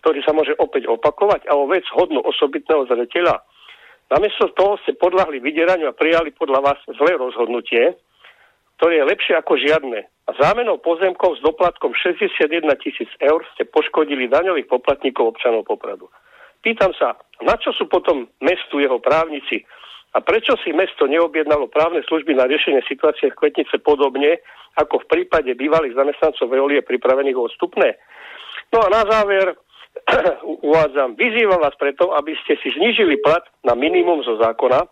ktorý 0.01 0.25
sa 0.25 0.33
môže 0.33 0.57
opäť 0.57 0.89
opakovať 0.89 1.45
a 1.49 1.61
o 1.61 1.69
vec 1.69 1.85
hodnú 1.93 2.25
osobitného 2.25 2.89
zreteľa. 2.89 3.45
Namiesto 4.09 4.49
toho 4.57 4.81
ste 4.85 4.97
podľahli 4.97 5.45
vydieraniu 5.45 5.93
a 5.93 5.97
prijali 5.97 6.33
podľa 6.33 6.65
vás 6.65 6.81
zlé 6.97 7.21
rozhodnutie, 7.21 7.93
ktoré 8.81 9.01
je 9.01 9.09
lepšie 9.09 9.35
ako 9.37 9.61
žiadne. 9.61 10.01
A 10.01 10.31
zámenou 10.41 10.81
pozemkov 10.81 11.37
s 11.37 11.45
doplatkom 11.45 11.93
61 11.93 12.73
tisíc 12.81 13.13
eur 13.21 13.45
ste 13.53 13.69
poškodili 13.69 14.33
daňových 14.33 14.69
poplatníkov 14.69 15.37
občanov 15.37 15.69
Popradu. 15.69 16.09
Pýtam 16.65 16.97
sa, 16.97 17.13
na 17.45 17.61
čo 17.61 17.77
sú 17.77 17.85
potom 17.93 18.25
mestu 18.41 18.81
jeho 18.81 18.97
právnici 18.97 19.61
A 20.15 20.23
prečo 20.23 20.55
si 20.63 20.71
mesto 20.71 21.11
neobjednalo 21.11 21.67
právne 21.67 21.99
služby 22.07 22.39
na 22.39 22.47
riešenie 22.47 22.87
situácie 22.87 23.35
v 23.35 23.39
Kvetnice 23.39 23.83
podobne, 23.83 24.39
ako 24.79 25.03
v 25.03 25.11
prípade 25.11 25.51
bývalých 25.59 25.99
zamestnancov 25.99 26.47
Veolie 26.47 26.87
pripravených 26.87 27.35
o 27.35 27.51
odstupné? 27.51 27.99
No 28.71 28.87
a 28.87 28.89
na 28.95 29.03
záver 29.11 29.59
uvádzam, 30.71 31.19
vyzývam 31.19 31.59
vás 31.59 31.75
preto, 31.75 32.15
aby 32.15 32.39
ste 32.47 32.55
si 32.63 32.71
znížili 32.79 33.19
plat 33.27 33.43
na 33.67 33.75
minimum 33.75 34.23
zo 34.23 34.39
zákona, 34.39 34.87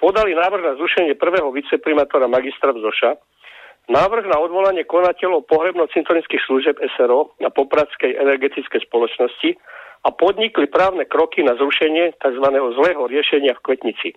podali 0.00 0.32
návrh 0.32 0.64
na 0.64 0.74
zrušenie 0.80 1.20
prvého 1.20 1.52
viceprimátora 1.52 2.24
magistra 2.24 2.72
Zoša, 2.72 3.20
návrh 3.92 4.24
na 4.24 4.40
odvolanie 4.40 4.88
konateľov 4.88 5.44
pohrebno-cintorických 5.52 6.42
služeb 6.48 6.80
SRO 6.96 7.36
na 7.44 7.52
Popradskej 7.52 8.16
energetickej 8.16 8.88
spoločnosti 8.88 9.52
a 10.02 10.08
podnikli 10.10 10.66
právne 10.66 11.06
kroky 11.06 11.46
na 11.46 11.54
zrušenie 11.54 12.18
tzv. 12.18 12.46
zlého 12.50 13.02
riešenia 13.06 13.54
v 13.58 13.62
Kvetnici. 13.62 14.10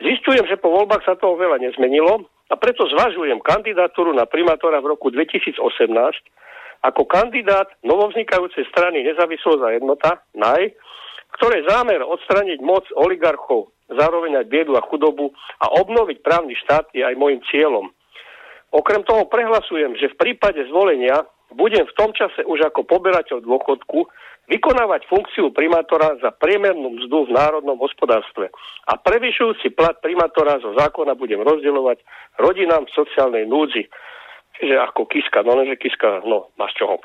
Zistujem, 0.00 0.48
že 0.48 0.58
po 0.58 0.72
voľbách 0.74 1.06
sa 1.06 1.14
toho 1.14 1.38
veľa 1.38 1.60
nezmenilo 1.60 2.26
a 2.50 2.54
preto 2.58 2.88
zvažujem 2.88 3.38
kandidatúru 3.44 4.10
na 4.16 4.26
primátora 4.26 4.82
v 4.82 4.96
roku 4.96 5.12
2018 5.12 5.60
ako 6.84 7.08
kandidát 7.08 7.72
novovznikajúcej 7.80 8.68
strany 8.68 9.00
Nezávislosť 9.08 9.62
a 9.64 9.70
jednota, 9.72 10.10
NAJ, 10.36 10.76
ktoré 11.40 11.64
zámer 11.64 12.04
odstraniť 12.04 12.60
moc 12.60 12.84
oligarchov, 12.92 13.72
zároveň 13.88 14.44
aj 14.44 14.46
biedu 14.52 14.76
a 14.76 14.84
chudobu 14.84 15.32
a 15.64 15.80
obnoviť 15.80 16.20
právny 16.20 16.52
štát 16.60 16.92
je 16.92 17.00
aj 17.00 17.16
môjim 17.16 17.40
cieľom. 17.48 17.88
Okrem 18.74 19.06
toho 19.06 19.24
prehlasujem, 19.30 19.96
že 19.96 20.12
v 20.12 20.18
prípade 20.18 20.60
zvolenia 20.68 21.24
budem 21.52 21.84
v 21.84 21.96
tom 21.98 22.16
čase 22.16 22.40
už 22.48 22.72
ako 22.72 22.88
poberateľ 22.88 23.44
dôchodku 23.44 24.08
vykonávať 24.48 25.08
funkciu 25.08 25.52
primátora 25.52 26.20
za 26.20 26.32
priemernú 26.36 27.00
mzdu 27.00 27.28
v 27.28 27.34
národnom 27.36 27.80
hospodárstve 27.80 28.52
a 28.88 28.92
prevyšujúci 29.00 29.72
plat 29.72 29.96
primátora 30.04 30.60
zo 30.60 30.76
zákona 30.76 31.16
budem 31.16 31.40
rozdeľovať 31.40 32.04
rodinám 32.40 32.84
v 32.84 32.94
sociálnej 32.96 33.48
núdzi. 33.48 33.88
Čiže 34.54 34.76
ako 34.78 35.10
Kiska, 35.10 35.42
no 35.42 35.58
lenže 35.58 35.80
Kiska, 35.80 36.22
no, 36.28 36.52
máš 36.60 36.76
čoho. 36.78 37.00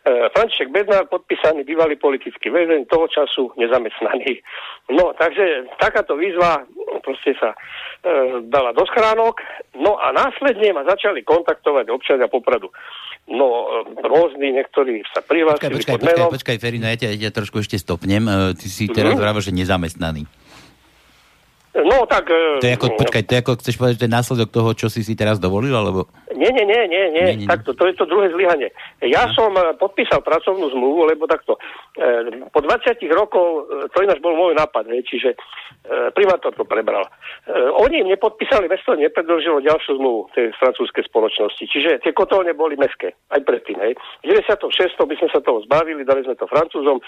E, 0.00 0.32
František 0.32 0.72
Bednár, 0.72 1.12
podpísaný 1.12 1.60
bývalý 1.68 2.00
politický 2.00 2.48
väzeň, 2.48 2.88
toho 2.88 3.04
času 3.12 3.52
nezamestnaný. 3.60 4.40
No, 4.96 5.12
takže 5.12 5.68
takáto 5.76 6.16
výzva 6.16 6.64
proste 7.04 7.36
sa 7.36 7.52
e, 7.52 7.56
dala 8.48 8.72
do 8.72 8.80
schránok, 8.88 9.44
no 9.76 10.00
a 10.00 10.08
následne 10.16 10.72
ma 10.72 10.88
začali 10.88 11.20
kontaktovať 11.20 11.92
občania 11.92 12.32
Popradu. 12.32 12.72
No, 13.28 13.46
e, 13.84 14.00
rôzni, 14.00 14.56
niektorí 14.56 15.04
sa 15.12 15.20
prihlásili 15.20 15.76
počkaj, 15.76 16.00
počkaj, 16.00 16.16
počkaj, 16.16 16.32
počkaj, 16.32 16.56
Ferino, 16.56 16.88
ja 16.88 16.96
ťa, 16.96 17.08
ja 17.12 17.18
ťa 17.28 17.36
trošku 17.36 17.60
ešte 17.60 17.76
stopnem. 17.76 18.24
E, 18.24 18.56
ty 18.56 18.72
si 18.72 18.88
teraz 18.88 19.12
mm-hmm. 19.12 19.20
vravel, 19.20 19.44
že 19.44 19.52
nezamestnaný. 19.52 20.24
No 21.70 22.02
tak... 22.02 22.26
To 22.58 22.66
je 22.66 22.74
ako, 22.74 22.88
no, 22.90 22.98
počkaj, 22.98 23.22
to 23.30 23.32
je 23.38 23.40
ako, 23.46 23.52
chceš 23.62 23.78
povedať, 23.78 23.94
že 23.94 24.00
to 24.02 24.06
je 24.10 24.16
následok 24.18 24.48
toho, 24.50 24.70
čo 24.74 24.86
si 24.90 25.06
si 25.06 25.14
teraz 25.14 25.38
dovolil, 25.38 25.70
alebo... 25.70 26.10
Nie, 26.34 26.50
nie, 26.50 26.66
nie, 26.66 26.82
nie, 26.90 27.04
nie, 27.14 27.24
nie, 27.30 27.36
nie. 27.44 27.46
takto, 27.46 27.78
to 27.78 27.86
je 27.86 27.94
to 27.94 28.10
druhé 28.10 28.26
zlyhanie. 28.34 28.74
Ja 29.06 29.30
no. 29.30 29.34
som 29.38 29.50
eh, 29.54 29.70
podpísal 29.78 30.18
pracovnú 30.18 30.66
zmluvu, 30.66 31.06
lebo 31.14 31.30
takto, 31.30 31.62
e, 31.94 32.42
po 32.50 32.58
20 32.58 32.98
rokov, 33.14 33.70
to 33.94 33.98
ináč 34.02 34.18
bol 34.18 34.34
môj 34.34 34.58
nápad, 34.58 34.90
hej, 34.90 35.06
čiže 35.06 35.30
e, 35.30 35.38
primátor 36.12 36.52
to 36.54 36.64
prebral. 36.68 37.02
E, 37.02 37.10
oni 37.80 38.04
nepodpísali, 38.04 38.68
mesto 38.68 38.92
nepredložilo 38.92 39.64
ďalšiu 39.64 39.96
zmluvu 39.96 40.20
tej 40.36 40.52
francúzskej 40.60 41.08
spoločnosti, 41.08 41.64
čiže 41.64 42.04
tie 42.04 42.12
kotolne 42.12 42.52
boli 42.52 42.76
meské, 42.76 43.16
aj 43.32 43.40
predtým, 43.48 43.80
hej. 43.80 43.96
V 44.22 44.36
96. 44.36 44.68
by 45.00 45.14
sme 45.16 45.28
sa 45.32 45.40
toho 45.40 45.64
zbavili, 45.64 46.04
dali 46.04 46.20
sme 46.22 46.36
to 46.36 46.44
Francúzom, 46.50 47.00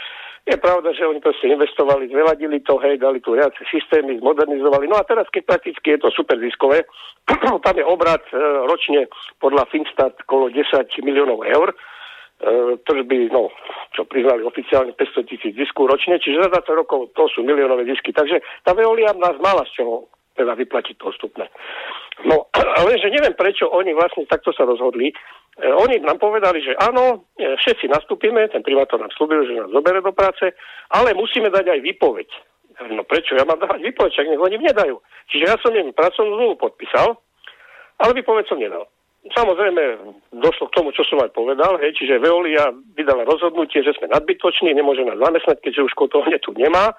je 0.43 0.57
pravda, 0.59 0.91
že 0.91 1.07
oni 1.07 1.23
proste 1.23 1.47
investovali, 1.47 2.11
zveladili 2.11 2.59
to, 2.67 2.75
hej, 2.83 2.99
dali 2.99 3.23
tu 3.23 3.39
riadce 3.39 3.63
systémy, 3.71 4.19
zmodernizovali. 4.19 4.91
No 4.91 4.99
a 4.99 5.07
teraz, 5.07 5.31
keď 5.31 5.47
prakticky 5.47 5.95
je 5.95 5.99
to 6.03 6.09
super 6.11 6.35
ziskové, 6.41 6.83
tam 7.67 7.75
je 7.79 7.85
obrad 7.87 8.25
e, 8.33 8.35
ročne 8.67 9.07
podľa 9.39 9.71
Finstat 9.71 10.19
kolo 10.27 10.51
10 10.51 10.91
miliónov 11.07 11.47
eur, 11.47 11.71
e, 11.71 11.77
tržby, 12.83 13.31
no, 13.31 13.55
čo 13.95 14.03
priznali 14.03 14.43
oficiálne 14.43 14.93
500 14.99 15.31
tisíc 15.31 15.55
zisku 15.55 15.87
ročne, 15.87 16.19
čiže 16.19 16.43
za 16.43 16.51
20 16.51 16.81
rokov 16.83 17.15
to 17.15 17.31
sú 17.31 17.47
miliónové 17.47 17.87
zisky. 17.87 18.11
Takže 18.11 18.43
tá 18.67 18.75
Veolia 18.75 19.15
nás 19.15 19.39
mala 19.39 19.63
z 19.71 19.83
čoho 19.83 20.11
teda 20.33 20.57
vyplatiť 20.57 20.97
to 20.97 21.13
vstupné. 21.13 21.47
No, 22.25 22.49
lenže 22.89 23.13
neviem, 23.13 23.37
prečo 23.37 23.69
oni 23.69 23.93
vlastne 23.93 24.25
takto 24.27 24.51
sa 24.51 24.65
rozhodli. 24.65 25.13
E, 25.13 25.15
oni 25.69 26.01
nám 26.01 26.19
povedali, 26.19 26.65
že 26.65 26.73
áno, 26.81 27.29
e, 27.37 27.57
všetci 27.61 27.87
nastúpime, 27.93 28.49
ten 28.49 28.65
primátor 28.65 28.99
nám 28.99 29.13
slúbil, 29.15 29.45
že 29.45 29.61
nás 29.61 29.71
zobere 29.71 30.01
do 30.01 30.13
práce, 30.17 30.57
ale 30.91 31.15
musíme 31.15 31.53
dať 31.53 31.69
aj 31.69 31.81
výpoveď. 31.85 32.29
No 32.97 33.05
prečo? 33.05 33.37
Ja 33.37 33.45
mám 33.45 33.61
dávať 33.61 33.85
výpoveď, 33.85 34.11
čak 34.17 34.27
nech 34.27 34.41
oni 34.41 34.57
mne 34.57 34.73
dajú. 34.73 34.97
Čiže 35.29 35.45
ja 35.45 35.57
som 35.61 35.77
im 35.77 35.93
pracovnú 35.93 36.41
zmluvu 36.41 36.55
podpísal, 36.57 37.15
ale 38.01 38.11
výpoveď 38.17 38.45
som 38.49 38.59
nedal. 38.59 38.89
Samozrejme, 39.23 39.83
došlo 40.35 40.67
k 40.67 40.75
tomu, 40.75 40.91
čo 40.91 41.07
som 41.07 41.23
aj 41.23 41.31
povedal, 41.31 41.79
hej, 41.79 41.95
čiže 41.95 42.19
Veolia 42.19 42.75
vydala 42.99 43.23
rozhodnutie, 43.23 43.87
že 43.87 43.95
sme 43.95 44.11
nadbytoční, 44.11 44.75
nemôže 44.75 45.07
nás 45.07 45.15
zamestnať, 45.15 45.63
keďže 45.63 45.87
už 45.87 45.95
kotovne 45.95 46.35
tu 46.43 46.51
nemá. 46.59 46.91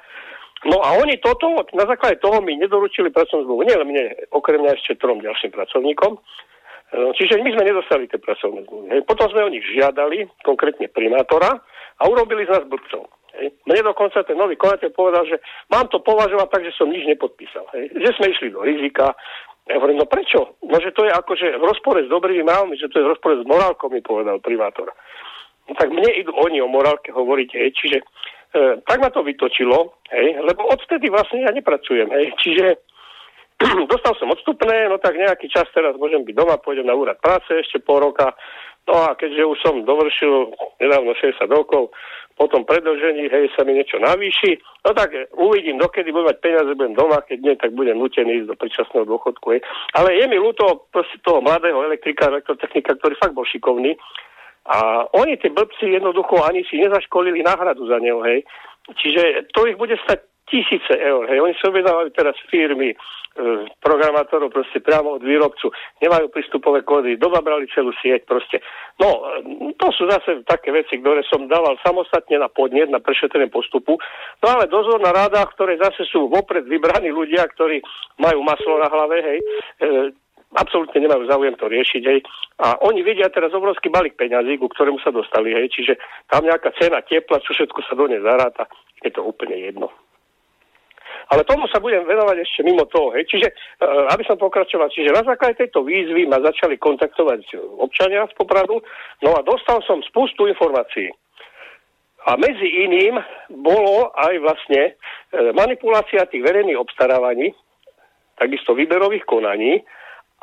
No 0.64 0.80
a 0.80 0.96
oni 0.96 1.20
toto, 1.20 1.52
na 1.76 1.84
základe 1.84 2.24
toho 2.24 2.40
mi 2.40 2.56
nedoručili 2.56 3.12
pracovnú 3.12 3.44
zmluvu. 3.44 3.68
Nie 3.68 3.76
mne, 3.84 4.16
okrem 4.32 4.64
mňa 4.64 4.72
ešte 4.80 4.96
trom 5.04 5.20
ďalším 5.20 5.52
pracovníkom. 5.52 6.16
No, 6.94 7.10
čiže 7.12 7.44
my 7.44 7.50
sme 7.52 7.68
nedostali 7.68 8.08
tie 8.08 8.22
pracovné 8.22 8.64
zmluvy. 8.72 9.04
Potom 9.04 9.28
sme 9.28 9.44
o 9.44 9.52
nich 9.52 9.66
žiadali, 9.76 10.24
konkrétne 10.48 10.88
primátora, 10.88 11.60
a 12.00 12.04
urobili 12.08 12.48
z 12.48 12.56
nás 12.56 12.64
blbcov. 12.64 13.04
Hej. 13.34 13.52
Mne 13.66 13.82
dokonca 13.92 14.22
ten 14.24 14.38
nový 14.38 14.56
konateľ 14.56 14.90
povedal, 14.94 15.26
že 15.26 15.42
mám 15.74 15.90
to 15.90 16.00
považovať 16.00 16.48
tak, 16.54 16.62
že 16.64 16.78
som 16.78 16.88
nič 16.88 17.04
nepodpísal. 17.10 17.66
Hej. 17.74 17.92
Že 17.98 18.10
sme 18.16 18.26
išli 18.30 18.48
do 18.54 18.62
rizika. 18.62 19.18
Ja 19.64 19.80
hovorím, 19.80 20.04
no 20.04 20.08
prečo? 20.12 20.60
No, 20.68 20.76
že 20.84 20.92
to 20.92 21.08
je 21.08 21.12
akože 21.16 21.56
v 21.56 21.64
rozpore 21.64 22.04
s 22.04 22.12
dobrými 22.12 22.44
mravmi, 22.44 22.76
že 22.76 22.92
to 22.92 23.00
je 23.00 23.06
v 23.08 23.12
rozpore 23.16 23.40
s 23.40 23.48
morálkou, 23.48 23.88
mi 23.88 24.04
povedal 24.04 24.44
primátor. 24.44 24.92
No, 25.72 25.74
tak 25.80 25.88
mne 25.88 26.12
idú 26.20 26.36
oni 26.36 26.60
o 26.60 26.68
morálke 26.68 27.16
hovoriť, 27.16 27.50
hej. 27.56 27.70
Čiže 27.72 27.98
e, 28.04 28.06
tak 28.84 29.00
ma 29.00 29.08
to 29.08 29.24
vytočilo, 29.24 30.04
hej, 30.12 30.44
lebo 30.44 30.68
odtedy 30.68 31.08
vlastne 31.08 31.48
ja 31.48 31.52
nepracujem, 31.56 32.12
hej. 32.12 32.36
Čiže 32.44 32.66
dostal 33.92 34.20
som 34.20 34.36
odstupné, 34.36 34.92
no 34.92 35.00
tak 35.00 35.16
nejaký 35.16 35.48
čas 35.48 35.72
teraz 35.72 35.96
môžem 35.96 36.28
byť 36.28 36.36
doma, 36.36 36.60
pôjdem 36.60 36.84
na 36.84 37.00
úrad 37.00 37.16
práce 37.24 37.48
ešte 37.56 37.80
pol 37.80 38.04
roka. 38.04 38.36
No 38.84 39.00
a 39.08 39.16
keďže 39.16 39.48
už 39.48 39.58
som 39.64 39.88
dovršil 39.88 40.52
nedávno 40.84 41.16
60 41.16 41.40
rokov, 41.48 41.96
potom 42.34 42.66
predlžení, 42.66 43.30
hej, 43.30 43.54
sa 43.54 43.62
mi 43.62 43.78
niečo 43.78 44.02
navýši, 44.02 44.58
no 44.84 44.90
tak 44.98 45.14
uvidím, 45.38 45.78
dokedy 45.78 46.10
budem 46.10 46.34
mať 46.34 46.38
peniaze, 46.42 46.72
budem 46.74 46.98
doma, 46.98 47.22
keď 47.22 47.38
nie, 47.40 47.54
tak 47.56 47.72
budem 47.78 47.98
nutený 48.02 48.42
ísť 48.42 48.50
do 48.50 48.56
predčasného 48.58 49.06
dôchodku, 49.06 49.54
hej. 49.54 49.62
Ale 49.94 50.18
je 50.18 50.26
mi 50.26 50.38
ľúto 50.42 50.90
toho 51.22 51.40
mladého 51.46 51.78
elektrika, 51.86 52.34
elektrotechnika, 52.34 52.98
ktorý 52.98 53.14
fakt 53.22 53.38
bol 53.38 53.46
šikovný. 53.46 53.94
A 54.64 55.06
oni, 55.14 55.38
tie 55.38 55.52
blbci, 55.52 55.92
jednoducho 55.92 56.40
ani 56.42 56.64
si 56.66 56.80
nezaškolili 56.80 57.44
náhradu 57.44 57.86
za 57.86 58.00
neho, 58.00 58.24
hej. 58.26 58.48
Čiže 58.96 59.54
to 59.54 59.68
ich 59.68 59.78
bude 59.78 59.96
stať 60.04 60.33
tisíce 60.48 60.94
eur. 61.00 61.28
Hej. 61.32 61.40
Oni 61.40 61.54
si 61.56 61.64
objednávajú 61.64 62.10
teraz 62.12 62.36
firmy, 62.52 62.92
e, 62.92 62.98
programátorov 63.80 64.52
proste 64.52 64.84
priamo 64.84 65.16
od 65.16 65.24
výrobcu, 65.24 65.72
nemajú 66.04 66.28
prístupové 66.30 66.84
kódy, 66.84 67.16
dobabrali 67.16 67.66
celú 67.72 67.96
sieť 68.04 68.28
proste. 68.28 68.60
No, 69.00 69.24
e, 69.40 69.72
to 69.80 69.88
sú 69.96 70.04
zase 70.12 70.44
také 70.44 70.76
veci, 70.76 71.00
ktoré 71.00 71.24
som 71.26 71.48
dával 71.48 71.80
samostatne 71.82 72.38
na 72.38 72.52
podnet, 72.52 72.92
na 72.92 73.00
prešetrenie 73.00 73.48
postupu. 73.48 73.96
No 74.44 74.48
ale 74.52 74.68
dozor 74.68 75.00
na 75.00 75.16
rádach, 75.16 75.56
ktoré 75.56 75.80
zase 75.80 76.04
sú 76.12 76.28
vopred 76.28 76.68
vybraní 76.68 77.10
ľudia, 77.10 77.48
ktorí 77.48 77.80
majú 78.20 78.44
maslo 78.44 78.78
na 78.84 78.92
hlave, 78.92 79.18
hej, 79.24 79.40
e, 79.80 79.94
absolútne 80.54 81.02
nemajú 81.02 81.26
záujem 81.26 81.56
to 81.58 81.66
riešiť, 81.66 82.04
hej. 82.06 82.20
A 82.62 82.78
oni 82.86 83.02
vidia 83.02 83.32
teraz 83.34 83.50
obrovský 83.56 83.90
balík 83.90 84.14
peňazí, 84.20 84.62
ku 84.62 84.70
ktorému 84.70 85.02
sa 85.02 85.10
dostali, 85.10 85.56
hej, 85.56 85.74
čiže 85.74 85.98
tam 86.30 86.46
nejaká 86.46 86.76
cena 86.78 87.02
tepla, 87.02 87.42
čo 87.42 87.58
všetko 87.58 87.80
sa 87.90 87.98
do 87.98 88.06
nej 88.06 88.22
zaráta, 88.22 88.70
je 89.02 89.10
to 89.10 89.26
úplne 89.26 89.58
jedno. 89.58 89.90
Ale 91.32 91.48
tomu 91.48 91.70
sa 91.72 91.80
budem 91.80 92.04
venovať 92.04 92.38
ešte 92.44 92.66
mimo 92.68 92.84
toho. 92.90 93.16
Hej. 93.16 93.30
Čiže, 93.32 93.48
uh, 93.54 94.12
aby 94.12 94.24
som 94.28 94.36
pokračoval, 94.36 94.92
čiže 94.92 95.16
na 95.16 95.24
základe 95.24 95.60
tejto 95.60 95.86
výzvy 95.86 96.28
ma 96.28 96.42
začali 96.44 96.76
kontaktovať 96.80 97.56
občania 97.80 98.28
z 98.28 98.34
Popradu, 98.36 98.84
no 99.24 99.38
a 99.38 99.46
dostal 99.46 99.80
som 99.88 100.04
spustu 100.04 100.50
informácií. 100.50 101.12
A 102.24 102.40
medzi 102.40 102.68
iným 102.88 103.20
bolo 103.52 104.12
aj 104.16 104.34
vlastne 104.40 104.82
uh, 104.96 105.52
manipulácia 105.56 106.28
tých 106.28 106.44
verejných 106.44 106.80
obstarávaní, 106.80 107.56
takisto 108.36 108.74
výberových 108.74 109.24
konaní 109.30 109.86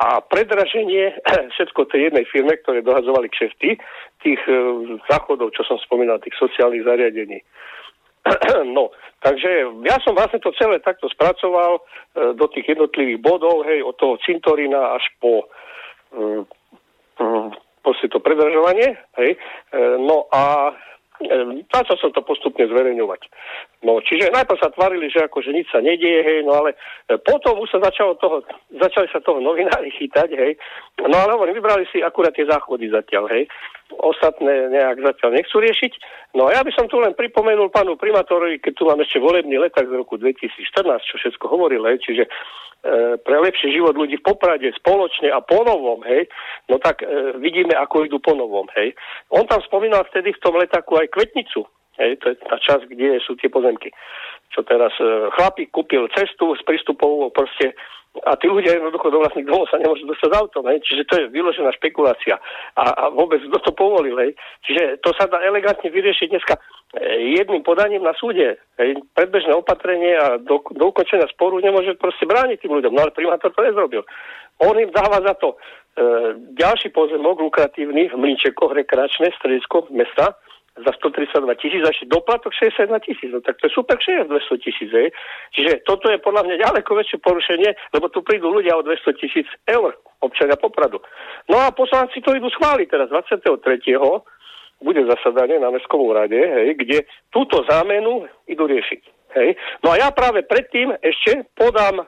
a 0.01 0.17
predraženie 0.17 1.13
všetko 1.53 1.85
tej 1.93 2.09
jednej 2.09 2.25
firme, 2.25 2.57
ktoré 2.57 2.81
dohazovali 2.81 3.29
kšefty, 3.29 3.77
tých 4.25 4.41
záchodov, 5.09 5.53
čo 5.53 5.61
som 5.65 5.77
spomínal, 5.81 6.17
tých 6.21 6.33
sociálnych 6.41 6.85
zariadení. 6.85 7.41
No, 8.77 8.93
takže 9.21 9.65
ja 9.85 9.97
som 10.05 10.13
vlastne 10.13 10.39
to 10.41 10.53
celé 10.57 10.79
takto 10.79 11.09
spracoval 11.09 11.81
e, 11.81 11.81
do 12.37 12.45
tých 12.53 12.77
jednotlivých 12.77 13.19
bodov, 13.21 13.65
hej, 13.65 13.81
od 13.81 13.97
toho 13.97 14.17
cintorína 14.21 14.97
až 14.97 15.03
po 15.17 15.45
e, 16.13 16.45
e, 17.17 18.07
to 18.11 18.19
predražovanie, 18.19 18.97
hej. 19.17 19.31
E, 19.33 19.77
no 19.97 20.29
a 20.29 20.73
e, 21.21 21.65
začal 21.73 21.97
som 21.97 22.11
to 22.13 22.21
postupne 22.21 22.61
zverejňovať. 22.69 23.21
No, 23.81 23.97
čiže 24.05 24.29
najprv 24.29 24.57
sa 24.61 24.69
tvarili, 24.69 25.09
že 25.09 25.25
akože 25.25 25.49
nič 25.49 25.73
sa 25.73 25.81
nedieje, 25.81 26.21
hej, 26.21 26.39
no 26.45 26.61
ale 26.61 26.77
e, 27.09 27.17
potom 27.17 27.57
už 27.57 27.73
sa 27.73 27.79
začalo 27.81 28.17
toho, 28.21 28.45
začali 28.69 29.09
sa 29.09 29.17
toho 29.25 29.41
novinári 29.41 29.89
chytať, 29.97 30.29
hej. 30.37 30.53
No 31.01 31.17
ale 31.17 31.33
hovorím, 31.33 31.57
vybrali 31.57 31.89
si 31.89 32.05
akurát 32.05 32.37
tie 32.37 32.45
záchody 32.45 32.93
zatiaľ, 32.93 33.25
hej. 33.33 33.49
Ostatné 33.99 34.71
nejak 34.71 35.03
zatiaľ 35.03 35.35
nechcú 35.35 35.59
riešiť. 35.59 35.93
No 36.39 36.47
a 36.47 36.55
ja 36.55 36.61
by 36.63 36.71
som 36.71 36.87
tu 36.87 36.95
len 37.01 37.11
pripomenul 37.11 37.67
pánu 37.73 37.99
primátorovi, 37.99 38.63
keď 38.63 38.73
tu 38.77 38.83
mám 38.87 38.99
ešte 39.03 39.19
volebný 39.19 39.59
letak 39.59 39.91
z 39.91 39.97
roku 39.99 40.15
2014, 40.15 40.63
čo 41.03 41.15
všetko 41.19 41.45
hovoril, 41.51 41.83
hej, 41.89 41.99
čiže 41.99 42.23
E, 42.81 43.17
pre 43.21 43.37
lepší 43.37 43.77
život 43.77 43.93
ľudí 43.93 44.17
v 44.17 44.25
Poprade 44.25 44.65
spoločne 44.73 45.29
a 45.29 45.37
po 45.37 45.61
novom, 45.61 46.01
hej, 46.01 46.25
no 46.65 46.81
tak 46.81 47.05
e, 47.05 47.37
vidíme, 47.37 47.77
ako 47.77 48.09
idú 48.09 48.17
po 48.17 48.33
novom, 48.33 48.65
hej. 48.73 48.97
On 49.29 49.45
tam 49.45 49.61
spomínal 49.61 50.01
vtedy 50.09 50.33
v 50.33 50.41
tom 50.41 50.57
letaku 50.57 50.97
aj 50.97 51.13
kvetnicu, 51.13 51.61
hej, 52.01 52.17
to 52.17 52.33
je 52.33 52.41
tá 52.41 52.57
časť, 52.57 52.89
kde 52.89 53.21
sú 53.21 53.37
tie 53.37 53.53
pozemky. 53.53 53.93
Čo 54.51 54.67
teraz 54.67 54.91
e, 54.99 55.31
chlapík 55.31 55.71
kúpil 55.71 56.11
cestu 56.11 56.55
s 56.55 56.61
prístupovou 56.67 57.31
proste 57.31 57.71
a 58.27 58.35
tí 58.35 58.51
ľudia 58.51 58.75
jednoducho 58.75 59.07
do 59.07 59.23
vlastných 59.23 59.47
domov 59.47 59.71
sa 59.71 59.79
nemôžu 59.79 60.03
dostať 60.03 60.35
autom, 60.35 60.67
hej. 60.67 60.83
čiže 60.83 61.07
to 61.07 61.13
je 61.15 61.25
vyložená 61.31 61.71
špekulácia 61.79 62.35
a, 62.75 62.83
a 62.91 63.03
vôbec 63.07 63.39
kto 63.39 63.59
to 63.63 63.71
povolil, 63.71 64.19
hej. 64.19 64.35
čiže 64.67 64.99
to 64.99 65.15
sa 65.15 65.31
dá 65.31 65.39
elegantne 65.39 65.87
vyriešiť 65.87 66.27
dneska 66.27 66.59
e, 66.59 67.39
jedným 67.39 67.63
podaním 67.63 68.03
na 68.03 68.11
súde, 68.19 68.59
hej. 68.75 68.99
predbežné 69.15 69.55
opatrenie 69.55 70.11
a 70.19 70.35
do, 70.43 70.59
do 70.59 70.91
ukončenia 70.91 71.31
sporu 71.31 71.63
nemôže 71.63 71.95
proste 71.95 72.27
brániť 72.27 72.67
tým 72.67 72.75
ľuďom, 72.75 72.91
no 72.91 72.99
ale 73.07 73.15
primátor 73.15 73.55
to 73.55 73.63
nezrobil. 73.63 74.03
On 74.59 74.75
im 74.75 74.91
dáva 74.91 75.23
za 75.23 75.33
to 75.39 75.55
e, 75.55 75.57
ďalší 76.59 76.91
pozemok 76.91 77.39
lukratívny 77.39 78.11
v 78.11 78.19
Mlinčekoch, 78.19 78.75
rekreačné 78.75 79.31
stredisko 79.39 79.87
mesta, 79.95 80.35
za 80.81 80.91
132 80.97 81.61
tisíc 81.61 81.81
ešte 81.81 82.05
doplatok 82.09 82.51
61 82.53 82.99
tisíc. 83.05 83.29
No 83.29 83.39
tak 83.41 83.57
to 83.61 83.69
je 83.69 83.73
super 83.73 83.97
kšeja 83.97 84.25
200 84.27 84.65
tisíc. 84.65 84.91
Čiže 85.55 85.85
toto 85.85 86.09
je 86.09 86.17
podľa 86.17 86.45
mňa 86.45 86.55
ďaleko 86.65 86.91
väčšie 86.97 87.17
porušenie, 87.21 87.69
lebo 87.93 88.09
tu 88.09 88.25
prídu 88.25 88.49
ľudia 88.49 88.75
o 88.77 88.85
200 88.85 89.21
tisíc 89.21 89.47
eur, 89.69 89.93
občania 90.19 90.57
Popradu. 90.57 90.99
No 91.49 91.61
a 91.61 91.71
poslanci 91.71 92.19
to 92.19 92.33
idú 92.33 92.49
schváliť 92.49 92.87
teraz 92.89 93.07
23 93.09 93.61
bude 94.81 95.05
zasadanie 95.05 95.61
na 95.61 95.69
Mestskom 95.69 96.01
úrade, 96.01 96.33
hej, 96.33 96.73
kde 96.73 97.05
túto 97.29 97.61
zámenu 97.69 98.25
idú 98.49 98.65
riešiť. 98.65 99.20
Hej. 99.31 99.55
No 99.79 99.95
a 99.95 99.95
ja 99.95 100.11
práve 100.11 100.43
predtým 100.43 100.91
ešte 100.99 101.47
podám 101.55 102.03
e, 102.03 102.05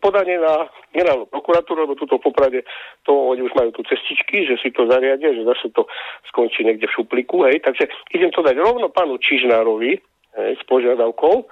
podanie 0.00 0.40
na 0.40 0.64
generálnu 0.96 1.28
prokuratúru, 1.28 1.84
lebo 1.84 1.92
túto 1.92 2.16
poprade 2.16 2.64
to 3.04 3.12
oni 3.12 3.44
už 3.44 3.52
majú 3.52 3.68
tu 3.76 3.84
cestičky, 3.84 4.48
že 4.48 4.56
si 4.64 4.72
to 4.72 4.88
zariadia, 4.88 5.36
že 5.36 5.44
zase 5.44 5.68
to 5.76 5.84
skončí 6.32 6.64
niekde 6.64 6.88
v 6.88 6.96
šupliku. 6.96 7.44
Hej. 7.44 7.68
Takže 7.68 7.84
idem 8.16 8.32
to 8.32 8.40
dať 8.40 8.56
rovno 8.56 8.88
pánu 8.88 9.20
Čižnárovi 9.20 9.92
hej, 10.40 10.52
s 10.56 10.62
požiadavkou, 10.64 11.44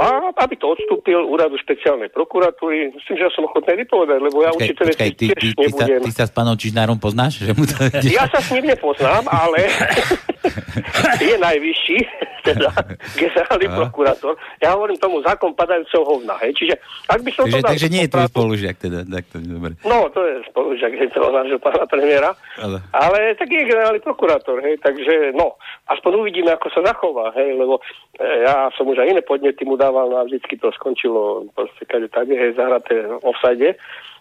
a 0.00 0.32
aby 0.46 0.54
to 0.56 0.70
odstúpil 0.70 1.18
úradu 1.26 1.58
špeciálnej 1.58 2.08
prokuratúry. 2.14 2.94
Myslím, 2.94 3.14
že 3.20 3.24
ja 3.26 3.32
som 3.34 3.44
ochotný 3.44 3.84
vypovedať, 3.84 4.18
lebo 4.22 4.38
ja 4.40 4.50
určite 4.54 4.86
počkaj, 4.86 5.10
ty, 5.12 5.26
ty, 5.34 5.50
ty, 5.52 5.66
nebudem... 5.66 6.00
Sa, 6.00 6.06
ty 6.06 6.10
sa 6.14 6.24
s 6.24 6.32
pánom 6.32 6.54
Čižnárom 6.56 6.96
poznáš? 7.02 7.42
Že 7.42 7.52
mu 7.58 7.66
to... 7.66 7.74
Ja 8.06 8.24
sa 8.30 8.38
s 8.38 8.48
ním 8.54 8.70
nepoznám, 8.70 9.26
ale 9.26 9.66
je 11.20 11.36
najvyšší, 11.36 11.98
teda 12.44 12.72
generálny 13.16 13.68
prokurátor. 13.76 14.34
Ja 14.60 14.72
hovorím 14.72 14.96
tomu 14.96 15.20
zákon 15.20 15.52
padajúceho 15.52 16.04
hovna. 16.04 16.40
Hej. 16.40 16.56
Čiže 16.56 16.74
ak 17.08 17.20
by 17.20 17.30
som 17.36 17.44
takže, 17.44 17.56
to 17.56 17.60
dal... 17.60 17.70
Takže 17.72 17.88
nie 17.92 18.02
je 18.04 18.10
tvoj 18.12 18.28
spolužiak 18.32 18.76
teda. 18.80 18.98
Tak 19.04 19.24
to, 19.28 19.36
dobre. 19.44 19.72
No, 19.84 20.08
to 20.08 20.20
je 20.24 20.34
spolužiak 20.48 20.92
je 20.96 21.12
toho 21.12 21.30
nášho 21.32 21.58
pána 21.60 21.84
premiéra. 21.84 22.30
Ale... 22.56 22.80
ale 22.92 23.18
tak 23.36 23.48
je 23.52 23.68
generálny 23.68 24.00
prokurátor. 24.00 24.64
Hej. 24.64 24.80
Takže 24.80 25.36
no, 25.36 25.60
aspoň 25.92 26.12
uvidíme, 26.24 26.50
ako 26.56 26.68
sa 26.72 26.80
zachová. 26.84 27.36
Hej, 27.36 27.60
lebo 27.60 27.84
e, 28.16 28.48
ja 28.48 28.72
som 28.74 28.88
už 28.88 29.04
aj 29.04 29.10
iné 29.12 29.22
podnety 29.22 29.68
mu 29.68 29.76
dával, 29.76 30.08
no 30.08 30.16
a 30.20 30.26
vždycky 30.26 30.56
to 30.56 30.72
skončilo 30.72 31.48
proste 31.52 31.84
kade 31.84 32.08
tady, 32.08 32.32
hej, 32.32 32.56
zahraté 32.56 33.04
v 33.04 33.24
offside. 33.24 33.76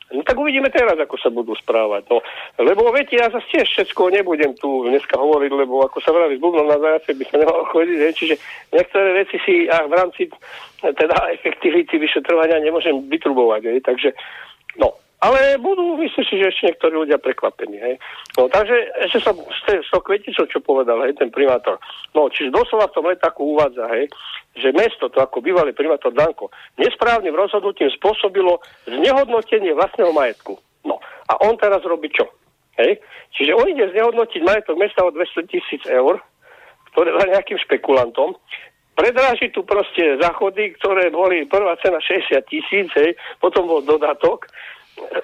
No 0.10 0.26
tak 0.26 0.42
uvidíme 0.42 0.74
teraz, 0.74 0.98
ako 0.98 1.22
sa 1.22 1.30
budú 1.30 1.54
správať. 1.54 2.10
No, 2.10 2.18
lebo 2.58 2.90
viete, 2.90 3.14
ja 3.14 3.30
zase 3.30 3.46
tiež 3.54 3.68
všetko 3.70 4.10
nebudem 4.10 4.58
tu 4.58 4.90
dneska 4.90 5.14
hovoriť, 5.14 5.52
lebo 5.54 5.86
ako 5.86 6.02
sa 6.02 6.10
vraví, 6.10 6.42
s 6.42 6.42
na 6.42 6.78
zajace 6.82 7.14
by 7.14 7.24
sa 7.30 7.36
nemalo 7.38 7.62
chodiť, 7.70 8.00
hej, 8.02 8.14
čiže 8.18 8.36
niektoré 8.74 9.10
veci 9.22 9.38
si 9.46 9.70
a 9.70 9.86
v 9.86 9.94
rámci 9.94 10.22
teda 10.82 11.30
efektivity 11.30 12.02
vyšetrovania 12.02 12.58
nemôžem 12.58 13.06
vytrubovať, 13.06 13.62
hej, 13.70 13.80
takže 13.86 14.10
no, 14.82 14.98
ale 15.20 15.60
budú, 15.60 16.00
myslím 16.00 16.26
si, 16.32 16.36
že 16.40 16.48
ešte 16.48 16.66
niektorí 16.72 16.96
ľudia 16.96 17.20
prekvapení. 17.20 17.76
Hej. 17.76 17.96
No, 18.40 18.48
takže 18.48 18.76
ešte 19.04 19.20
som 19.20 19.36
z 19.36 19.88
toho 19.92 20.00
kveticou, 20.00 20.48
čo 20.48 20.64
povedal 20.64 21.04
hej, 21.04 21.20
ten 21.20 21.28
primátor. 21.28 21.76
No, 22.16 22.32
čiže 22.32 22.56
doslova 22.56 22.88
v 22.88 22.96
tom 22.96 23.06
letaku 23.12 23.56
uvádza, 23.56 23.84
hej, 24.00 24.08
že 24.56 24.72
mesto, 24.72 25.12
to 25.12 25.20
ako 25.20 25.44
bývalý 25.44 25.76
primátor 25.76 26.16
Danko, 26.16 26.56
nesprávnym 26.80 27.36
rozhodnutím 27.36 27.92
spôsobilo 28.00 28.64
znehodnotenie 28.88 29.76
vlastného 29.76 30.16
majetku. 30.16 30.56
No, 30.88 31.04
a 31.28 31.36
on 31.44 31.60
teraz 31.60 31.84
robí 31.84 32.08
čo? 32.16 32.24
Hej? 32.80 33.04
Čiže 33.36 33.52
on 33.60 33.68
ide 33.68 33.92
znehodnotiť 33.92 34.42
majetok 34.48 34.80
mesta 34.80 35.04
o 35.04 35.12
200 35.12 35.52
tisíc 35.52 35.84
eur, 35.84 36.24
ktoré 36.96 37.12
dá 37.12 37.28
nejakým 37.28 37.60
špekulantom, 37.68 38.40
predráži 38.96 39.52
tu 39.52 39.64
proste 39.64 40.20
záchody, 40.20 40.76
ktoré 40.80 41.08
boli 41.12 41.48
prvá 41.48 41.76
cena 41.80 42.00
60 42.04 42.40
tisíc, 42.48 42.92
potom 43.40 43.68
bol 43.68 43.84
dodatok, 43.84 44.48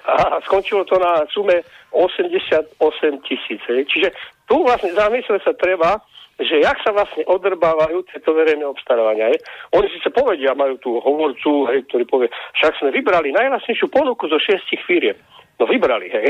a 0.06 0.40
skončilo 0.46 0.84
to 0.84 0.96
na 0.98 1.26
sume 1.30 1.62
88 1.92 2.78
tisíc. 3.26 3.62
Čiže 3.66 4.12
tu 4.46 4.62
vlastne 4.62 4.94
zamysle 4.94 5.40
sa 5.42 5.52
treba, 5.56 6.00
že 6.36 6.60
jak 6.60 6.76
sa 6.84 6.92
vlastne 6.92 7.24
odrbávajú 7.24 8.04
tieto 8.12 8.36
verejné 8.36 8.64
obstarávania. 8.68 9.32
Je. 9.32 9.38
Oni 9.72 9.88
sa 10.04 10.12
povedia, 10.12 10.52
majú 10.52 10.76
tu 10.76 11.00
hovorcu, 11.00 11.64
hej, 11.72 11.88
ktorý 11.88 12.04
povie, 12.04 12.28
však 12.60 12.76
sme 12.76 12.92
vybrali 12.92 13.32
najlasnejšiu 13.32 13.88
ponuku 13.88 14.28
zo 14.28 14.36
šiestich 14.36 14.84
firiem. 14.84 15.16
No 15.56 15.64
vybrali, 15.64 16.12
hej. 16.12 16.26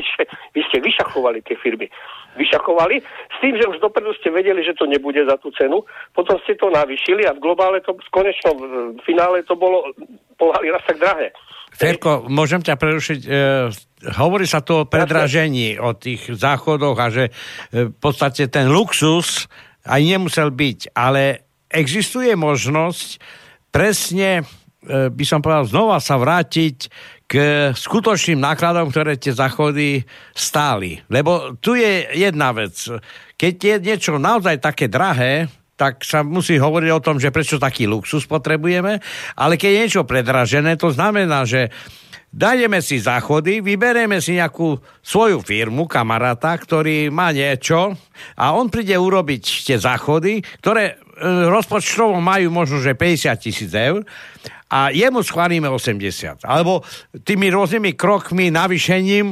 Vy 0.54 0.60
ste 0.66 0.82
vyšachovali 0.82 1.46
tie 1.46 1.54
firmy. 1.62 1.86
Vyšachovali 2.34 2.98
s 3.04 3.36
tým, 3.38 3.54
že 3.54 3.70
už 3.70 3.78
dopredu 3.78 4.10
ste 4.18 4.34
vedeli, 4.34 4.66
že 4.66 4.74
to 4.74 4.90
nebude 4.90 5.22
za 5.22 5.38
tú 5.38 5.54
cenu. 5.54 5.86
Potom 6.10 6.34
ste 6.42 6.58
to 6.58 6.74
navýšili 6.74 7.22
a 7.22 7.38
v 7.38 7.42
globále 7.42 7.78
to, 7.86 7.94
v 7.94 8.10
konečnom 8.10 8.56
finále 9.06 9.46
to 9.46 9.54
bolo 9.54 9.94
pohali 10.34 10.74
raz 10.74 10.82
tak 10.82 10.98
drahé. 10.98 11.30
Ferko, 11.74 12.26
môžem 12.30 12.62
ťa 12.62 12.74
prerušiť? 12.78 13.20
E, 13.26 13.30
hovorí 14.14 14.46
sa 14.46 14.62
tu 14.62 14.82
o 14.82 14.86
predražení, 14.86 15.78
o 15.78 15.94
tých 15.94 16.30
záchodoch 16.30 16.98
a 16.98 17.10
že 17.10 17.24
e, 17.30 17.32
v 17.90 17.96
podstate 17.98 18.46
ten 18.46 18.70
luxus 18.70 19.50
aj 19.82 20.00
nemusel 20.02 20.54
byť, 20.54 20.94
ale 20.94 21.50
existuje 21.66 22.30
možnosť 22.38 23.18
presne, 23.74 24.46
e, 24.86 25.10
by 25.10 25.24
som 25.26 25.42
povedal, 25.42 25.66
znova 25.66 25.98
sa 25.98 26.14
vrátiť 26.14 26.86
k 27.24 27.34
skutočným 27.72 28.40
nákladom, 28.40 28.92
ktoré 28.92 29.16
tie 29.16 29.32
záchody 29.32 30.04
stáli. 30.36 31.00
Lebo 31.08 31.56
tu 31.58 31.74
je 31.74 32.04
jedna 32.12 32.52
vec. 32.52 32.76
Keď 33.34 33.54
je 33.56 33.74
niečo 33.80 34.20
naozaj 34.20 34.60
také 34.60 34.86
drahé, 34.86 35.48
tak 35.74 36.06
sa 36.06 36.22
musí 36.22 36.54
hovoriť 36.54 36.90
o 36.94 37.02
tom, 37.02 37.16
že 37.18 37.34
prečo 37.34 37.58
taký 37.58 37.90
luxus 37.90 38.30
potrebujeme, 38.30 39.02
ale 39.34 39.58
keď 39.58 39.70
je 39.70 39.80
niečo 39.82 40.02
predražené, 40.06 40.78
to 40.78 40.94
znamená, 40.94 41.42
že 41.42 41.74
Dajdeme 42.34 42.82
si 42.82 42.98
záchody, 42.98 43.62
vyberieme 43.62 44.18
si 44.18 44.34
nejakú 44.34 44.74
svoju 45.06 45.38
firmu, 45.38 45.86
kamaráta, 45.86 46.58
ktorý 46.58 47.06
má 47.06 47.30
niečo 47.30 47.94
a 48.34 48.58
on 48.58 48.66
príde 48.66 48.98
urobiť 48.98 49.70
tie 49.70 49.78
záchody, 49.78 50.42
ktoré 50.58 50.98
rozpočtovo 51.22 52.18
majú 52.18 52.50
možno, 52.50 52.82
že 52.82 52.98
50 52.98 53.34
tisíc 53.38 53.70
eur 53.70 54.02
a 54.74 54.90
jemu 54.90 55.22
schválime 55.22 55.70
80. 55.70 56.42
Alebo 56.42 56.82
tými 57.22 57.46
rôznymi 57.46 57.94
krokmi, 57.94 58.50
navýšením 58.50 59.30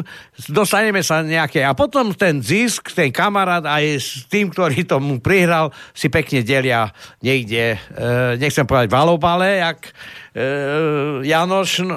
dostaneme 0.53 1.03
sa 1.03 1.27
nejaké. 1.27 1.67
A 1.67 1.75
potom 1.75 2.15
ten 2.15 2.39
zisk, 2.39 2.95
ten 2.95 3.11
kamarát 3.11 3.67
aj 3.67 3.85
s 3.99 4.09
tým, 4.31 4.55
ktorý 4.55 4.87
tomu 4.87 5.19
prihral, 5.19 5.75
si 5.91 6.07
pekne 6.07 6.47
delia 6.47 6.95
niekde, 7.25 7.75
e, 7.75 7.79
nechcem 8.39 8.63
povedať 8.63 8.87
valobale, 8.87 9.67
jak 9.67 9.79
e, 9.83 9.93
Janoš 11.27 11.71
no, 11.83 11.97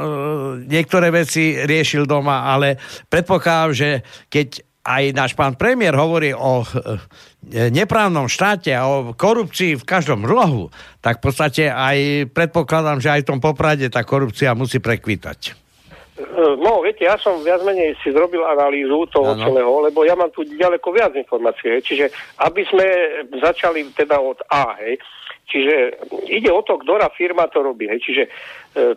niektoré 0.65 1.13
veci 1.13 1.53
riešil 1.59 2.09
doma, 2.09 2.49
ale 2.49 2.81
predpokladám, 3.13 3.71
že 3.77 3.89
keď 4.25 4.63
aj 4.85 5.03
náš 5.17 5.33
pán 5.33 5.57
premiér 5.57 5.97
hovorí 5.97 6.29
o 6.29 6.61
e, 6.61 6.67
neprávnom 7.73 8.29
štáte 8.29 8.69
a 8.69 8.85
o 8.85 9.17
korupcii 9.17 9.81
v 9.81 9.83
každom 9.83 10.21
rohu, 10.21 10.69
tak 11.01 11.19
v 11.19 11.23
podstate 11.25 11.63
aj 11.73 12.29
predpokladám, 12.29 13.01
že 13.01 13.09
aj 13.09 13.21
v 13.25 13.29
tom 13.33 13.39
poprade 13.41 13.89
tá 13.89 14.05
korupcia 14.05 14.53
musí 14.53 14.77
prekvitať. 14.77 15.39
E, 16.15 16.23
no, 16.61 16.85
viete, 16.85 17.03
ja 17.09 17.17
som 17.17 17.41
viac 17.41 17.65
menej 17.65 17.97
si 18.05 18.13
zrobil 18.13 18.45
analýzu 18.45 19.09
toho 19.09 19.33
ano. 19.33 19.41
celého, 19.41 19.73
lebo 19.89 20.05
ja 20.05 20.13
mám 20.13 20.29
tu 20.29 20.45
ďaleko 20.45 20.87
viac 20.93 21.17
informácií. 21.17 21.81
Čiže 21.81 22.13
aby 22.45 22.61
sme 22.69 22.87
začali 23.41 23.89
teda 23.97 24.21
od 24.21 24.37
A, 24.53 24.77
hej, 24.85 25.01
Čiže 25.45 26.01
ide 26.25 26.49
o 26.49 26.65
to, 26.65 26.81
ktorá 26.81 27.13
firma 27.13 27.45
to 27.53 27.61
robí. 27.61 27.85
Hej. 27.85 28.01
Čiže 28.01 28.23
e, 28.25 28.29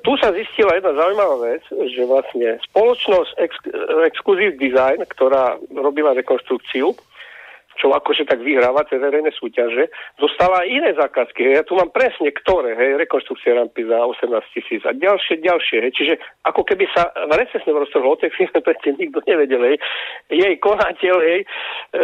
tu 0.01 0.17
sa 0.17 0.33
zistila 0.33 0.73
jedna 0.81 0.97
zaujímavá 0.97 1.37
vec, 1.45 1.63
že 1.69 2.09
vlastne 2.09 2.57
spoločnosť 2.73 3.31
Ex- 3.37 3.73
Exclusive 4.09 4.57
Design, 4.57 5.05
ktorá 5.05 5.61
robila 5.77 6.17
rekonstrukciu, 6.17 6.97
v 6.97 7.75
čo 7.77 7.93
akože 7.93 8.27
tak 8.27 8.41
vyhráva 8.41 8.83
tie 8.89 8.97
verejné 8.99 9.31
súťaže, 9.37 9.93
dostala 10.17 10.65
iné 10.65 10.97
zákazky. 10.97 11.53
Hej. 11.53 11.55
Ja 11.61 11.65
tu 11.69 11.77
mám 11.77 11.93
presne 11.93 12.33
ktoré, 12.33 12.75
hej, 12.75 12.97
rekonstrukcie 12.97 13.53
rampy 13.53 13.85
za 13.85 14.01
18 14.03 14.57
tisíc 14.57 14.83
a 14.89 14.97
ďalšie, 14.97 15.45
ďalšie. 15.45 15.85
Hej. 15.85 15.93
Čiže 16.01 16.15
ako 16.49 16.65
keby 16.65 16.89
sa 16.97 17.13
recesne 17.37 17.77
roztrhlo 17.77 18.17
o 18.17 18.21
tej 18.21 18.33
firme, 18.33 18.65
predtým 18.67 18.97
nikto 18.97 19.21
nevedel. 19.29 19.63
Hej. 19.69 19.77
Jej 20.33 20.55
konateľ, 20.65 21.17
hej, 21.21 21.41
e, 21.45 21.47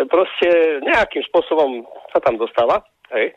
proste 0.04 0.84
nejakým 0.84 1.24
spôsobom 1.32 1.88
sa 2.12 2.20
tam 2.20 2.36
dostáva. 2.36 2.84
Hej. 3.12 3.36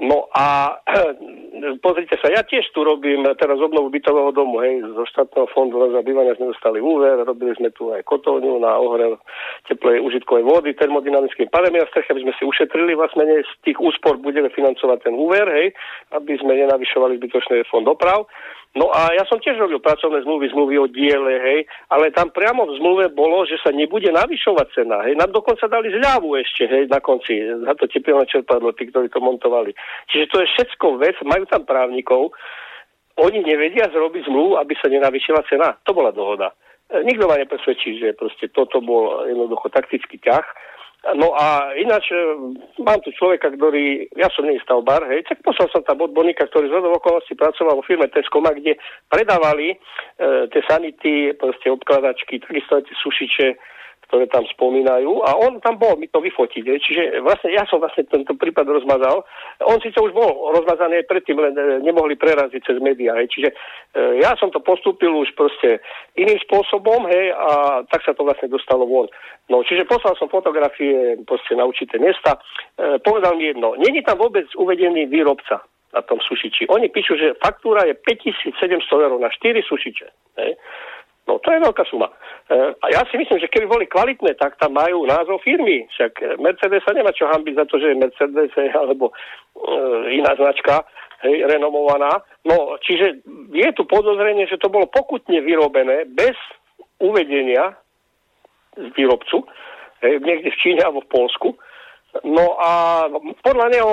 No 0.00 0.32
a 0.32 0.80
pozrite 1.84 2.16
sa, 2.16 2.32
ja 2.32 2.40
tiež 2.40 2.64
tu 2.72 2.80
robím 2.80 3.28
teraz 3.36 3.60
obnovu 3.60 3.92
bytového 3.92 4.32
domu, 4.32 4.64
hej, 4.64 4.80
zo 4.96 5.04
štátneho 5.04 5.44
fondu 5.52 5.76
za 5.92 6.00
bývania 6.00 6.32
sme 6.40 6.48
dostali 6.48 6.80
úver, 6.80 7.20
robili 7.20 7.52
sme 7.60 7.68
tu 7.76 7.92
aj 7.92 8.00
kotovňu 8.08 8.56
na 8.64 8.72
ohre 8.80 9.20
teplej 9.68 10.00
užitkovej 10.00 10.48
vody, 10.48 10.72
termodynamickým 10.72 11.52
padami 11.52 11.84
a 11.84 11.88
streche, 11.92 12.08
aby 12.16 12.24
sme 12.24 12.34
si 12.40 12.48
ušetrili 12.48 12.96
vlastne 12.96 13.44
z 13.44 13.52
tých 13.68 13.76
úspor 13.76 14.16
budeme 14.16 14.48
financovať 14.48 14.98
ten 15.04 15.12
úver, 15.12 15.44
hej, 15.52 15.76
aby 16.16 16.40
sme 16.40 16.56
nenavyšovali 16.56 17.20
zbytočný 17.20 17.60
fond 17.68 17.84
doprav. 17.84 18.24
No 18.72 18.88
a 18.88 19.12
ja 19.12 19.20
som 19.28 19.36
tiež 19.36 19.60
robil 19.60 19.84
pracovné 19.84 20.24
zmluvy, 20.24 20.48
zmluvy 20.48 20.80
o 20.80 20.88
diele, 20.88 21.34
hej, 21.44 21.60
ale 21.92 22.08
tam 22.08 22.32
priamo 22.32 22.64
v 22.64 22.80
zmluve 22.80 23.04
bolo, 23.12 23.44
že 23.44 23.60
sa 23.60 23.68
nebude 23.68 24.08
navyšovať 24.08 24.66
cena, 24.72 25.04
hej, 25.04 25.12
nám 25.12 25.28
dokonca 25.28 25.68
dali 25.68 25.92
zľavu 25.92 26.40
ešte, 26.40 26.64
hej, 26.64 26.88
na 26.88 26.96
konci, 27.04 27.36
za 27.36 27.76
to 27.76 27.84
teplné 27.84 28.24
čerpadlo, 28.32 28.72
tí, 28.72 28.88
ktorí 28.88 29.12
to 29.12 29.20
montovali. 29.20 29.76
Čiže 30.08 30.24
to 30.32 30.36
je 30.40 30.46
všetko 30.56 30.86
vec, 31.04 31.20
majú 31.20 31.44
tam 31.52 31.68
právnikov, 31.68 32.32
oni 33.20 33.44
nevedia 33.44 33.92
zrobiť 33.92 34.24
zmluvu, 34.24 34.56
aby 34.56 34.72
sa 34.80 34.88
nenavyšila 34.88 35.44
cena. 35.44 35.76
To 35.84 35.92
bola 35.92 36.08
dohoda. 36.16 36.56
E, 36.88 37.04
nikto 37.04 37.28
ma 37.28 37.36
nepresvedčí, 37.36 38.00
že 38.00 38.16
proste 38.16 38.48
toto 38.48 38.80
bol 38.80 39.28
jednoducho 39.28 39.68
taktický 39.68 40.16
ťah 40.16 40.71
No 41.02 41.34
a 41.34 41.74
ináč 41.74 42.14
e, 42.14 42.18
mám 42.78 43.02
tu 43.02 43.10
človeka, 43.18 43.50
ktorý, 43.50 44.06
ja 44.14 44.30
som 44.30 44.46
nie 44.46 44.54
stavbar, 44.62 45.02
hej, 45.10 45.26
tak 45.26 45.42
poslal 45.42 45.66
som 45.74 45.82
tam 45.82 45.98
odborníka, 45.98 46.46
ktorý 46.46 46.70
z 46.70 46.78
okolností 46.78 47.34
pracoval 47.34 47.74
vo 47.74 47.82
firme 47.82 48.06
Tescoma, 48.06 48.54
kde 48.54 48.78
predávali 49.10 49.74
e, 49.74 49.76
tie 50.46 50.62
sanity, 50.62 51.34
proste 51.34 51.74
obkladačky, 51.74 52.38
takisto 52.38 52.78
aj 52.78 52.86
tie 52.86 52.96
sušiče, 53.02 53.48
ktoré 54.12 54.28
tam 54.28 54.44
spomínajú 54.44 55.24
a 55.24 55.40
on 55.40 55.56
tam 55.64 55.80
bol 55.80 55.96
mi 55.96 56.04
to 56.04 56.20
vyfotiť. 56.20 56.60
Je. 56.68 56.76
Čiže 56.84 57.02
vlastne 57.24 57.48
ja 57.48 57.64
som 57.64 57.80
vlastne 57.80 58.04
tento 58.04 58.36
prípad 58.36 58.68
rozmazal. 58.68 59.24
On 59.64 59.80
síce 59.80 59.96
už 59.96 60.12
bol 60.12 60.52
rozmazaný 60.52 61.00
aj 61.00 61.08
predtým, 61.08 61.40
len 61.40 61.56
e, 61.56 61.80
nemohli 61.80 62.20
preraziť 62.20 62.60
cez 62.60 62.76
médiá. 62.84 63.16
Čiže 63.16 63.48
e, 63.48 63.54
ja 64.20 64.36
som 64.36 64.52
to 64.52 64.60
postúpil 64.60 65.16
už 65.16 65.32
proste 65.32 65.80
iným 66.20 66.36
spôsobom 66.44 67.08
hej, 67.08 67.32
a 67.32 67.80
tak 67.88 68.04
sa 68.04 68.12
to 68.12 68.28
vlastne 68.28 68.52
dostalo 68.52 68.84
von. 68.84 69.08
No, 69.48 69.64
čiže 69.64 69.88
poslal 69.88 70.12
som 70.20 70.28
fotografie 70.28 71.16
proste 71.24 71.56
na 71.56 71.64
určité 71.64 71.96
miesta. 71.96 72.36
E, 72.76 73.00
povedal 73.00 73.40
mi 73.40 73.48
jedno, 73.48 73.80
není 73.80 74.04
tam 74.04 74.20
vôbec 74.20 74.44
uvedený 74.60 75.08
výrobca 75.08 75.64
na 75.96 76.04
tom 76.04 76.20
sušiči. 76.20 76.68
Oni 76.68 76.92
píšu, 76.92 77.16
že 77.16 77.40
faktúra 77.40 77.88
je 77.88 77.96
5700 77.96 78.60
eur 78.92 79.16
na 79.16 79.32
4 79.32 79.56
sušiče. 79.64 80.08
Hej. 80.36 80.52
No 81.22 81.38
to 81.38 81.54
je 81.54 81.62
veľká 81.62 81.84
suma. 81.86 82.10
E, 82.50 82.74
a 82.82 82.86
ja 82.90 83.06
si 83.06 83.14
myslím, 83.14 83.38
že 83.38 83.50
keby 83.50 83.66
boli 83.70 83.86
kvalitné, 83.86 84.34
tak 84.34 84.58
tam 84.58 84.74
majú 84.74 85.06
názov 85.06 85.38
firmy. 85.46 85.86
Však 85.94 86.42
Mercedes 86.42 86.82
sa 86.82 86.90
nemá 86.90 87.14
čo 87.14 87.30
hambiť 87.30 87.54
za 87.54 87.64
to, 87.70 87.78
že 87.78 87.94
je 87.94 88.02
Mercedes 88.02 88.50
alebo 88.74 89.10
e, 89.10 89.14
iná 90.18 90.34
značka 90.34 90.82
hej, 91.22 91.46
renomovaná. 91.46 92.26
No, 92.42 92.74
čiže 92.82 93.22
je 93.54 93.68
tu 93.78 93.86
podozrenie, 93.86 94.50
že 94.50 94.58
to 94.58 94.66
bolo 94.66 94.90
pokutne 94.90 95.38
vyrobené 95.40 96.10
bez 96.10 96.34
uvedenia 96.98 97.78
z 98.74 98.88
výrobcu, 98.98 99.46
hej, 100.02 100.18
niekde 100.22 100.50
v 100.50 100.60
Číne 100.60 100.80
alebo 100.82 101.06
v 101.06 101.12
Polsku. 101.12 101.48
No 102.26 102.60
a 102.60 103.06
podľa 103.40 103.66
neho 103.72 103.92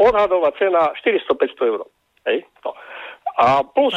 odhadová 0.00 0.50
cena 0.58 0.90
400-500 0.98 1.70
eur. 1.70 1.80
Hej, 2.24 2.48
no. 2.64 2.72
A 3.34 3.66
plus... 3.66 3.90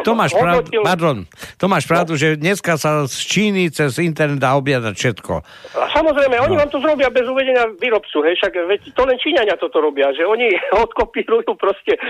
to 0.00 0.12
máš 0.16 0.32
pravdu, 0.32 0.80
pardon, 0.80 1.28
to 1.60 1.66
máš 1.68 1.84
pravdu, 1.84 2.16
no. 2.16 2.20
že 2.20 2.40
dneska 2.40 2.80
sa 2.80 3.04
z 3.04 3.12
Číny 3.28 3.68
cez 3.68 4.00
internet 4.00 4.40
dá 4.40 4.56
objadať 4.56 4.96
všetko. 4.96 5.32
A 5.76 5.84
samozrejme, 5.92 6.40
oni 6.40 6.56
no. 6.56 6.60
vám 6.64 6.70
to 6.72 6.80
zrobia 6.80 7.12
bez 7.12 7.28
uvedenia 7.28 7.68
výrobcu, 7.76 8.24
hej, 8.24 8.40
však 8.40 8.56
veď 8.56 8.80
to 8.96 9.02
len 9.04 9.20
Číňania 9.20 9.60
toto 9.60 9.84
robia, 9.84 10.08
že 10.16 10.24
oni 10.24 10.48
odkopírujú 10.88 11.60
proste 11.60 11.92
e, 11.92 12.00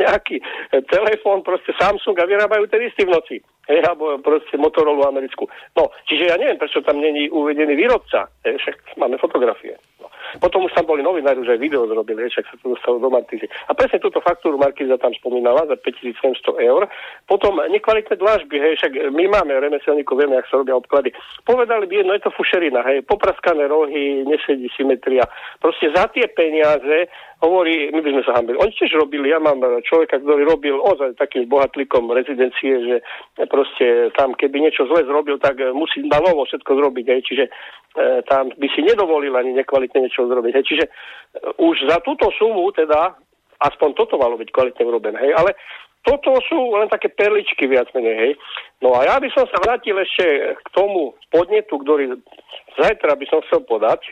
nejaký 0.00 0.40
telefón, 0.88 1.44
proste 1.44 1.76
Samsung 1.76 2.16
a 2.16 2.24
vyrábajú 2.24 2.64
ten 2.72 2.80
istý 2.88 3.04
v 3.04 3.12
noci. 3.12 3.36
Hej, 3.68 3.84
alebo 3.84 4.16
proste 4.24 4.56
Motorola 4.56 5.12
americkú. 5.12 5.44
No, 5.76 5.92
čiže 6.08 6.32
ja 6.32 6.40
neviem, 6.40 6.56
prečo 6.56 6.80
tam 6.80 6.96
není 6.96 7.28
uvedený 7.28 7.76
výrobca. 7.76 8.30
Hej, 8.46 8.56
však 8.62 8.96
máme 8.96 9.20
fotografie. 9.20 9.76
No. 10.00 10.08
Potom 10.40 10.64
už 10.68 10.72
tam 10.76 10.86
boli 10.86 11.02
novinári, 11.02 11.40
už 11.40 11.56
aj 11.56 11.60
video 11.60 11.88
zrobili, 11.88 12.28
však 12.28 12.44
sa 12.46 12.56
to 12.60 12.76
dostalo 12.76 13.00
do 13.00 13.08
Martízy. 13.08 13.48
A 13.68 13.74
presne 13.74 14.02
túto 14.02 14.20
faktúru 14.20 14.60
Markíza 14.60 15.00
tam 15.00 15.12
spomínala 15.16 15.64
za 15.66 15.76
5700 15.80 16.60
eur. 16.60 16.88
Potom 17.24 17.58
nekvalitné 17.58 18.14
dlážby, 18.16 18.56
hej, 18.58 18.72
však 18.80 18.92
my 19.12 19.24
máme 19.32 19.52
remeselníkov, 19.56 20.20
vieme, 20.20 20.36
ak 20.36 20.48
sa 20.48 20.60
robia 20.60 20.76
obklady. 20.76 21.12
Povedali 21.46 21.88
by 21.88 21.94
jedno, 22.02 22.12
je 22.14 22.24
to 22.24 22.32
fušerina, 22.34 22.84
hej, 22.86 23.04
popraskané 23.08 23.66
rohy, 23.66 24.24
nesedí 24.24 24.68
symetria. 24.76 25.24
Proste 25.58 25.90
za 25.94 26.08
tie 26.12 26.28
peniaze 26.32 27.08
hovorí, 27.44 27.92
my 27.92 28.00
by 28.00 28.10
sme 28.16 28.22
sa 28.24 28.32
hambili. 28.40 28.56
Oni 28.56 28.72
tiež 28.72 28.96
robili, 28.96 29.28
ja 29.28 29.36
mám 29.36 29.60
človeka, 29.84 30.16
ktorý 30.24 30.42
robil 30.48 30.76
ozaj 30.80 31.20
takým 31.20 31.44
bohatlikom 31.44 32.08
rezidencie, 32.08 32.80
že 32.80 32.96
proste 33.52 34.08
tam, 34.16 34.32
keby 34.32 34.64
niečo 34.64 34.88
zle 34.88 35.04
zrobil, 35.04 35.36
tak 35.36 35.60
musí 35.76 36.00
na 36.08 36.16
novo 36.24 36.48
všetko 36.48 36.72
zrobiť. 36.80 37.06
Hej. 37.12 37.20
Čiže 37.28 37.44
tam 38.28 38.52
by 38.52 38.68
si 38.76 38.84
nedovolil 38.84 39.32
ani 39.32 39.56
nekvalitne 39.56 40.04
niečo 40.04 40.28
zrobiť. 40.28 40.52
Hej. 40.60 40.64
Čiže 40.68 40.84
e, 40.84 40.90
už 41.56 41.88
za 41.88 41.98
túto 42.04 42.28
sumu 42.36 42.68
teda, 42.76 43.16
aspoň 43.64 43.88
toto 43.96 44.20
malo 44.20 44.36
byť 44.36 44.52
kvalitne 44.52 44.84
urobené. 44.84 45.16
Hej. 45.16 45.32
Ale 45.32 45.50
toto 46.04 46.38
sú 46.46 46.76
len 46.76 46.86
také 46.92 47.10
perličky 47.10 47.66
viac 47.66 47.90
menej, 47.96 48.16
hej. 48.20 48.32
No 48.84 48.94
a 48.94 49.08
ja 49.08 49.16
by 49.18 49.26
som 49.34 49.48
sa 49.48 49.58
vrátil 49.58 49.96
ešte 49.98 50.54
k 50.54 50.68
tomu 50.70 51.16
podnetu, 51.34 51.82
ktorý 51.82 52.20
zajtra 52.78 53.16
by 53.16 53.26
som 53.26 53.42
chcel 53.48 53.66
podať. 53.66 54.06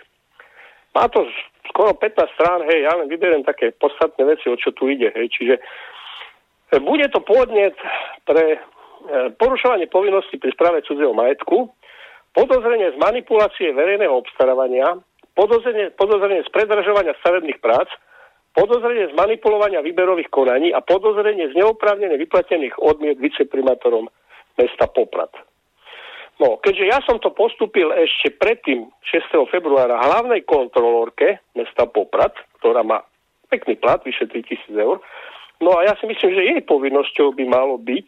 Má 0.97 1.07
to 1.13 1.23
skoro 1.71 1.95
15 1.95 2.35
strán, 2.35 2.67
hej, 2.67 2.89
ja 2.89 2.93
len 2.99 3.07
vyberiem 3.07 3.47
také 3.47 3.71
podstatné 3.77 4.27
veci, 4.27 4.51
o 4.51 4.59
čo 4.59 4.75
tu 4.75 4.91
ide, 4.91 5.13
hej, 5.15 5.31
čiže 5.31 5.55
e, 5.61 5.63
bude 6.83 7.07
to 7.15 7.23
podnet 7.23 7.79
pre 8.27 8.57
e, 8.57 8.59
porušovanie 9.39 9.87
povinnosti 9.87 10.35
pri 10.41 10.51
správe 10.51 10.83
cudzieho 10.83 11.15
majetku, 11.15 11.71
podozrenie 12.35 12.93
z 12.93 12.97
manipulácie 12.99 13.71
verejného 13.73 14.13
obstarávania, 14.13 14.99
podozrenie, 15.39 15.95
podozrenie 15.95 16.43
z 16.43 16.51
predražovania 16.51 17.15
stavebných 17.23 17.63
prác, 17.63 17.89
podozrenie 18.55 19.11
z 19.11 19.15
manipulovania 19.19 19.83
výberových 19.83 20.31
konaní 20.31 20.75
a 20.75 20.83
podozrenie 20.83 21.51
z 21.51 21.59
neoprávnene 21.59 22.19
vyplatených 22.19 22.79
odmiet 22.83 23.19
viceprimátorom 23.23 24.11
mesta 24.59 24.87
Poprad. 24.91 25.31
No, 26.43 26.59
keďže 26.59 26.85
ja 26.91 26.99
som 27.07 27.23
to 27.23 27.31
postupil 27.31 27.95
ešte 27.95 28.35
predtým, 28.35 28.91
6. 29.07 29.55
februára, 29.55 30.03
hlavnej 30.03 30.43
kontrolórke 30.43 31.39
mesta 31.55 31.87
Poprad, 31.87 32.35
ktorá 32.59 32.83
má 32.83 33.07
pekný 33.51 33.79
plat, 33.79 34.03
vyše 34.03 34.27
3000 34.27 34.75
eur, 34.75 34.99
no 35.63 35.79
a 35.79 35.87
ja 35.87 35.95
si 36.03 36.11
myslím, 36.11 36.35
že 36.35 36.49
jej 36.51 36.61
povinnosťou 36.67 37.39
by 37.39 37.45
malo 37.47 37.79
byť, 37.79 38.07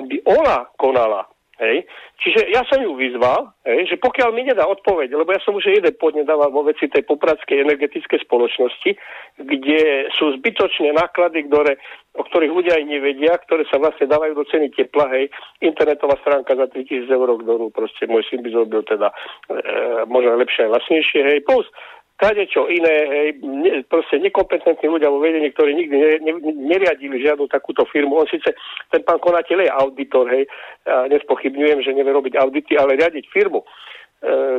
aby 0.00 0.24
ona 0.24 0.64
konala 0.80 1.28
Hej. 1.58 1.90
Čiže 2.22 2.54
ja 2.54 2.62
som 2.70 2.78
ju 2.78 2.94
vyzval, 2.94 3.50
hej, 3.66 3.90
že 3.90 3.98
pokiaľ 3.98 4.30
mi 4.30 4.46
nedá 4.46 4.62
odpoveď, 4.70 5.10
lebo 5.18 5.34
ja 5.34 5.42
som 5.42 5.58
už 5.58 5.66
jeden 5.66 5.90
podnedával 5.98 6.54
vo 6.54 6.62
veci 6.62 6.86
tej 6.86 7.02
popradskej 7.02 7.66
energetickej 7.66 8.22
spoločnosti, 8.22 8.94
kde 9.42 10.06
sú 10.14 10.38
zbytočné 10.38 10.94
náklady, 10.94 11.50
ktoré, 11.50 11.82
o 12.14 12.22
ktorých 12.22 12.54
ľudia 12.54 12.78
aj 12.78 12.84
nevedia, 12.86 13.34
ktoré 13.42 13.66
sa 13.66 13.82
vlastne 13.82 14.06
dávajú 14.06 14.38
do 14.38 14.46
ceny 14.46 14.70
tepla, 14.70 15.10
hej, 15.18 15.34
internetová 15.58 16.14
stránka 16.22 16.54
za 16.54 16.70
3000 16.70 17.10
eur, 17.10 17.28
ktorú 17.42 17.74
proste 17.74 18.06
môj 18.06 18.22
syn 18.30 18.46
by 18.46 18.54
zrobil 18.54 18.86
teda 18.86 19.10
e, 19.10 19.14
možno 20.06 20.38
lepšie 20.38 20.70
a 20.70 20.72
vlastnejšie, 20.78 21.26
hej, 21.26 21.38
plus 21.42 21.66
čo 22.50 22.66
iné, 22.66 22.94
hej, 23.06 23.28
ne, 23.46 23.86
proste 23.86 24.18
nekompetentní 24.18 24.90
ľudia 24.90 25.06
vo 25.06 25.22
vedení, 25.22 25.54
ktorí 25.54 25.70
nikdy 25.70 25.96
ne, 25.96 26.12
ne, 26.18 26.32
neriadili 26.66 27.22
žiadnu 27.22 27.46
takúto 27.46 27.86
firmu. 27.86 28.18
On 28.18 28.26
síce, 28.26 28.50
ten 28.90 29.02
pán 29.06 29.22
konateľ 29.22 29.62
je 29.62 29.70
auditor, 29.70 30.26
hej, 30.26 30.50
a 30.90 31.06
nespochybňujem, 31.06 31.78
že 31.86 31.94
nevie 31.94 32.10
robiť 32.10 32.34
audity, 32.42 32.74
ale 32.74 32.98
riadiť 32.98 33.24
firmu, 33.30 33.62
e, 33.62 33.66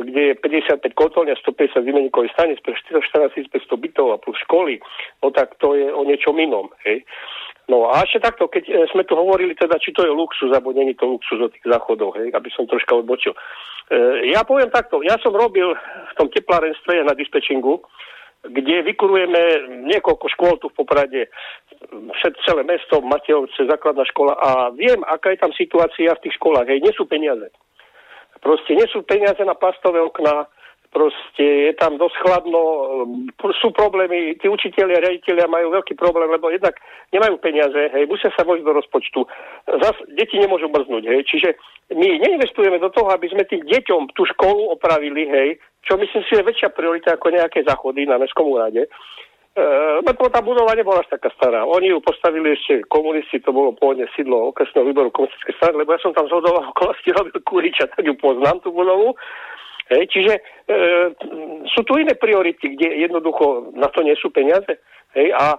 kde 0.08 0.22
je 0.32 0.34
55 0.40 0.96
kotolňa, 0.96 1.36
150 1.36 1.84
výmeníkových 1.84 2.32
stanic 2.32 2.58
pre 2.64 2.72
14 2.72 3.52
500 3.52 3.52
bytov 3.76 4.16
a 4.16 4.16
plus 4.16 4.40
školy, 4.48 4.80
no 5.20 5.28
tak 5.28 5.60
to 5.60 5.76
je 5.76 5.92
o 5.92 6.00
niečom 6.08 6.40
inom, 6.40 6.72
hej. 6.88 7.04
No 7.70 7.86
a 7.86 8.02
ešte 8.02 8.18
takto, 8.18 8.50
keď 8.50 8.64
e, 8.66 8.72
sme 8.90 9.06
tu 9.06 9.14
hovorili 9.14 9.54
teda, 9.54 9.78
či 9.78 9.94
to 9.94 10.02
je 10.02 10.10
luxus, 10.10 10.50
alebo 10.50 10.74
není 10.74 10.98
to 10.98 11.06
luxus 11.06 11.38
o 11.38 11.46
tých 11.46 11.62
záchodoch, 11.62 12.18
hej, 12.18 12.34
aby 12.34 12.50
som 12.50 12.66
troška 12.66 12.98
odbočil. 12.98 13.30
E, 13.30 13.38
ja 14.34 14.42
poviem 14.42 14.74
takto, 14.74 15.06
ja 15.06 15.14
som 15.22 15.30
robil 15.30 15.70
v 15.78 16.12
tom 16.18 16.26
teplárenstve 16.34 17.06
na 17.06 17.14
dispečingu, 17.14 17.78
kde 18.42 18.82
vykurujeme 18.90 19.70
niekoľko 19.86 20.26
škôl 20.34 20.58
tu 20.58 20.66
v 20.72 20.82
Poprade, 20.82 21.30
všet, 22.18 22.34
celé 22.42 22.66
mesto, 22.66 22.98
Matejovce, 23.04 23.68
základná 23.68 24.02
škola 24.10 24.34
a 24.34 24.50
viem, 24.74 24.98
aká 25.06 25.30
je 25.30 25.38
tam 25.44 25.52
situácia 25.54 26.10
v 26.16 26.22
tých 26.26 26.34
školách. 26.40 26.66
Hej, 26.66 26.80
nie 26.82 26.92
sú 26.96 27.06
peniaze. 27.06 27.52
Proste 28.40 28.72
nie 28.72 28.88
sú 28.88 29.04
peniaze 29.04 29.44
na 29.44 29.52
plastové 29.52 30.00
okná, 30.00 30.48
proste 30.90 31.70
je 31.70 31.72
tam 31.78 31.94
dosť 31.96 32.16
chladno, 32.18 32.62
sú 33.62 33.70
problémy, 33.70 34.34
tí 34.42 34.50
učiteľi 34.50 34.92
a 34.98 35.04
riaditeľia 35.06 35.46
majú 35.46 35.70
veľký 35.78 35.94
problém, 35.94 36.26
lebo 36.30 36.50
jednak 36.50 36.74
nemajú 37.14 37.38
peniaze, 37.38 37.78
hej, 37.94 38.10
musia 38.10 38.34
sa 38.34 38.42
vojsť 38.42 38.64
do 38.66 38.72
rozpočtu. 38.74 39.20
Zas 39.80 39.96
deti 40.18 40.36
nemôžu 40.42 40.66
brznúť, 40.66 41.06
hej, 41.06 41.22
čiže 41.30 41.48
my 41.94 42.06
neinvestujeme 42.26 42.82
do 42.82 42.90
toho, 42.90 43.10
aby 43.14 43.30
sme 43.30 43.46
tým 43.46 43.62
deťom 43.62 44.14
tú 44.18 44.26
školu 44.34 44.74
opravili, 44.74 45.30
hej, 45.30 45.48
čo 45.86 45.94
myslím 45.94 46.22
si 46.26 46.32
je 46.34 46.46
väčšia 46.46 46.74
priorita 46.74 47.14
ako 47.14 47.38
nejaké 47.38 47.62
záchody 47.62 48.04
na 48.04 48.18
Mestskom 48.18 48.50
úrade. 48.50 48.90
E, 49.50 49.62
lebo 50.06 50.30
tá 50.30 50.38
budova 50.38 50.74
nebola 50.78 51.02
až 51.02 51.10
taká 51.10 51.30
stará. 51.34 51.66
Oni 51.66 51.90
ju 51.90 51.98
postavili 51.98 52.54
ešte 52.54 52.86
komunisti, 52.86 53.42
to 53.42 53.50
bolo 53.50 53.74
pôvodne 53.74 54.06
sídlo 54.14 54.54
okresného 54.54 54.86
výboru 54.86 55.10
komunistickej 55.10 55.54
strany, 55.58 55.82
lebo 55.82 55.90
ja 55.94 56.02
som 56.02 56.14
tam 56.14 56.30
zhodoval 56.30 56.70
okolosti 56.70 57.10
robil 57.10 57.34
Kuriča, 57.42 57.90
tak 57.90 58.06
ju 58.06 58.14
poznám 58.14 58.62
tú 58.62 58.70
budovu. 58.70 59.18
Hej, 59.90 60.06
čiže 60.06 60.34
e, 60.38 60.42
sú 61.74 61.82
tu 61.82 61.98
iné 61.98 62.14
priority, 62.14 62.78
kde 62.78 63.02
jednoducho 63.02 63.74
na 63.74 63.90
to 63.90 64.06
nie 64.06 64.14
sú 64.14 64.30
peniaze. 64.30 64.78
Hej, 65.18 65.34
a 65.34 65.58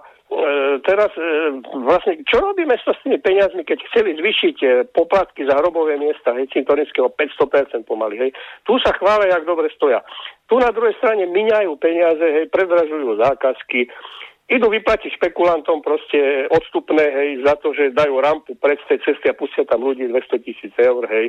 teraz 0.88 1.12
e, 1.20 1.60
vlastne, 1.84 2.24
čo 2.24 2.40
robíme 2.40 2.72
s 2.72 2.88
tými 3.04 3.20
peniazmi, 3.20 3.60
keď 3.68 3.84
chceli 3.92 4.16
zvýšiť 4.16 4.56
e, 4.64 4.68
poplatky 4.88 5.44
za 5.44 5.60
hrobové 5.60 6.00
miesta, 6.00 6.32
hej, 6.32 6.48
cintorinského 6.48 7.12
500% 7.12 7.84
pomaly, 7.84 8.16
hej. 8.16 8.30
Tu 8.64 8.72
sa 8.80 8.96
chvália, 8.96 9.36
jak 9.36 9.44
dobre 9.44 9.68
stoja. 9.76 10.00
Tu 10.48 10.56
na 10.56 10.72
druhej 10.72 10.96
strane 10.96 11.28
miňajú 11.28 11.76
peniaze, 11.76 12.24
hej, 12.24 12.48
predražujú 12.48 13.20
zákazky, 13.20 13.92
idú 14.48 14.72
vyplatiť 14.72 15.16
špekulantom 15.20 15.84
proste 15.84 16.48
odstupné, 16.48 17.04
hej, 17.04 17.30
za 17.44 17.60
to, 17.60 17.76
že 17.76 17.92
dajú 17.92 18.16
rampu 18.16 18.56
pred 18.56 18.80
tej 18.88 19.00
cesty 19.04 19.28
a 19.28 19.36
pustia 19.36 19.68
tam 19.68 19.84
ľudí 19.84 20.08
200 20.08 20.40
tisíc 20.40 20.72
eur, 20.80 21.04
hej. 21.12 21.28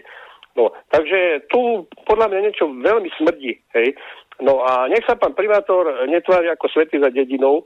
No, 0.54 0.70
takže 0.94 1.50
tu 1.50 1.90
podľa 2.06 2.30
mňa 2.30 2.40
niečo 2.46 2.70
veľmi 2.70 3.10
smrdí, 3.18 3.58
hej. 3.74 3.98
No 4.42 4.62
a 4.62 4.86
nech 4.86 5.06
sa 5.06 5.18
pán 5.18 5.34
primátor 5.34 6.06
netvári 6.06 6.50
ako 6.50 6.70
svety 6.70 7.02
za 7.02 7.10
dedinou, 7.10 7.66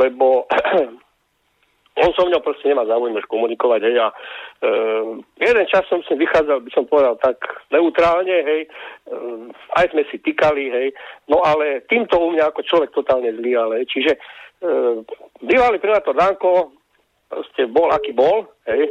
lebo 0.00 0.48
on 2.00 2.10
so 2.16 2.24
mňou 2.24 2.40
proste 2.40 2.72
nemá 2.72 2.88
záujem 2.88 3.12
už 3.20 3.26
komunikovať, 3.28 3.80
hej, 3.84 3.96
a 4.00 4.08
e, 4.08 4.14
jeden 5.44 5.66
čas 5.68 5.84
som 5.92 6.00
si 6.06 6.16
vychádzal, 6.16 6.64
by 6.64 6.70
som 6.72 6.88
povedal, 6.88 7.20
tak 7.20 7.36
neutrálne, 7.68 8.32
hej, 8.32 8.60
e, 8.64 8.68
aj 9.76 9.92
sme 9.92 10.02
si 10.08 10.16
týkali, 10.24 10.72
hej, 10.72 10.88
no 11.28 11.44
ale 11.44 11.84
týmto 11.84 12.16
u 12.16 12.32
mňa 12.32 12.48
ako 12.48 12.60
človek 12.64 12.90
totálne 12.96 13.34
zlý, 13.36 13.52
ale 13.60 13.84
čiže 13.84 14.16
e, 14.16 14.20
bývalý 15.44 15.76
primátor 15.76 16.16
Danko 16.16 16.72
proste 17.28 17.68
bol, 17.68 17.92
aký 17.92 18.16
bol, 18.16 18.48
hej, 18.66 18.90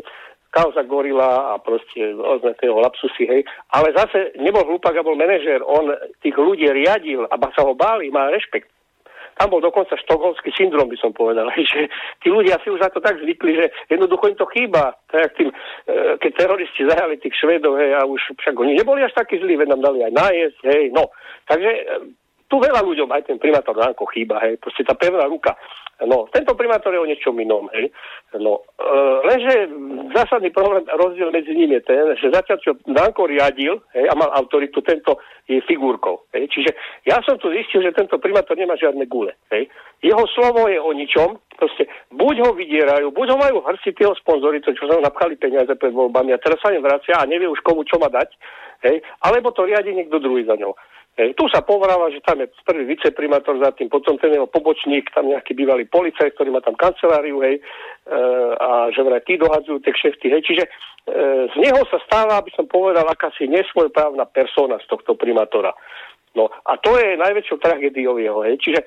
kauza 0.50 0.82
Gorila 0.84 1.54
a 1.54 1.62
proste 1.62 2.14
tie 2.60 2.70
lapsusy, 2.70 3.26
hej. 3.30 3.42
Ale 3.74 3.94
zase 3.94 4.34
nebol 4.42 4.66
hlúpak 4.66 4.98
a 4.98 5.06
bol 5.06 5.14
manažer, 5.14 5.62
on 5.62 5.94
tých 6.26 6.34
ľudí 6.34 6.66
riadil 6.70 7.30
a 7.30 7.36
sa 7.54 7.62
ho 7.66 7.74
báli, 7.78 8.10
má 8.10 8.30
rešpekt. 8.34 8.70
Tam 9.40 9.56
bol 9.56 9.64
dokonca 9.64 9.96
štokholmský 9.96 10.52
syndrom, 10.52 10.92
by 10.92 11.00
som 11.00 11.16
povedal, 11.16 11.48
hej, 11.56 11.64
že 11.64 11.82
tí 12.20 12.28
ľudia 12.28 12.60
si 12.60 12.68
už 12.68 12.84
za 12.84 12.92
to 12.92 13.00
tak 13.00 13.24
zvykli, 13.24 13.56
že 13.56 13.66
jednoducho 13.88 14.28
im 14.28 14.36
to 14.36 14.44
chýba. 14.52 15.00
Tak 15.08 15.32
tým, 15.40 15.48
e, 15.48 15.56
keď 16.20 16.32
teroristi 16.36 16.84
zahali 16.84 17.16
tých 17.24 17.40
Švedov, 17.40 17.80
hej, 17.80 17.96
a 17.96 18.04
už 18.04 18.36
však 18.36 18.52
oni 18.60 18.76
neboli 18.76 19.00
až 19.00 19.16
takí 19.16 19.40
zlí, 19.40 19.56
veď 19.56 19.72
nám 19.72 19.88
dali 19.88 20.04
aj 20.04 20.12
nájsť, 20.12 20.60
hej, 20.76 20.84
no. 20.92 21.08
Takže 21.48 21.72
e, 21.72 21.84
tu 22.50 22.58
veľa 22.58 22.82
ľuďom 22.82 23.10
aj 23.14 23.30
ten 23.30 23.38
primátor 23.38 23.78
Danko 23.78 24.10
chýba, 24.10 24.42
hej, 24.42 24.58
proste 24.58 24.82
tá 24.82 24.98
pevná 24.98 25.30
ruka. 25.30 25.54
No, 26.00 26.32
tento 26.32 26.56
primátor 26.56 26.96
je 26.96 27.02
o 27.04 27.06
niečom 27.06 27.36
inom, 27.38 27.68
hej. 27.76 27.92
No, 28.40 28.64
e, 28.80 28.88
lenže 29.28 29.68
zásadný 30.16 30.50
problém, 30.50 30.88
rozdiel 30.88 31.30
medzi 31.30 31.52
nimi 31.52 31.76
je 31.78 31.84
ten, 31.84 32.04
že 32.16 32.32
zatiaľ, 32.32 32.58
čo 32.64 32.72
Danko 32.88 33.28
riadil, 33.28 33.84
hej, 33.94 34.08
a 34.08 34.16
mal 34.16 34.32
autoritu, 34.32 34.80
tento 34.80 35.20
je 35.46 35.60
figurkou, 35.68 36.26
hej. 36.34 36.48
Čiže 36.50 36.72
ja 37.04 37.20
som 37.28 37.36
tu 37.36 37.52
zistil, 37.52 37.84
že 37.84 37.92
tento 37.92 38.16
primátor 38.16 38.56
nemá 38.56 38.80
žiadne 38.80 39.06
gule, 39.12 39.36
hej. 39.52 39.68
Jeho 40.00 40.24
slovo 40.32 40.72
je 40.72 40.80
o 40.80 40.90
ničom, 40.96 41.36
proste 41.60 41.86
buď 42.16 42.36
ho 42.48 42.52
vydierajú, 42.56 43.12
buď 43.12 43.28
ho 43.36 43.38
majú 43.38 43.56
hrsti 43.68 43.92
jeho 44.00 44.16
sponzory, 44.24 44.64
to 44.64 44.72
čo 44.72 44.88
sa 44.88 45.04
napchali 45.04 45.36
peniaze 45.36 45.76
pred 45.76 45.92
voľbami 45.92 46.32
a 46.32 46.40
teraz 46.40 46.64
sa 46.64 46.72
im 46.72 46.80
vracia 46.80 47.20
a 47.20 47.28
nevie 47.28 47.52
už 47.52 47.60
komu 47.60 47.84
čo 47.84 48.00
má 48.00 48.08
dať, 48.08 48.32
hej, 48.88 49.04
alebo 49.28 49.52
to 49.52 49.68
riadi 49.68 49.92
niekto 49.92 50.24
druhý 50.24 50.48
za 50.48 50.56
ňou. 50.56 50.72
Hej. 51.20 51.36
Tu 51.36 51.44
sa 51.52 51.60
povráva, 51.60 52.08
že 52.14 52.24
tam 52.24 52.40
je 52.40 52.48
prvý 52.64 52.96
viceprimátor 52.96 53.60
za 53.60 53.76
tým, 53.76 53.92
potom 53.92 54.16
ten 54.16 54.32
jeho 54.32 54.48
pobočník, 54.48 55.12
tam 55.12 55.28
nejaký 55.28 55.52
bývalý 55.52 55.84
policajt, 55.84 56.32
ktorý 56.32 56.56
má 56.56 56.64
tam 56.64 56.80
kanceláriu, 56.80 57.44
hej, 57.44 57.60
e, 57.60 57.62
a 58.56 58.88
že 58.96 59.04
vraj 59.04 59.20
tí 59.28 59.36
dohadzujú 59.36 59.84
tie 59.84 59.92
kšefty, 59.92 60.32
hej. 60.32 60.42
Čiže 60.48 60.64
e, 60.64 60.70
z 61.52 61.56
neho 61.60 61.84
sa 61.92 62.00
stáva, 62.08 62.40
aby 62.40 62.56
som 62.56 62.72
povedal, 62.72 63.04
akási 63.04 63.52
nesvojprávna 63.52 64.32
persona 64.32 64.80
z 64.80 64.88
tohto 64.88 65.20
primátora. 65.20 65.76
No 66.40 66.48
a 66.48 66.80
to 66.80 66.96
je 66.96 67.20
najväčšou 67.20 67.58
tragédiou 67.60 68.16
jeho, 68.16 68.40
hej. 68.48 68.56
Čiže 68.64 68.80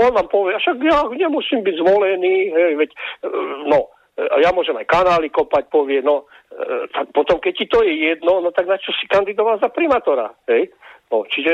on 0.00 0.16
vám 0.16 0.32
povie, 0.32 0.56
však 0.56 0.80
ja 0.80 1.04
nemusím 1.12 1.60
byť 1.60 1.74
zvolený, 1.76 2.56
hej, 2.56 2.72
veď, 2.80 2.90
e, 3.20 3.28
no, 3.68 3.92
ja 4.16 4.48
môžem 4.56 4.80
aj 4.80 4.88
kanály 4.88 5.28
kopať, 5.28 5.68
povie, 5.68 6.00
no, 6.00 6.24
e, 6.48 6.88
tak 6.88 7.12
potom, 7.12 7.36
keď 7.36 7.52
ti 7.52 7.66
to 7.68 7.84
je 7.84 8.16
jedno, 8.16 8.40
no 8.40 8.48
tak 8.48 8.64
na 8.64 8.80
čo 8.80 8.96
si 8.96 9.04
kandidoval 9.04 9.60
za 9.60 9.68
primátora, 9.68 10.32
hej? 10.48 10.72
No, 11.10 11.22
čiže 11.30 11.52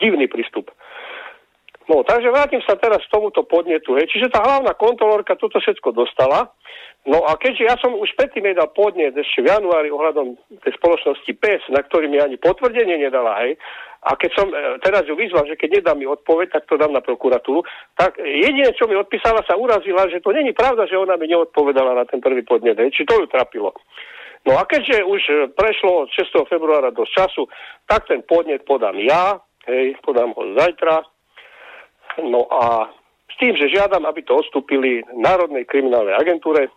divný 0.00 0.28
prístup. 0.28 0.72
No, 1.90 2.06
takže 2.06 2.30
vrátim 2.30 2.62
sa 2.62 2.78
teraz 2.78 3.02
k 3.02 3.12
tomuto 3.12 3.42
podnetu. 3.42 3.98
Hej. 3.98 4.14
Čiže 4.14 4.30
tá 4.30 4.46
hlavná 4.46 4.78
kontrolórka 4.78 5.34
toto 5.34 5.58
všetko 5.58 5.90
dostala. 5.90 6.54
No 7.02 7.24
a 7.26 7.34
keďže 7.34 7.64
ja 7.66 7.74
som 7.80 7.96
už 7.96 8.12
predtým 8.14 8.46
jej 8.46 8.54
dal 8.54 8.70
podnet 8.70 9.16
ešte 9.16 9.42
v 9.42 9.50
januári 9.50 9.88
ohľadom 9.88 10.36
tej 10.62 10.72
spoločnosti 10.76 11.32
PES, 11.32 11.72
na 11.72 11.80
ktorý 11.82 12.12
mi 12.12 12.20
ani 12.20 12.36
potvrdenie 12.36 13.00
nedala, 13.00 13.40
hej, 13.42 13.56
a 14.00 14.16
keď 14.16 14.30
som 14.36 14.48
e, 14.52 14.80
teraz 14.84 15.08
ju 15.08 15.16
vyzval, 15.16 15.48
že 15.48 15.56
keď 15.56 15.80
nedá 15.80 15.92
mi 15.96 16.04
odpoveď, 16.04 16.60
tak 16.60 16.68
to 16.68 16.76
dám 16.76 16.92
na 16.92 17.00
prokuratúru, 17.00 17.64
tak 17.96 18.20
jediné, 18.20 18.72
čo 18.76 18.88
mi 18.88 18.96
odpísala, 19.00 19.44
sa 19.48 19.56
urazila, 19.56 20.12
že 20.12 20.20
to 20.20 20.32
není 20.32 20.52
pravda, 20.52 20.84
že 20.84 21.00
ona 21.00 21.16
mi 21.16 21.28
neodpovedala 21.28 21.96
na 21.96 22.04
ten 22.04 22.20
prvý 22.20 22.44
podnet, 22.44 22.76
hej, 22.76 22.92
či 22.92 23.08
to 23.08 23.16
ju 23.16 23.26
trapilo. 23.28 23.72
No 24.48 24.56
a 24.56 24.64
keďže 24.64 25.04
už 25.04 25.20
e, 25.28 25.34
prešlo 25.52 26.06
od 26.06 26.08
6. 26.10 26.48
februára 26.48 26.90
do 26.90 27.04
času, 27.04 27.44
tak 27.84 28.08
ten 28.08 28.24
podnet 28.24 28.64
podám 28.64 28.96
ja, 28.96 29.36
hej, 29.68 29.96
podám 30.00 30.32
ho 30.32 30.42
zajtra. 30.56 31.04
No 32.24 32.48
a 32.48 32.88
s 33.30 33.34
tým, 33.36 33.54
že 33.56 33.72
žiadam, 33.72 34.08
aby 34.08 34.24
to 34.24 34.40
odstúpili 34.40 35.04
Národnej 35.12 35.68
kriminálnej 35.68 36.16
agentúre, 36.16 36.72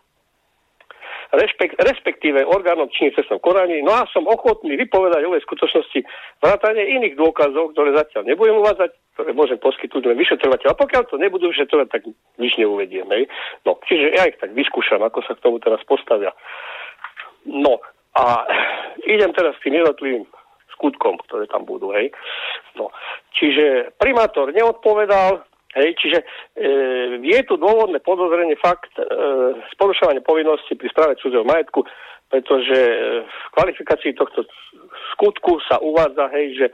respekt, 1.34 1.74
respektíve 1.82 2.46
orgánom 2.46 2.86
činných 2.94 3.18
cestnom 3.18 3.42
konaní. 3.42 3.82
No 3.82 3.98
a 3.98 4.06
som 4.14 4.30
ochotný 4.30 4.78
vypovedať 4.78 5.26
o 5.26 5.34
skutočnosti 5.34 6.06
vrátane 6.38 6.84
iných 7.02 7.18
dôkazov, 7.18 7.74
ktoré 7.74 7.98
zatiaľ 7.98 8.30
nebudem 8.30 8.62
uvádzať, 8.62 8.94
ktoré 9.18 9.32
môžem 9.34 9.58
poskytnúť 9.58 10.04
len 10.14 10.18
vyšetrovateľ. 10.22 10.68
A 10.70 10.80
pokiaľ 10.80 11.04
to 11.10 11.18
nebudú 11.18 11.50
vyšetrovať, 11.50 11.88
tak 11.90 12.02
nič 12.38 12.54
neuvediem. 12.62 13.10
Hej. 13.10 13.26
No, 13.66 13.82
čiže 13.90 14.14
ja 14.14 14.30
ich 14.30 14.38
tak 14.38 14.54
vyskúšam, 14.54 15.02
ako 15.02 15.26
sa 15.26 15.34
k 15.34 15.44
tomu 15.44 15.58
teraz 15.58 15.82
postavia. 15.90 16.30
No 17.46 17.80
a 18.14 18.48
idem 19.08 19.34
teraz 19.34 19.58
tým 19.64 19.82
jednotlivým 19.82 20.24
skutkom, 20.78 21.18
ktoré 21.28 21.48
tam 21.48 21.64
budú, 21.64 21.94
hej. 21.96 22.12
No, 22.76 22.90
čiže 23.38 23.94
primátor 23.98 24.52
neodpovedal, 24.52 25.46
hej, 25.78 25.90
čiže 25.98 26.20
e, 26.22 26.26
je 27.22 27.40
tu 27.48 27.56
dôvodné 27.58 28.02
podozrenie 28.02 28.58
fakt 28.60 28.92
e, 28.98 29.06
sporušovania 29.78 30.22
povinnosti 30.26 30.76
pri 30.76 30.88
správe 30.90 31.20
cudzieho 31.22 31.46
majetku, 31.46 31.86
pretože 32.30 32.78
e, 32.78 32.96
v 33.24 33.48
kvalifikácii 33.54 34.18
tohto 34.18 34.46
skutku 35.14 35.62
sa 35.70 35.78
uvádza, 35.80 36.30
hej, 36.34 36.58
že 36.58 36.68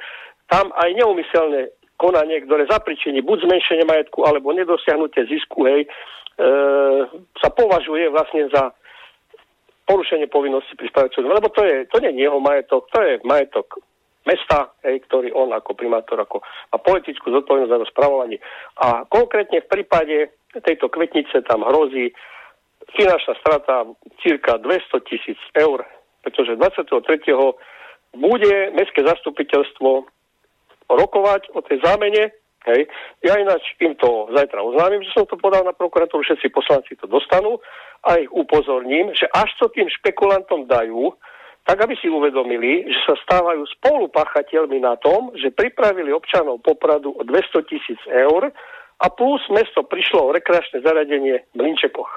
tam 0.49 0.71
aj 0.73 0.89
neumyselné 0.95 1.69
konanie, 1.99 2.39
ktoré 2.47 2.65
zapričení 2.71 3.19
buď 3.21 3.45
zmenšenie 3.45 3.83
majetku 3.83 4.23
alebo 4.23 4.55
nedosiahnutie 4.55 5.27
zisku, 5.27 5.67
hej, 5.67 5.83
e, 5.83 5.87
sa 7.43 7.49
považuje 7.51 8.07
vlastne 8.09 8.47
za 8.49 8.71
porušenie 9.89 10.29
povinnosti 10.29 10.77
pri 10.77 10.93
spravedlnosti, 10.93 11.33
lebo 11.33 11.49
to, 11.49 11.65
je, 11.65 11.89
to 11.89 11.97
nie 12.05 12.13
je 12.13 12.29
jeho 12.29 12.37
majetok, 12.37 12.85
to 12.93 12.99
je 13.01 13.13
majetok 13.25 13.81
mesta, 14.29 14.69
hej, 14.85 15.01
ktorý 15.09 15.33
on 15.33 15.49
ako 15.49 15.73
primátor 15.73 16.21
ako, 16.21 16.45
má 16.69 16.77
politickú 16.77 17.33
zodpovednosť 17.33 17.73
za 17.73 17.89
spravovanie. 17.89 18.37
A 18.77 19.09
konkrétne 19.09 19.65
v 19.65 19.71
prípade 19.73 20.17
tejto 20.53 20.93
kvetnice 20.93 21.41
tam 21.49 21.65
hrozí 21.65 22.13
finančná 22.93 23.33
strata 23.41 23.89
cirka 24.21 24.61
200 24.61 25.09
tisíc 25.09 25.39
eur, 25.57 25.81
pretože 26.21 26.57
23. 26.57 27.01
bude 28.13 28.55
mestské 28.77 29.01
zastupiteľstvo 29.05 30.05
rokovať 30.89 31.53
o 31.53 31.61
tej 31.65 31.81
zámene 31.85 32.33
Hej. 32.67 32.91
Ja 33.23 33.39
ináč 33.39 33.63
im 33.79 33.95
to 33.95 34.27
zajtra 34.35 34.59
oznámim, 34.59 34.99
že 35.07 35.15
som 35.15 35.23
to 35.23 35.39
podal 35.39 35.63
na 35.63 35.71
prokuratúru, 35.71 36.19
všetci 36.27 36.51
poslanci 36.51 36.91
to 36.99 37.07
dostanú 37.07 37.63
a 38.03 38.19
ich 38.19 38.27
upozorním, 38.35 39.15
že 39.15 39.31
až 39.31 39.47
to 39.63 39.71
tým 39.71 39.87
špekulantom 39.87 40.67
dajú, 40.67 41.15
tak 41.63 41.79
aby 41.79 41.95
si 42.01 42.11
uvedomili, 42.11 42.83
že 42.91 42.99
sa 43.07 43.15
stávajú 43.23 43.63
spolupachateľmi 43.79 44.83
na 44.83 44.99
tom, 44.99 45.31
že 45.39 45.55
pripravili 45.55 46.11
občanov 46.11 46.59
Popradu 46.59 47.15
o 47.15 47.23
200 47.23 47.69
tisíc 47.71 47.99
eur 48.11 48.51
a 48.99 49.05
plus 49.07 49.39
mesto 49.53 49.87
prišlo 49.87 50.27
o 50.27 50.33
rekreačné 50.35 50.83
zaradenie 50.83 51.47
v 51.55 51.59
Linčekoch. 51.63 52.11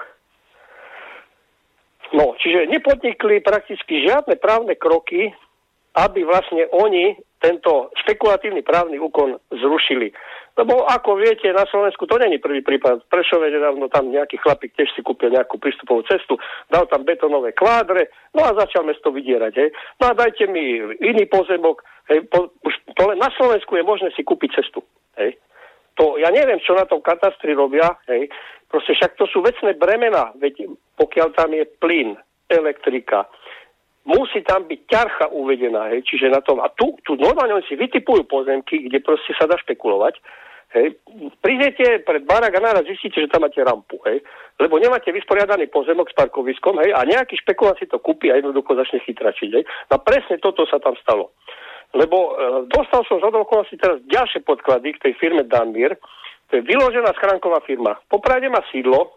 No, 2.13 2.37
čiže 2.37 2.69
nepodnikli 2.69 3.41
prakticky 3.41 4.05
žiadne 4.05 4.37
právne 4.37 4.77
kroky, 4.77 5.33
aby 5.97 6.25
vlastne 6.25 6.69
oni 6.73 7.17
tento 7.43 7.91
špekulatívny 8.07 8.63
právny 8.63 9.03
úkon 9.03 9.35
zrušili. 9.51 10.15
Lebo 10.55 10.87
ako 10.87 11.19
viete, 11.19 11.51
na 11.51 11.67
Slovensku 11.67 12.07
to 12.07 12.21
není 12.21 12.39
prvý 12.39 12.63
prípad. 12.63 13.09
Prešove 13.11 13.51
nedávno 13.51 13.91
tam 13.91 14.15
nejaký 14.15 14.39
chlapík 14.39 14.77
tiež 14.79 14.95
si 14.95 15.03
kúpil 15.03 15.35
nejakú 15.35 15.59
prístupovú 15.59 16.07
cestu, 16.07 16.39
dal 16.71 16.87
tam 16.87 17.03
betonové 17.03 17.51
kvádre, 17.57 18.13
no 18.37 18.47
a 18.47 18.55
začal 18.55 18.87
mesto 18.87 19.11
vydierať. 19.11 19.53
Hej. 19.59 19.71
No 19.99 20.13
a 20.13 20.17
dajte 20.17 20.47
mi 20.47 20.79
iný 21.03 21.25
pozemok. 21.27 21.83
Hej. 22.13 22.31
Po, 22.31 22.53
už 22.63 22.75
to 22.95 23.03
len 23.11 23.19
na 23.19 23.33
Slovensku 23.35 23.75
je 23.75 23.83
možné 23.83 24.15
si 24.15 24.23
kúpiť 24.23 24.63
cestu. 24.63 24.85
Hej. 25.19 25.41
To, 25.99 26.21
ja 26.21 26.29
neviem, 26.31 26.61
čo 26.61 26.77
na 26.77 26.87
tom 26.87 27.03
katastri 27.03 27.57
robia. 27.57 27.97
Hej. 28.07 28.29
Proste 28.69 28.93
však 28.97 29.17
to 29.17 29.25
sú 29.29 29.41
vecné 29.41 29.77
bremena, 29.77 30.33
veď 30.37 30.69
pokiaľ 31.01 31.29
tam 31.37 31.53
je 31.53 31.65
plyn, 31.81 32.17
elektrika, 32.49 33.25
musí 34.03 34.43
tam 34.43 34.67
byť 34.67 34.81
ťarcha 34.91 35.27
uvedená, 35.31 35.95
hej, 35.95 36.03
čiže 36.03 36.33
na 36.33 36.43
tom, 36.43 36.59
a 36.59 36.71
tu, 36.75 36.99
tu 37.07 37.15
normálne 37.15 37.55
oni 37.55 37.67
si 37.71 37.79
vytipujú 37.79 38.27
pozemky, 38.27 38.91
kde 38.91 38.99
proste 38.99 39.31
sa 39.39 39.47
dá 39.47 39.55
špekulovať, 39.63 40.19
hej, 40.75 40.99
prídete 41.39 42.03
pred 42.03 42.27
barák 42.27 42.51
a 42.59 42.65
naraz 42.65 42.83
zistíte, 42.83 43.23
že 43.23 43.31
tam 43.31 43.47
máte 43.47 43.63
rampu, 43.63 44.03
hej, 44.11 44.19
lebo 44.59 44.83
nemáte 44.83 45.15
vysporiadaný 45.15 45.71
pozemok 45.71 46.11
s 46.11 46.19
parkoviskom, 46.19 46.83
hej, 46.83 46.91
a 46.91 47.07
nejaký 47.07 47.39
špekulant 47.47 47.79
si 47.79 47.87
to 47.87 48.03
kúpi 48.03 48.35
a 48.35 48.43
jednoducho 48.43 48.75
začne 48.75 48.99
chytračiť, 49.07 49.51
hej. 49.55 49.65
No 49.87 50.03
presne 50.03 50.43
toto 50.43 50.67
sa 50.67 50.83
tam 50.83 50.99
stalo. 50.99 51.39
Lebo 51.93 52.17
e, 52.17 52.31
dostal 52.73 53.05
som 53.05 53.21
z 53.21 53.29
okolností 53.29 53.77
teraz 53.77 54.01
ďalšie 54.09 54.43
podklady 54.49 54.97
k 54.97 55.03
tej 55.09 55.15
firme 55.21 55.45
Danmir, 55.45 55.95
to 56.49 56.61
je 56.61 56.69
vyložená 56.69 57.13
schránková 57.17 57.61
firma. 57.65 57.97
Popravde 58.09 58.49
má 58.49 58.65
sídlo 58.73 58.99
e, 59.05 59.09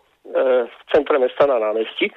v 0.67 0.81
centre 0.91 1.15
mesta 1.19 1.47
na 1.47 1.59
námestí, 1.59 2.11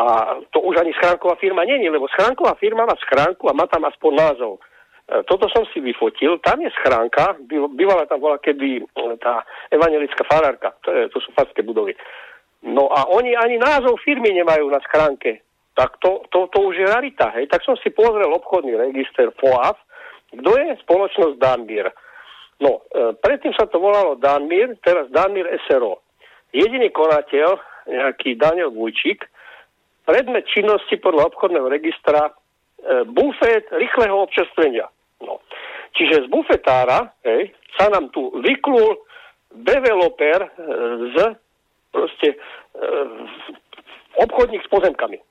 a 0.00 0.04
to 0.50 0.60
už 0.60 0.80
ani 0.80 0.92
schránková 0.92 1.34
firma 1.34 1.64
není, 1.64 1.90
lebo 1.90 2.08
schránková 2.08 2.54
firma 2.54 2.86
má 2.88 2.96
schránku 2.96 3.50
a 3.50 3.52
má 3.52 3.66
tam 3.66 3.84
aspoň 3.84 4.12
názov. 4.16 4.56
E, 4.56 4.60
toto 5.28 5.44
som 5.52 5.68
si 5.68 5.80
vyfotil, 5.80 6.40
tam 6.40 6.60
je 6.64 6.72
schránka, 6.80 7.36
bývala 7.76 8.08
tam 8.08 8.20
bola 8.20 8.40
kedy 8.40 8.80
e, 8.80 8.82
tá 9.20 9.44
evangelická 9.68 10.24
farárka, 10.24 10.72
to, 10.80 10.88
je, 10.88 11.02
to 11.12 11.20
sú 11.20 11.28
farské 11.36 11.60
budovy. 11.60 11.92
No 12.64 12.88
a 12.88 13.12
oni 13.12 13.36
ani 13.36 13.60
názov 13.60 14.00
firmy 14.00 14.32
nemajú 14.32 14.72
na 14.72 14.80
schránke. 14.88 15.44
Tak 15.76 16.00
to, 16.00 16.24
to, 16.32 16.48
to 16.48 16.58
už 16.60 16.76
je 16.80 16.86
rarita, 16.88 17.32
hej. 17.36 17.48
Tak 17.48 17.64
som 17.64 17.76
si 17.80 17.92
pozrel 17.92 18.28
obchodný 18.32 18.76
register 18.80 19.28
FOAF, 19.36 19.76
kto 20.32 20.50
je 20.56 20.80
spoločnosť 20.80 21.36
Danmir. 21.36 21.92
No, 22.60 22.88
e, 22.88 23.12
predtým 23.20 23.52
sa 23.52 23.68
to 23.68 23.76
volalo 23.76 24.16
Danmir, 24.16 24.80
teraz 24.80 25.12
Danmir 25.12 25.44
SRO. 25.68 26.00
Jediný 26.56 26.88
konateľ, 26.88 27.48
nejaký 27.84 28.40
Daniel 28.40 28.72
Vujčík, 28.72 29.28
predmet 30.10 30.50
činnosti 30.50 30.98
podľa 30.98 31.30
obchodného 31.30 31.70
registra 31.70 32.26
e, 32.26 32.32
bufet 33.06 33.70
rýchleho 33.70 34.26
občerstvenia. 34.26 34.90
No. 35.22 35.38
Čiže 35.94 36.26
z 36.26 36.30
bufetára 36.30 37.14
hej, 37.22 37.54
sa 37.78 37.86
nám 37.94 38.10
tu 38.10 38.34
vyklul 38.42 38.98
developer 39.54 40.38
e, 40.42 40.50
z 41.14 41.16
proste 41.94 42.34
e, 42.34 42.36
obchodník 44.18 44.66
s 44.66 44.70
pozemkami. 44.74 45.22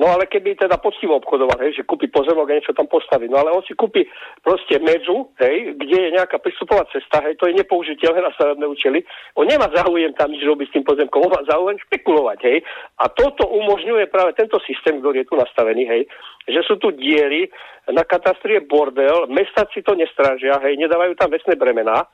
No 0.00 0.08
ale 0.08 0.24
keby 0.32 0.56
teda 0.56 0.80
poctivo 0.80 1.20
obchodoval, 1.20 1.60
hej, 1.60 1.76
že 1.76 1.84
kúpi 1.84 2.08
pozemok 2.08 2.48
a 2.48 2.56
niečo 2.56 2.72
tam 2.72 2.88
postaví. 2.88 3.28
No 3.28 3.36
ale 3.36 3.52
on 3.52 3.60
si 3.68 3.76
kúpi 3.76 4.08
proste 4.40 4.80
medzu, 4.80 5.28
hej, 5.36 5.76
kde 5.76 6.08
je 6.08 6.14
nejaká 6.16 6.40
prístupová 6.40 6.88
cesta, 6.88 7.20
hej, 7.20 7.36
to 7.36 7.44
je 7.44 7.60
nepoužiteľné 7.60 8.24
na 8.24 8.32
stavebné 8.32 8.64
účely. 8.64 9.04
On 9.36 9.44
nemá 9.44 9.68
záujem 9.68 10.16
tam 10.16 10.32
nič 10.32 10.40
robiť 10.40 10.72
s 10.72 10.74
tým 10.80 10.88
pozemkom, 10.88 11.28
on 11.28 11.36
má 11.36 11.44
záujem 11.44 11.76
špekulovať, 11.84 12.38
hej. 12.48 12.64
A 12.96 13.12
toto 13.12 13.44
umožňuje 13.44 14.08
práve 14.08 14.32
tento 14.40 14.56
systém, 14.64 15.04
ktorý 15.04 15.20
je 15.20 15.28
tu 15.28 15.36
nastavený, 15.36 15.84
hej, 15.84 16.02
že 16.48 16.64
sú 16.64 16.80
tu 16.80 16.96
diery, 16.96 17.52
na 17.92 18.06
katastri 18.06 18.56
bordel, 18.64 19.28
mesta 19.28 19.68
si 19.74 19.84
to 19.84 19.92
nestrážia, 19.92 20.56
hej, 20.64 20.80
nedávajú 20.80 21.12
tam 21.20 21.28
vecné 21.28 21.60
bremená 21.60 22.08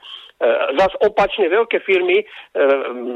zas 0.77 0.93
opačne 1.01 1.49
veľké 1.49 1.81
firmy 1.81 2.21
e, 2.21 2.25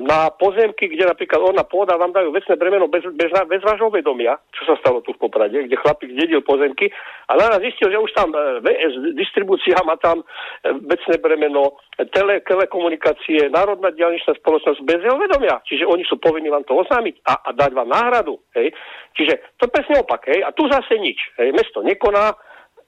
na 0.09 0.33
pozemky, 0.33 0.89
kde 0.89 1.05
napríklad 1.05 1.53
ona 1.53 1.68
pôda 1.68 2.01
vám 2.01 2.16
dajú 2.16 2.33
vecné 2.33 2.57
bremeno 2.57 2.89
bez, 2.89 3.05
bez, 3.12 3.29
bez 3.29 3.61
vášho 3.61 3.93
vedomia, 3.93 4.41
čo 4.57 4.64
sa 4.64 4.75
stalo 4.81 5.05
tu 5.05 5.12
v 5.12 5.29
Poprade, 5.29 5.68
kde 5.68 5.77
chlapík 5.77 6.16
zdedil 6.16 6.41
pozemky 6.41 6.89
a 7.29 7.37
naraz 7.37 7.61
zistil, 7.61 7.93
že 7.93 8.01
už 8.01 8.12
tam 8.16 8.33
e, 8.33 8.64
VS 8.64 8.95
distribúcia 9.21 9.77
má 9.85 10.01
tam 10.01 10.25
vecné 10.64 11.21
bremeno, 11.21 11.77
tele, 12.09 12.41
telekomunikácie, 12.41 13.53
národná 13.53 13.93
diálničná 13.93 14.41
spoločnosť 14.41 14.81
bez 14.89 15.05
jeho 15.05 15.21
vedomia. 15.21 15.61
Čiže 15.68 15.85
oni 15.85 16.09
sú 16.09 16.16
povinní 16.16 16.49
vám 16.49 16.64
to 16.64 16.73
oznámiť 16.73 17.21
a, 17.29 17.35
a 17.37 17.51
dať 17.53 17.71
vám 17.77 17.89
náhradu. 17.93 18.41
Hej. 18.57 18.73
Čiže 19.12 19.61
to 19.61 19.68
presne 19.68 20.01
opak. 20.01 20.25
Hej. 20.25 20.41
A 20.41 20.57
tu 20.57 20.64
zase 20.73 20.97
nič. 20.97 21.21
Hej. 21.37 21.53
Mesto 21.53 21.85
nekoná, 21.85 22.33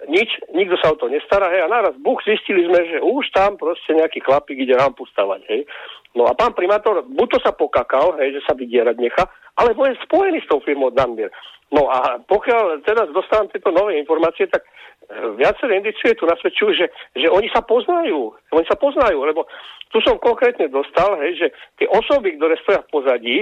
nič, 0.09 0.31
nikto 0.55 0.75
sa 0.81 0.95
o 0.95 0.99
to 0.99 1.07
nestará, 1.07 1.51
hej, 1.53 1.67
a 1.67 1.69
naraz 1.71 1.95
buch 2.01 2.23
zistili 2.27 2.67
sme, 2.67 2.81
že 2.87 2.99
už 3.03 3.31
tam 3.35 3.55
proste 3.55 3.95
nejaký 3.95 4.23
chlapík 4.23 4.59
ide 4.59 4.75
rampu 4.75 5.07
stavať, 5.11 5.41
hej. 5.51 5.63
No 6.13 6.29
a 6.29 6.37
pán 6.37 6.53
primátor, 6.53 7.05
buď 7.09 7.29
to 7.37 7.39
sa 7.41 7.53
pokakal, 7.57 8.21
hej, 8.21 8.37
že 8.37 8.45
sa 8.45 8.53
vydierať 8.53 8.97
necha, 9.01 9.25
alebo 9.57 9.89
je 9.89 9.97
spojený 10.05 10.45
s 10.45 10.49
tou 10.49 10.61
firmou 10.61 10.93
Danbier. 10.93 11.33
No 11.73 11.89
a 11.89 12.21
pokiaľ 12.21 12.85
teraz 12.85 13.09
dostávam 13.17 13.49
tieto 13.49 13.73
nové 13.73 13.97
informácie, 13.97 14.45
tak 14.45 14.61
e, 14.61 14.69
viaceré 15.41 15.81
indicie 15.81 16.13
tu 16.13 16.29
nasvedčujú, 16.29 16.77
že, 16.77 16.87
že 17.17 17.33
oni 17.33 17.49
sa 17.49 17.65
poznajú. 17.65 18.37
Oni 18.53 18.67
sa 18.69 18.77
poznajú, 18.77 19.25
lebo 19.25 19.49
tu 19.89 20.05
som 20.05 20.21
konkrétne 20.21 20.69
dostal, 20.69 21.17
hej, 21.25 21.41
že 21.41 21.47
tie 21.81 21.89
osoby, 21.89 22.37
ktoré 22.37 22.61
stoja 22.61 22.85
v 22.85 22.93
pozadí, 22.93 23.37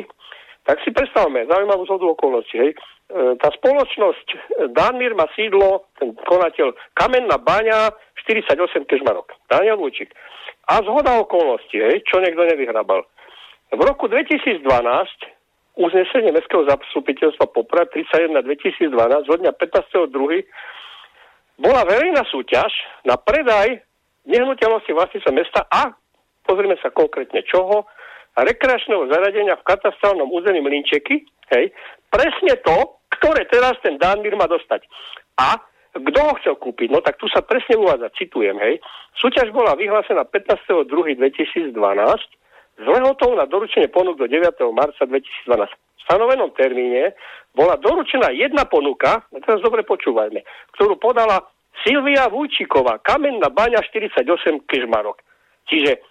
tak 0.71 0.79
si 0.87 0.95
predstavme, 0.95 1.51
zaujímavú 1.51 1.83
zhodu 1.91 2.15
okolností, 2.15 2.55
hej, 2.55 2.79
E, 3.11 3.35
tá 3.43 3.51
spoločnosť 3.51 4.27
Danmir 4.71 5.19
má 5.19 5.27
sídlo, 5.35 5.91
ten 5.99 6.15
konateľ 6.15 6.79
Kamenná 6.95 7.43
baňa, 7.43 7.91
48 8.23 8.87
kežmarok. 8.87 9.35
Daniel 9.51 9.83
Vujčík. 9.83 10.15
A 10.71 10.79
zhoda 10.87 11.19
okolností, 11.19 11.83
hej, 11.83 12.07
čo 12.07 12.23
niekto 12.23 12.47
nevyhrabal. 12.47 13.03
V 13.75 13.81
roku 13.83 14.07
2012 14.07 14.63
uznesenie 15.75 16.31
Mestského 16.31 16.63
zastupiteľstva 16.71 17.51
Poprad 17.51 17.91
31 17.91 18.47
2012 18.47 19.27
zo 19.27 19.35
dňa 19.43 19.59
15.2. 19.59 20.47
bola 21.59 21.83
verejná 21.91 22.23
súťaž 22.31 22.71
na 23.03 23.19
predaj 23.19 23.75
nehnuteľnosti 24.23 24.93
vlastníca 24.95 25.31
mesta 25.35 25.61
a 25.67 25.91
pozrime 26.47 26.79
sa 26.79 26.95
konkrétne 26.95 27.43
čoho, 27.43 27.91
rekreačného 28.39 29.11
zaradenia 29.11 29.59
v 29.59 29.67
katastrálnom 29.67 30.31
území 30.31 30.63
Mlinčeky, 30.63 31.27
hej, 31.51 31.75
presne 32.11 32.55
to, 32.63 33.01
ktoré 33.19 33.47
teraz 33.51 33.75
ten 33.83 33.99
Danmir 33.99 34.39
má 34.39 34.47
dostať. 34.47 34.87
A 35.39 35.59
kto 35.91 36.19
ho 36.23 36.33
chcel 36.39 36.55
kúpiť? 36.55 36.89
No 36.95 37.03
tak 37.03 37.19
tu 37.19 37.27
sa 37.27 37.43
presne 37.43 37.75
uvádza, 37.75 38.15
citujem, 38.15 38.55
hej. 38.63 38.79
Súťaž 39.19 39.51
bola 39.51 39.75
vyhlásená 39.75 40.23
15.2.2012 40.31 41.75
s 42.81 42.85
lehotou 42.87 43.35
na 43.35 43.45
doručenie 43.51 43.91
ponúk 43.91 44.17
do 44.17 44.31
9. 44.31 44.55
marca 44.71 45.03
2012. 45.03 45.51
V 45.51 46.03
stanovenom 46.07 46.55
termíne 46.55 47.13
bola 47.53 47.75
doručená 47.77 48.31
jedna 48.31 48.65
ponuka, 48.71 49.27
teraz 49.43 49.59
dobre 49.61 49.83
počúvajme, 49.83 50.41
ktorú 50.79 50.97
podala 50.97 51.43
Silvia 51.83 52.31
Vujčíková, 52.31 53.03
kamenná 53.03 53.51
baňa 53.51 53.83
48 53.83 54.23
Kežmarok. 54.71 55.19
Čiže 55.67 56.03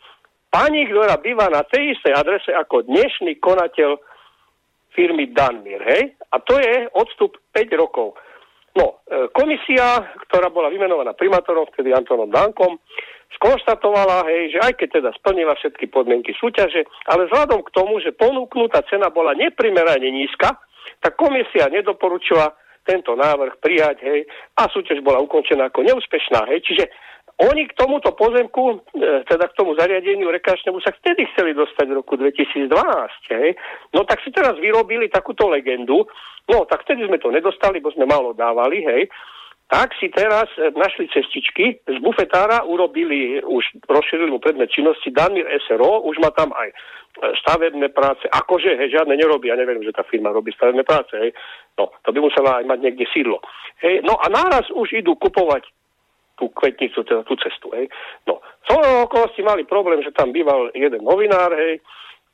pani, 0.50 0.90
ktorá 0.90 1.18
býva 1.22 1.48
na 1.50 1.62
tej 1.66 1.98
istej 1.98 2.14
adrese 2.14 2.52
ako 2.54 2.86
dnešný 2.90 3.38
konateľ 3.38 4.02
firmy 4.94 5.32
Danmir, 5.32 5.82
hej? 5.86 6.18
A 6.34 6.42
to 6.42 6.58
je 6.58 6.90
odstup 6.98 7.38
5 7.54 7.70
rokov. 7.78 8.18
No, 8.78 9.02
e, 9.06 9.30
komisia, 9.34 10.14
ktorá 10.30 10.50
bola 10.54 10.70
vymenovaná 10.70 11.14
primátorom, 11.18 11.70
vtedy 11.74 11.94
Antonom 11.94 12.30
Dankom, 12.30 12.78
skonštatovala, 13.38 14.26
hej, 14.30 14.58
že 14.58 14.60
aj 14.62 14.74
keď 14.78 14.90
teda 15.02 15.10
splnila 15.22 15.54
všetky 15.58 15.90
podmienky 15.90 16.34
súťaže, 16.38 16.86
ale 17.10 17.30
vzhľadom 17.30 17.62
k 17.66 17.74
tomu, 17.74 18.02
že 18.02 18.14
ponúknutá 18.18 18.82
cena 18.90 19.14
bola 19.14 19.38
neprimerane 19.38 20.10
nízka, 20.10 20.58
tak 21.02 21.14
komisia 21.18 21.70
nedoporučila 21.70 22.54
tento 22.86 23.14
návrh 23.14 23.62
prijať, 23.62 24.02
hej, 24.02 24.26
a 24.58 24.66
súťaž 24.70 25.06
bola 25.06 25.22
ukončená 25.22 25.70
ako 25.70 25.86
neúspešná, 25.86 26.50
hej, 26.50 26.66
čiže 26.66 26.90
oni 27.40 27.72
k 27.72 27.78
tomuto 27.80 28.12
pozemku, 28.20 28.84
e, 29.00 29.24
teda 29.24 29.48
k 29.48 29.56
tomu 29.56 29.72
zariadeniu 29.80 30.28
rekačnému 30.28 30.84
sa 30.84 30.92
vtedy 31.00 31.24
chceli 31.32 31.56
dostať 31.56 31.88
v 31.88 31.98
roku 32.04 32.20
2012. 32.20 32.68
Hej. 33.32 33.56
No 33.96 34.04
tak 34.04 34.20
si 34.28 34.36
teraz 34.36 34.60
vyrobili 34.60 35.08
takúto 35.08 35.48
legendu. 35.48 36.04
No 36.52 36.68
tak 36.68 36.84
vtedy 36.84 37.08
sme 37.08 37.16
to 37.16 37.32
nedostali, 37.32 37.80
bo 37.80 37.96
sme 37.96 38.04
málo 38.04 38.36
dávali, 38.36 38.84
hej. 38.84 39.08
Tak 39.72 39.96
si 39.96 40.12
teraz 40.12 40.52
e, 40.60 40.76
našli 40.76 41.08
cestičky, 41.16 41.80
z 41.88 41.98
bufetára 42.04 42.68
urobili, 42.68 43.40
už 43.40 43.88
rozšírili 43.88 44.36
mu 44.36 44.44
predmet 44.44 44.68
činnosti 44.76 45.08
Danmir 45.08 45.48
SRO, 45.64 46.04
už 46.12 46.20
má 46.20 46.36
tam 46.36 46.52
aj 46.52 46.68
e, 46.68 46.76
stavebné 47.40 47.88
práce, 47.96 48.28
akože, 48.36 48.76
hej, 48.84 49.00
žiadne 49.00 49.16
nerobí, 49.16 49.48
ja 49.48 49.56
neviem, 49.56 49.80
že 49.80 49.96
tá 49.96 50.04
firma 50.04 50.36
robí 50.36 50.52
stavebné 50.52 50.84
práce, 50.84 51.16
hej. 51.16 51.32
No, 51.80 51.88
to 52.04 52.12
by 52.12 52.20
musela 52.20 52.60
aj 52.60 52.68
mať 52.68 52.80
niekde 52.84 53.08
sídlo. 53.16 53.40
Hej, 53.80 54.04
no 54.04 54.20
a 54.20 54.28
náraz 54.28 54.68
už 54.76 54.92
idú 54.92 55.16
kupovať 55.16 55.64
tú 56.40 56.48
kvetnicu, 56.56 57.04
teda 57.04 57.28
tú 57.28 57.36
cestu. 57.36 57.68
Hej. 57.76 57.92
No, 58.24 58.40
z 58.64 58.80
okolnosti 59.04 59.44
mali 59.44 59.68
problém, 59.68 60.00
že 60.00 60.16
tam 60.16 60.32
býval 60.32 60.72
jeden 60.72 61.04
novinár, 61.04 61.52
hej, 61.52 61.84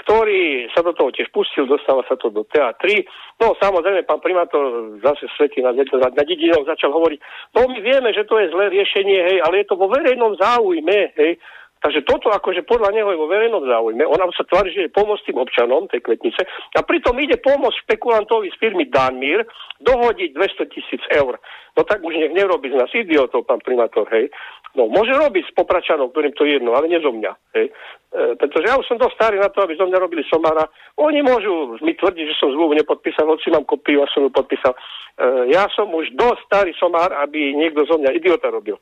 ktorý 0.06 0.70
sa 0.76 0.86
do 0.86 0.94
toho 0.94 1.10
tiež 1.10 1.34
pustil, 1.34 1.66
dostáva 1.66 2.06
sa 2.06 2.14
to 2.20 2.30
do 2.30 2.46
TA3. 2.46 3.02
No 3.42 3.58
samozrejme, 3.58 4.06
pán 4.06 4.22
primátor 4.22 4.94
zase 5.02 5.26
svetí 5.34 5.66
na, 5.66 5.74
na, 5.74 6.24
dedinou 6.24 6.62
začal 6.68 6.94
hovoriť, 6.94 7.20
no 7.58 7.66
my 7.66 7.80
vieme, 7.82 8.14
že 8.14 8.28
to 8.30 8.38
je 8.38 8.52
zlé 8.54 8.70
riešenie, 8.70 9.20
hej, 9.34 9.38
ale 9.42 9.64
je 9.64 9.68
to 9.72 9.80
vo 9.80 9.90
verejnom 9.90 10.38
záujme, 10.38 11.16
hej, 11.18 11.40
Takže 11.86 12.02
toto 12.02 12.34
akože 12.34 12.66
podľa 12.66 12.98
neho 12.98 13.14
je 13.14 13.22
vo 13.22 13.30
verejnom 13.30 13.62
záujme. 13.62 14.10
Ona 14.10 14.26
sa 14.34 14.42
tvári, 14.42 14.74
že 14.74 14.90
je 14.90 14.96
pomôcť 14.98 15.30
tým 15.30 15.38
občanom 15.38 15.86
tej 15.86 16.02
kvetnice 16.02 16.42
a 16.74 16.82
pritom 16.82 17.14
ide 17.22 17.38
pomôcť 17.38 17.86
špekulantovi 17.86 18.50
z 18.50 18.58
firmy 18.58 18.90
Danmir 18.90 19.46
dohodiť 19.86 20.34
200 20.34 20.74
tisíc 20.74 21.06
eur. 21.14 21.38
No 21.78 21.86
tak 21.86 22.02
už 22.02 22.18
nech 22.18 22.34
nerobí 22.34 22.74
z 22.74 22.82
nás 22.82 22.90
idiotov, 22.90 23.46
pán 23.46 23.62
primátor, 23.62 24.10
hej. 24.10 24.34
No, 24.74 24.90
môže 24.90 25.14
robiť 25.14 25.46
s 25.46 25.54
popračanom, 25.54 26.10
ktorým 26.10 26.34
to 26.34 26.50
je 26.50 26.58
jedno, 26.58 26.74
ale 26.74 26.90
nie 26.90 26.98
zo 26.98 27.14
mňa, 27.14 27.32
hej. 27.54 27.70
E, 27.70 28.34
pretože 28.34 28.66
ja 28.66 28.82
už 28.82 28.90
som 28.90 28.98
dosť 28.98 29.16
starý 29.22 29.38
na 29.38 29.54
to, 29.54 29.62
aby 29.62 29.78
zo 29.78 29.86
mňa 29.86 30.00
robili 30.02 30.26
somára. 30.26 30.66
Oni 30.98 31.22
môžu 31.22 31.78
mi 31.86 31.94
tvrdiť, 31.94 32.26
že 32.34 32.40
som 32.42 32.50
zmluvu 32.50 32.82
nepodpísal, 32.82 33.30
hoci 33.30 33.54
mám 33.54 33.68
kopiu 33.68 34.02
a 34.02 34.10
som 34.10 34.26
ju 34.26 34.34
podpísal. 34.34 34.74
E, 34.74 35.54
ja 35.54 35.70
som 35.70 35.92
už 35.94 36.18
dosť 36.18 36.42
starý 36.50 36.72
somár, 36.82 37.14
aby 37.14 37.54
niekto 37.54 37.86
zo 37.86 38.02
mňa 38.02 38.16
idiota 38.18 38.50
robil. 38.50 38.82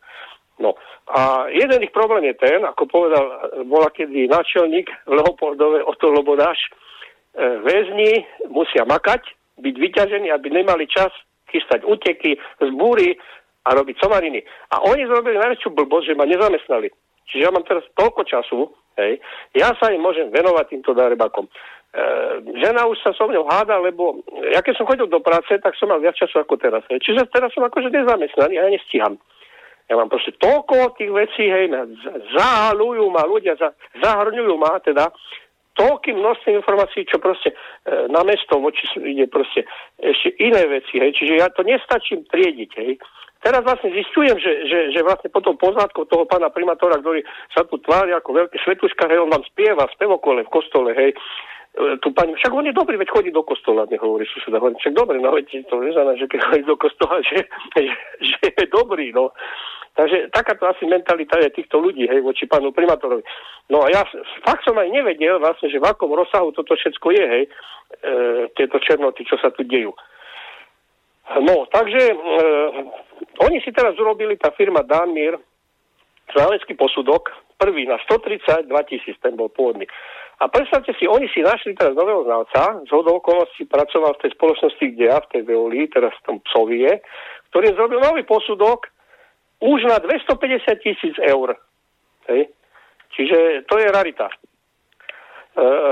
No 0.62 0.78
a 1.10 1.50
jeden 1.50 1.82
ich 1.82 1.92
problém 1.92 2.30
je 2.30 2.36
ten, 2.38 2.62
ako 2.62 2.86
povedal 2.86 3.26
bola 3.66 3.90
kedy 3.90 4.30
náčelník 4.30 4.86
v 5.10 5.12
Leopoldove 5.18 5.82
Otto 5.82 6.14
Lobodáš, 6.14 6.58
e, 6.62 6.70
väzni 7.66 8.22
musia 8.54 8.86
makať, 8.86 9.26
byť 9.58 9.76
vyťažení, 9.78 10.30
aby 10.30 10.54
nemali 10.54 10.86
čas 10.86 11.10
chystať 11.50 11.86
úteky 11.86 12.38
búry 12.74 13.18
a 13.66 13.70
robiť 13.74 13.96
somariny. 14.02 14.42
A 14.74 14.82
oni 14.86 15.06
zrobili 15.06 15.40
najväčšiu 15.40 15.70
blbosť, 15.72 16.06
že 16.14 16.18
ma 16.18 16.26
nezamestnali. 16.26 16.90
Čiže 17.30 17.44
ja 17.48 17.52
mám 17.54 17.64
teraz 17.64 17.88
toľko 17.96 18.22
času, 18.28 18.68
hej, 19.00 19.18
ja 19.56 19.72
sa 19.80 19.94
im 19.94 20.04
môžem 20.04 20.28
venovať 20.30 20.76
týmto 20.76 20.92
darebakom. 20.92 21.48
E, 21.48 21.52
žena 22.60 22.84
už 22.90 23.00
sa 23.00 23.16
so 23.16 23.30
mnou 23.30 23.48
háda, 23.48 23.80
lebo 23.80 24.20
ja 24.52 24.60
keď 24.60 24.74
som 24.82 24.90
chodil 24.90 25.08
do 25.08 25.24
práce, 25.24 25.56
tak 25.62 25.78
som 25.80 25.88
mal 25.88 26.04
viac 26.04 26.18
času 26.20 26.44
ako 26.44 26.60
teraz. 26.60 26.84
Hej. 26.92 27.00
Čiže 27.06 27.32
teraz 27.32 27.56
som 27.56 27.64
akože 27.64 27.94
nezamestnaný 27.94 28.60
ja 28.60 28.68
nestíham. 28.68 29.16
Ja 29.92 30.00
mám 30.00 30.08
proste 30.08 30.32
toľko 30.40 30.96
tých 30.96 31.12
vecí, 31.12 31.44
hej, 31.44 31.68
zahalujú 32.34 33.12
ma 33.12 33.28
ľudia, 33.28 33.60
zahrňujú 34.00 34.56
ma 34.56 34.80
teda 34.80 35.12
toľkým 35.74 36.22
množstvom 36.22 36.62
informácií, 36.62 37.04
čo 37.10 37.18
proste 37.18 37.52
e, 37.52 37.56
na 38.10 38.22
mesto 38.22 38.62
voči 38.62 38.86
ide 39.02 39.26
proste 39.26 39.66
ešte 39.98 40.38
iné 40.38 40.70
veci, 40.70 41.02
hej, 41.02 41.12
čiže 41.18 41.34
ja 41.42 41.50
to 41.50 41.66
nestačím 41.66 42.24
triediť, 42.30 42.72
hej. 42.78 43.02
Teraz 43.44 43.60
vlastne 43.68 43.92
zistujem, 43.92 44.40
že, 44.40 44.72
že, 44.72 44.80
že 44.96 45.04
vlastne 45.04 45.28
po 45.28 45.44
tom 45.44 45.60
poznatku 45.60 46.08
toho 46.08 46.24
pána 46.24 46.48
primátora, 46.48 46.96
ktorý 47.04 47.28
sa 47.52 47.68
tu 47.68 47.76
tvári 47.84 48.16
ako 48.16 48.46
veľký 48.46 48.58
svetuška, 48.64 49.10
hej, 49.12 49.20
on 49.20 49.34
vám 49.34 49.44
spieva 49.50 49.90
spevokole 49.92 50.48
v 50.48 50.54
kostole, 50.54 50.96
hej, 50.96 51.12
e, 51.74 51.98
tu 51.98 52.14
pani, 52.14 52.34
však 52.36 52.54
on 52.54 52.66
je 52.66 52.74
dobrý, 52.74 52.98
veď 52.98 53.10
chodí 53.10 53.32
do 53.32 53.44
kostola, 53.44 53.90
nehovorí 53.90 54.26
suseda, 54.26 54.60
hovorí, 54.60 54.76
však 54.80 54.94
dobre, 54.94 55.20
no 55.20 55.32
veď 55.32 55.66
to 55.70 55.82
neznamená, 55.82 56.18
že 56.18 56.28
keď 56.28 56.40
chodí 56.50 56.64
do 56.64 56.78
kostola, 56.78 57.22
že, 57.22 57.40
že, 57.76 57.82
že 58.22 58.40
je 58.58 58.66
dobrý, 58.70 59.12
no. 59.12 59.32
Takže 59.94 60.34
takáto 60.34 60.66
asi 60.66 60.90
mentalita 60.90 61.38
je 61.38 61.54
týchto 61.54 61.78
ľudí, 61.78 62.10
hej, 62.10 62.26
voči 62.26 62.50
pánu 62.50 62.74
primátorovi. 62.74 63.22
No 63.70 63.86
a 63.86 63.94
ja 63.94 64.02
fakt 64.42 64.66
som 64.66 64.74
aj 64.74 64.90
nevedel 64.90 65.38
vlastne, 65.38 65.70
že 65.70 65.78
v 65.78 65.86
akom 65.86 66.10
rozsahu 66.10 66.50
toto 66.50 66.74
všetko 66.74 67.08
je, 67.14 67.26
hej, 67.30 67.44
e, 67.46 67.50
tieto 68.58 68.82
černoty, 68.82 69.22
čo 69.22 69.38
sa 69.38 69.54
tu 69.54 69.62
dejú. 69.62 69.94
No, 71.46 71.70
takže 71.70 72.02
e, 72.10 72.16
oni 73.46 73.62
si 73.62 73.70
teraz 73.70 73.94
urobili, 74.02 74.34
tá 74.36 74.50
firma 74.58 74.82
Danmir, 74.82 75.38
znalecký 76.34 76.74
posudok, 76.74 77.30
prvý 77.62 77.86
na 77.86 78.02
132 78.10 78.68
tisíc, 78.90 79.16
ten 79.22 79.38
bol 79.38 79.48
pôvodný. 79.54 79.86
A 80.42 80.50
predstavte 80.50 80.92
si, 80.98 81.06
oni 81.06 81.30
si 81.30 81.46
našli 81.46 81.78
teraz 81.78 81.94
nového 81.94 82.26
znalca, 82.26 82.82
z 82.84 82.92
hodou 82.92 83.22
okolností 83.22 83.70
pracoval 83.70 84.18
v 84.18 84.22
tej 84.26 84.32
spoločnosti, 84.34 84.86
kde 84.98 85.06
ja, 85.06 85.22
v 85.22 85.30
tej 85.30 85.42
Veoli, 85.46 85.86
teraz 85.94 86.12
v 86.20 86.26
tom 86.26 86.38
Psovie, 86.50 87.00
ktorý 87.54 87.78
zrobil 87.78 88.02
nový 88.02 88.26
posudok, 88.26 88.90
už 89.62 89.88
na 89.88 90.02
250 90.02 90.84
tisíc 90.84 91.16
eur. 91.22 91.56
Hej. 92.28 92.50
Čiže 93.14 93.70
to 93.70 93.78
je 93.78 93.88
rarita. 93.94 94.28
E, 94.28 94.36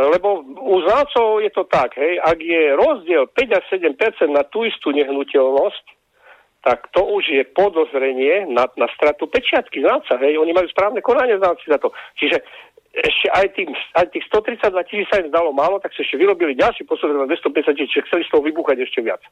lebo 0.09 0.41
u 0.41 0.81
znácov 0.83 1.45
je 1.45 1.51
to 1.53 1.69
tak, 1.69 1.93
hej, 1.95 2.17
ak 2.17 2.37
je 2.41 2.73
rozdiel 2.73 3.29
5 3.29 3.57
až 3.61 3.63
7 3.69 3.93
na 4.33 4.43
tú 4.49 4.65
istú 4.65 4.89
nehnuteľnosť, 4.89 5.85
tak 6.61 6.93
to 6.93 7.01
už 7.01 7.25
je 7.25 7.43
podozrenie 7.57 8.45
na, 8.53 8.69
na 8.77 8.87
stratu 8.93 9.25
pečiatky 9.25 9.81
znáca. 9.81 10.17
Hej. 10.21 10.37
Oni 10.37 10.53
majú 10.53 10.69
správne 10.69 11.01
konanie 11.01 11.41
znáci 11.41 11.65
za 11.65 11.81
to. 11.81 11.89
Čiže 12.21 12.37
ešte 12.91 13.27
aj, 13.31 13.47
tým, 13.55 13.71
aj 13.95 14.07
tých 14.11 14.25
132 14.27 14.89
tisíc 14.91 15.07
sa 15.07 15.23
im 15.23 15.31
zdalo 15.31 15.55
málo, 15.55 15.79
tak 15.79 15.95
sa 15.95 16.03
ešte 16.03 16.19
vyrobili 16.19 16.59
ďalší 16.59 16.83
posledný 16.83 17.23
na 17.23 17.31
250 17.31 17.79
tisíc, 17.79 18.03
chceli 18.03 18.27
z 18.27 18.31
toho 18.35 18.43
vybuchať 18.43 18.83
ešte 18.83 18.99
viac. 18.99 19.23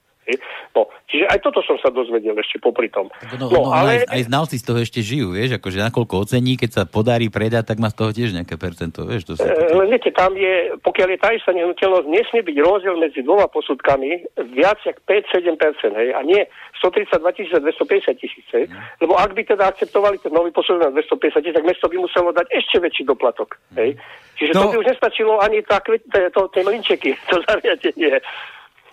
No, 0.78 0.86
čiže 1.10 1.26
aj 1.26 1.40
toto 1.42 1.66
som 1.66 1.80
sa 1.82 1.90
dozvedel 1.90 2.38
ešte 2.38 2.62
popri 2.62 2.86
tom. 2.94 3.10
No, 3.34 3.36
no, 3.42 3.46
no, 3.50 3.62
ale... 3.74 4.06
aj, 4.06 4.14
aj 4.14 4.22
znalci 4.30 4.56
z 4.62 4.66
toho 4.68 4.80
ešte 4.84 5.00
žijú, 5.02 5.34
vieš, 5.34 5.58
akože 5.58 5.82
nakoľko 5.90 6.14
ocení, 6.28 6.54
keď 6.54 6.70
sa 6.70 6.84
podarí 6.86 7.34
predať, 7.34 7.74
tak 7.74 7.82
má 7.82 7.90
z 7.90 7.98
toho 7.98 8.12
tiež 8.14 8.38
nejaké 8.38 8.54
percento, 8.62 9.10
vieš. 9.10 9.26
To 9.26 9.34
sa... 9.34 9.50
e, 9.50 9.74
len 9.74 9.90
viete, 9.90 10.14
tam 10.14 10.38
je, 10.38 10.78
pokiaľ 10.86 11.08
je 11.18 11.20
tá 11.20 11.30
istá 11.34 11.52
nehnuteľnosť, 11.58 12.06
nesmie 12.06 12.42
byť 12.46 12.58
rozdiel 12.62 12.96
medzi 13.02 13.20
dvoma 13.26 13.50
posudkami 13.50 14.10
viac 14.54 14.78
jak 14.86 15.02
5-7%, 15.10 15.98
hej, 15.98 16.10
a 16.14 16.22
nie 16.22 16.46
132 16.78 17.38
tisíc 17.38 17.54
a 17.58 17.60
250 17.60 18.22
tisíc, 18.22 18.48
hej. 18.54 18.66
Mm. 18.70 18.78
Lebo 19.02 19.14
ak 19.18 19.34
by 19.34 19.42
teda 19.50 19.64
akceptovali 19.74 20.22
ten 20.22 20.32
nový 20.32 20.54
posudok 20.54 20.94
na 20.94 20.94
250 20.94 21.42
tisíc, 21.42 21.56
tak 21.58 21.66
mesto 21.66 21.90
by 21.90 21.98
muselo 21.98 22.30
dať 22.30 22.48
ešte 22.54 22.78
väčší 22.78 23.04
doplatok. 23.10 23.58
Hej? 23.76 23.98
Čiže 24.38 24.52
no, 24.56 24.70
to 24.70 24.78
by 24.78 24.78
už 24.86 24.88
nestačilo 24.94 25.34
ani 25.42 25.60
tá, 25.66 25.82
to, 25.84 26.42
tie 26.54 26.62
mlinčeky, 26.64 27.18
to 27.30 27.42
zariadenie. 27.50 28.22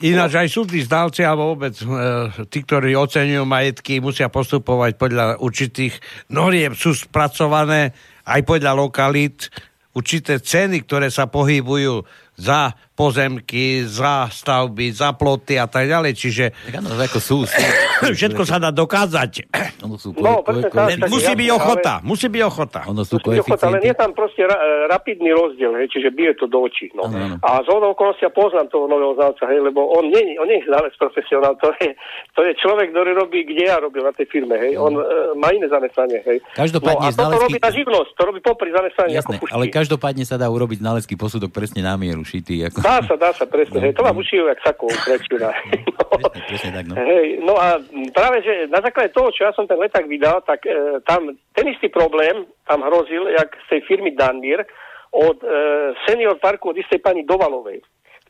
Ináč 0.05 0.37
aj 0.37 0.49
sú 0.53 0.69
tí 0.69 0.85
zdalci 0.85 1.25
alebo 1.25 1.57
vôbec 1.57 1.73
e, 1.81 1.87
tí, 2.53 2.61
ktorí 2.61 2.93
oceňujú 2.93 3.49
majetky, 3.49 4.05
musia 4.05 4.29
postupovať 4.29 5.01
podľa 5.01 5.41
určitých 5.41 5.97
noriem, 6.29 6.77
sú 6.77 6.93
spracované 6.93 7.97
aj 8.29 8.45
podľa 8.45 8.77
lokalít, 8.77 9.49
určité 9.97 10.37
ceny, 10.37 10.85
ktoré 10.85 11.09
sa 11.09 11.25
pohybujú 11.25 12.05
za 12.37 12.77
pozemky, 12.97 13.85
za 13.85 14.29
stavby, 14.33 14.89
za 14.89 15.13
ploty 15.13 15.61
a 15.61 15.69
tak 15.69 15.85
ďalej, 15.85 16.13
čiže... 16.17 16.45
Tak 16.53 16.81
áno, 16.81 16.97
ako 16.97 17.21
sú. 17.21 17.37
sú 17.45 17.61
všetko 18.17 18.43
sa 18.49 18.57
dá 18.57 18.73
dokázať. 18.73 19.53
Ono 19.85 20.01
sú 20.01 20.17
no, 20.17 20.41
ko, 20.41 20.57
ko, 20.73 20.81
musí 21.13 21.33
byť 21.37 21.49
ochota, 21.53 22.01
ale... 22.01 22.09
musí 22.09 22.27
byť 22.33 22.43
ochota. 22.49 22.81
Ono 22.89 23.05
sú 23.05 23.21
musí 23.21 23.45
ochota, 23.45 23.69
len 23.69 23.85
je 23.85 23.93
tam 23.93 24.17
proste 24.17 24.49
ra, 24.49 24.57
e, 24.57 24.89
rapidný 24.89 25.29
rozdiel, 25.37 25.77
hej, 25.77 25.93
čiže 25.93 26.09
bije 26.09 26.33
to 26.41 26.49
do 26.49 26.65
očí. 26.65 26.89
No. 26.97 27.05
Ano, 27.05 27.17
ano. 27.21 27.37
A 27.45 27.61
z 27.61 27.69
hodou 27.69 27.93
okolnosti 27.93 28.25
ja 28.25 28.33
poznám 28.33 28.73
toho 28.73 28.89
nového 28.89 29.13
znalca, 29.13 29.45
hej, 29.53 29.61
lebo 29.61 29.93
on 29.93 30.09
nie, 30.09 30.41
on 30.41 30.49
nie 30.49 30.65
je 30.65 30.69
znalec 30.73 30.97
profesionál, 30.97 31.53
to 31.61 31.69
je, 31.77 31.93
to 32.33 32.41
je 32.49 32.53
človek, 32.57 32.97
ktorý 32.97 33.11
robí, 33.13 33.45
kde 33.45 33.69
ja 33.69 33.77
robil 33.77 34.09
na 34.09 34.17
tej 34.17 34.25
firme, 34.33 34.57
hej. 34.57 34.81
On 34.81 34.97
uh, 34.97 35.37
má 35.37 35.53
iné 35.53 35.69
zamestnanie, 35.69 36.25
hej. 36.25 36.41
Každopádne 36.57 37.05
no, 37.05 37.13
a 37.13 37.13
znalecký... 37.13 37.37
to 37.37 37.45
robí 37.45 37.59
tá 37.61 37.71
živnosť, 37.71 38.11
to 38.17 38.23
robí 38.25 38.41
popri 38.41 38.69
zamestnaní 38.73 39.13
Jasné, 39.13 39.37
ale 39.53 39.65
každopádne 39.69 40.25
sa 40.25 40.41
dá 40.41 40.49
urobiť 40.49 40.81
znalecký 40.81 41.15
posudok 41.21 41.53
presne 41.53 41.85
na 41.85 41.95
mieru, 42.01 42.26
šitý. 42.27 42.67
Ako... 42.67 42.83
Dá 42.83 42.99
sa, 43.07 43.15
dá 43.15 43.31
sa, 43.31 43.47
presne. 43.47 43.79
No, 43.79 43.85
hej, 43.87 43.95
to 43.95 44.03
vám 44.03 44.19
ušijú, 44.19 44.51
jak 44.51 44.61
krečina. 45.07 45.55
No. 46.07 46.33
Presne, 46.33 46.71
tak, 46.73 46.87
no. 46.89 46.95
Hej, 46.97 47.27
no 47.45 47.55
a 47.61 47.77
práve, 48.15 48.41
že 48.41 48.73
na 48.73 48.81
základe 48.81 49.13
toho, 49.13 49.29
čo 49.35 49.45
ja 49.45 49.53
som 49.53 49.69
ten 49.69 49.77
leták 49.77 50.07
vydal, 50.09 50.41
tak 50.49 50.65
e, 50.65 51.03
tam 51.05 51.35
ten 51.53 51.67
istý 51.69 51.93
problém 51.93 52.47
tam 52.65 52.81
hrozil, 52.87 53.29
jak 53.37 53.53
z 53.53 53.67
tej 53.69 53.81
firmy 53.85 54.17
Dandir, 54.17 54.65
od 55.13 55.37
e, 55.45 55.49
senior 56.09 56.41
parku 56.41 56.73
od 56.73 56.79
istej 56.79 57.05
pani 57.05 57.27
Dovalovej 57.27 57.85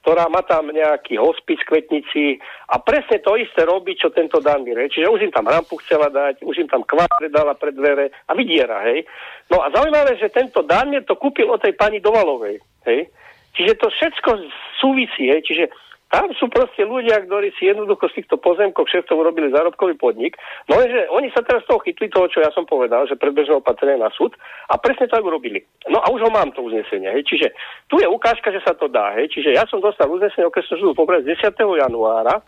ktorá 0.07 0.31
má 0.31 0.39
tam 0.47 0.71
nejaký 0.71 1.19
hospic 1.19 1.59
kvetnici 1.67 2.39
a 2.71 2.79
presne 2.79 3.19
to 3.27 3.35
isté 3.35 3.67
robí, 3.67 3.99
čo 3.99 4.15
tento 4.15 4.39
Dandir. 4.39 4.79
Čiže 4.87 5.11
už 5.11 5.27
im 5.27 5.35
tam 5.35 5.51
rampu 5.51 5.83
chcela 5.83 6.07
dať, 6.07 6.47
už 6.47 6.63
im 6.63 6.71
tam 6.71 6.87
kvádre 6.87 7.27
dala 7.27 7.59
pred 7.59 7.75
dvere 7.75 8.15
a 8.31 8.33
vydiera, 8.39 8.87
hej. 8.87 9.03
No 9.51 9.67
a 9.67 9.75
zaujímavé, 9.75 10.15
že 10.23 10.31
tento 10.31 10.63
Dandir 10.63 11.03
to 11.03 11.19
kúpil 11.19 11.51
od 11.51 11.59
tej 11.59 11.75
pani 11.75 11.99
Dovalovej, 11.99 12.63
hej. 12.87 13.11
Čiže 13.57 13.73
to 13.81 13.89
všetko 13.89 14.31
súvisí, 14.79 15.33
hej. 15.33 15.41
čiže 15.43 15.65
tam 16.07 16.31
sú 16.39 16.47
proste 16.47 16.87
ľudia, 16.87 17.19
ktorí 17.27 17.51
si 17.59 17.67
jednoducho 17.67 18.07
z 18.15 18.23
týchto 18.23 18.39
pozemkov 18.39 18.87
všetko 18.87 19.11
urobili 19.11 19.51
zárobkový 19.51 19.99
podnik. 19.99 20.39
No 20.71 20.79
lenže 20.79 21.11
oni 21.11 21.35
sa 21.35 21.43
teraz 21.43 21.67
toho 21.67 21.83
chytli 21.83 22.07
toho, 22.07 22.31
čo 22.31 22.47
ja 22.47 22.51
som 22.55 22.63
povedal, 22.63 23.11
že 23.11 23.19
predbežné 23.19 23.59
opatrenie 23.59 23.99
na 23.99 24.07
súd 24.15 24.39
a 24.71 24.79
presne 24.79 25.11
tak 25.11 25.27
urobili. 25.27 25.67
No 25.91 25.99
a 25.99 26.07
už 26.15 26.23
ho 26.23 26.31
mám 26.31 26.55
to 26.55 26.63
uznesenie. 26.63 27.11
Hej. 27.11 27.27
Čiže 27.27 27.47
tu 27.91 27.99
je 27.99 28.07
ukážka, 28.07 28.55
že 28.55 28.63
sa 28.63 28.79
to 28.79 28.87
dá. 28.87 29.19
Hej. 29.19 29.35
Čiže 29.35 29.59
ja 29.59 29.67
som 29.67 29.83
dostal 29.83 30.07
uznesenie 30.07 30.47
okresného 30.47 30.79
súdu 30.79 30.95
pobrať 30.95 31.27
10. 31.27 31.59
januára 31.59 32.39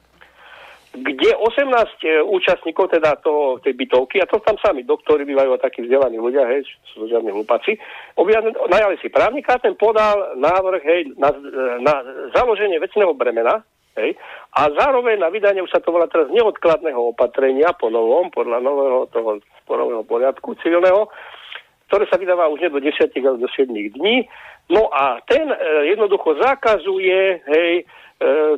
kde 0.92 1.30
18 1.36 1.68
e, 2.04 2.22
účastníkov 2.24 2.88
teda 2.88 3.20
toho, 3.20 3.60
tej 3.60 3.76
bytovky, 3.76 4.20
a 4.20 4.26
to 4.30 4.40
tam 4.40 4.56
sami 4.56 4.88
doktori 4.88 5.28
bývajú 5.28 5.60
takí 5.60 5.84
vzdelaní 5.84 6.16
ľudia, 6.16 6.48
hej, 6.48 6.64
sú 6.94 7.04
žiadni 7.04 7.28
hlupáci, 7.28 7.76
najali 8.72 8.96
si 9.04 9.12
právnika, 9.12 9.60
ten 9.60 9.76
podal 9.76 10.38
návrh, 10.40 10.82
hej, 10.84 11.00
na, 11.20 11.28
e, 11.28 11.38
na 11.84 11.94
založenie 12.32 12.80
vecného 12.80 13.12
bremena, 13.12 13.60
hej, 14.00 14.16
a 14.56 14.72
zároveň 14.72 15.20
na 15.20 15.28
vydanie, 15.28 15.60
už 15.60 15.72
sa 15.72 15.84
to 15.84 15.92
volá 15.92 16.08
teraz 16.08 16.32
neodkladného 16.32 17.12
opatrenia 17.12 17.76
po 17.76 17.92
novom, 17.92 18.32
podľa 18.32 18.58
nového 18.64 19.00
toho 19.12 19.30
sporového 19.64 20.02
poriadku 20.08 20.56
civilného, 20.64 21.12
ktoré 21.92 22.04
sa 22.08 22.20
vydáva 22.20 22.48
už 22.52 22.64
nie 22.64 22.72
do 22.72 22.80
10 22.80 23.12
ale 23.24 23.40
do 23.40 23.48
7 23.48 23.68
dní. 23.72 24.28
No 24.68 24.92
a 24.92 25.20
ten 25.24 25.48
e, 25.48 25.56
jednoducho 25.92 26.36
zakazuje, 26.40 27.40
hej, 27.44 27.88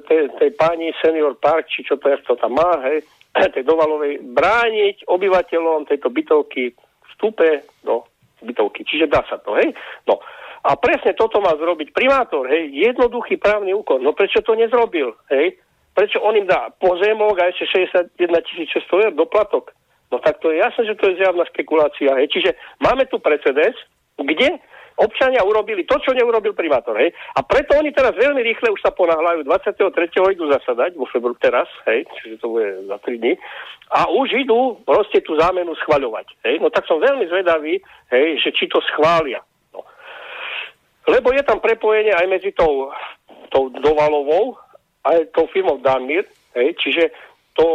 tej, 0.09 0.33
tej 0.41 0.51
pani 0.57 0.93
Senior 1.05 1.37
Park, 1.37 1.69
či 1.69 1.85
čo 1.85 2.01
to 2.01 2.09
je, 2.09 2.17
to 2.25 2.37
tam 2.41 2.57
má, 2.57 2.81
hej, 2.89 3.05
tej 3.55 3.65
Dovalovej, 3.65 4.25
brániť 4.25 5.05
obyvateľom 5.07 5.85
tejto 5.85 6.09
bytovky 6.09 6.73
vstupe 7.13 7.69
do 7.85 8.09
bytovky. 8.41 8.89
Čiže 8.89 9.13
dá 9.13 9.21
sa 9.29 9.37
to, 9.37 9.53
hej. 9.61 9.77
No. 10.09 10.17
A 10.61 10.77
presne 10.77 11.17
toto 11.17 11.41
má 11.41 11.57
zrobiť 11.57 11.93
primátor, 11.97 12.49
hej, 12.49 12.69
jednoduchý 12.73 13.41
právny 13.41 13.73
úkon. 13.73 14.05
No 14.05 14.13
prečo 14.13 14.45
to 14.45 14.57
nezrobil, 14.57 15.17
hej? 15.33 15.57
Prečo 15.97 16.21
on 16.21 16.37
im 16.37 16.49
dá 16.49 16.73
pozemok 16.77 17.37
a 17.41 17.49
ešte 17.53 17.69
61 18.17 18.17
600 18.17 19.05
eur 19.09 19.13
doplatok? 19.17 19.73
No 20.13 20.19
tak 20.21 20.43
to 20.43 20.51
je 20.51 20.61
jasné, 20.61 20.91
že 20.91 20.99
to 20.99 21.13
je 21.13 21.19
zjavná 21.23 21.45
spekulácia. 21.49 22.13
Hej. 22.17 22.29
Čiže 22.33 22.51
máme 22.83 23.09
tu 23.09 23.21
precedens, 23.21 23.77
kde 24.21 24.61
občania 24.97 25.45
urobili 25.47 25.87
to, 25.87 25.99
čo 26.03 26.17
neurobil 26.17 26.57
primátor. 26.57 26.99
Hej. 26.99 27.15
A 27.37 27.45
preto 27.45 27.79
oni 27.79 27.95
teraz 27.95 28.17
veľmi 28.17 28.43
rýchle 28.43 28.73
už 28.73 28.81
sa 28.83 28.91
ponáhľajú. 28.91 29.47
23. 29.47 30.35
idú 30.35 30.51
zasadať, 30.51 30.97
vo 30.99 31.07
febru 31.07 31.37
teraz, 31.39 31.71
hej, 31.87 32.09
čiže 32.21 32.41
to 32.43 32.47
bude 32.59 32.69
za 32.89 32.97
3 32.99 33.21
dní. 33.21 33.35
A 33.91 34.11
už 34.11 34.35
idú 34.35 34.81
proste 34.83 35.23
tú 35.23 35.39
zámenu 35.39 35.75
schvaľovať. 35.87 36.27
Hej. 36.47 36.65
No 36.65 36.73
tak 36.73 36.87
som 36.91 36.99
veľmi 36.99 37.27
zvedavý, 37.31 37.79
hej, 38.11 38.27
že 38.43 38.51
či 38.57 38.67
to 38.67 38.83
schvália. 38.91 39.45
No. 39.71 39.87
Lebo 41.07 41.31
je 41.35 41.43
tam 41.47 41.63
prepojenie 41.63 42.15
aj 42.15 42.27
medzi 42.27 42.51
tou, 42.57 42.91
tou 43.51 43.71
Dovalovou 43.71 44.59
aj 45.05 45.33
tou 45.33 45.49
firmou 45.49 45.81
Danmir, 45.81 46.29
hej, 46.53 46.77
čiže 46.77 47.09
to, 47.51 47.67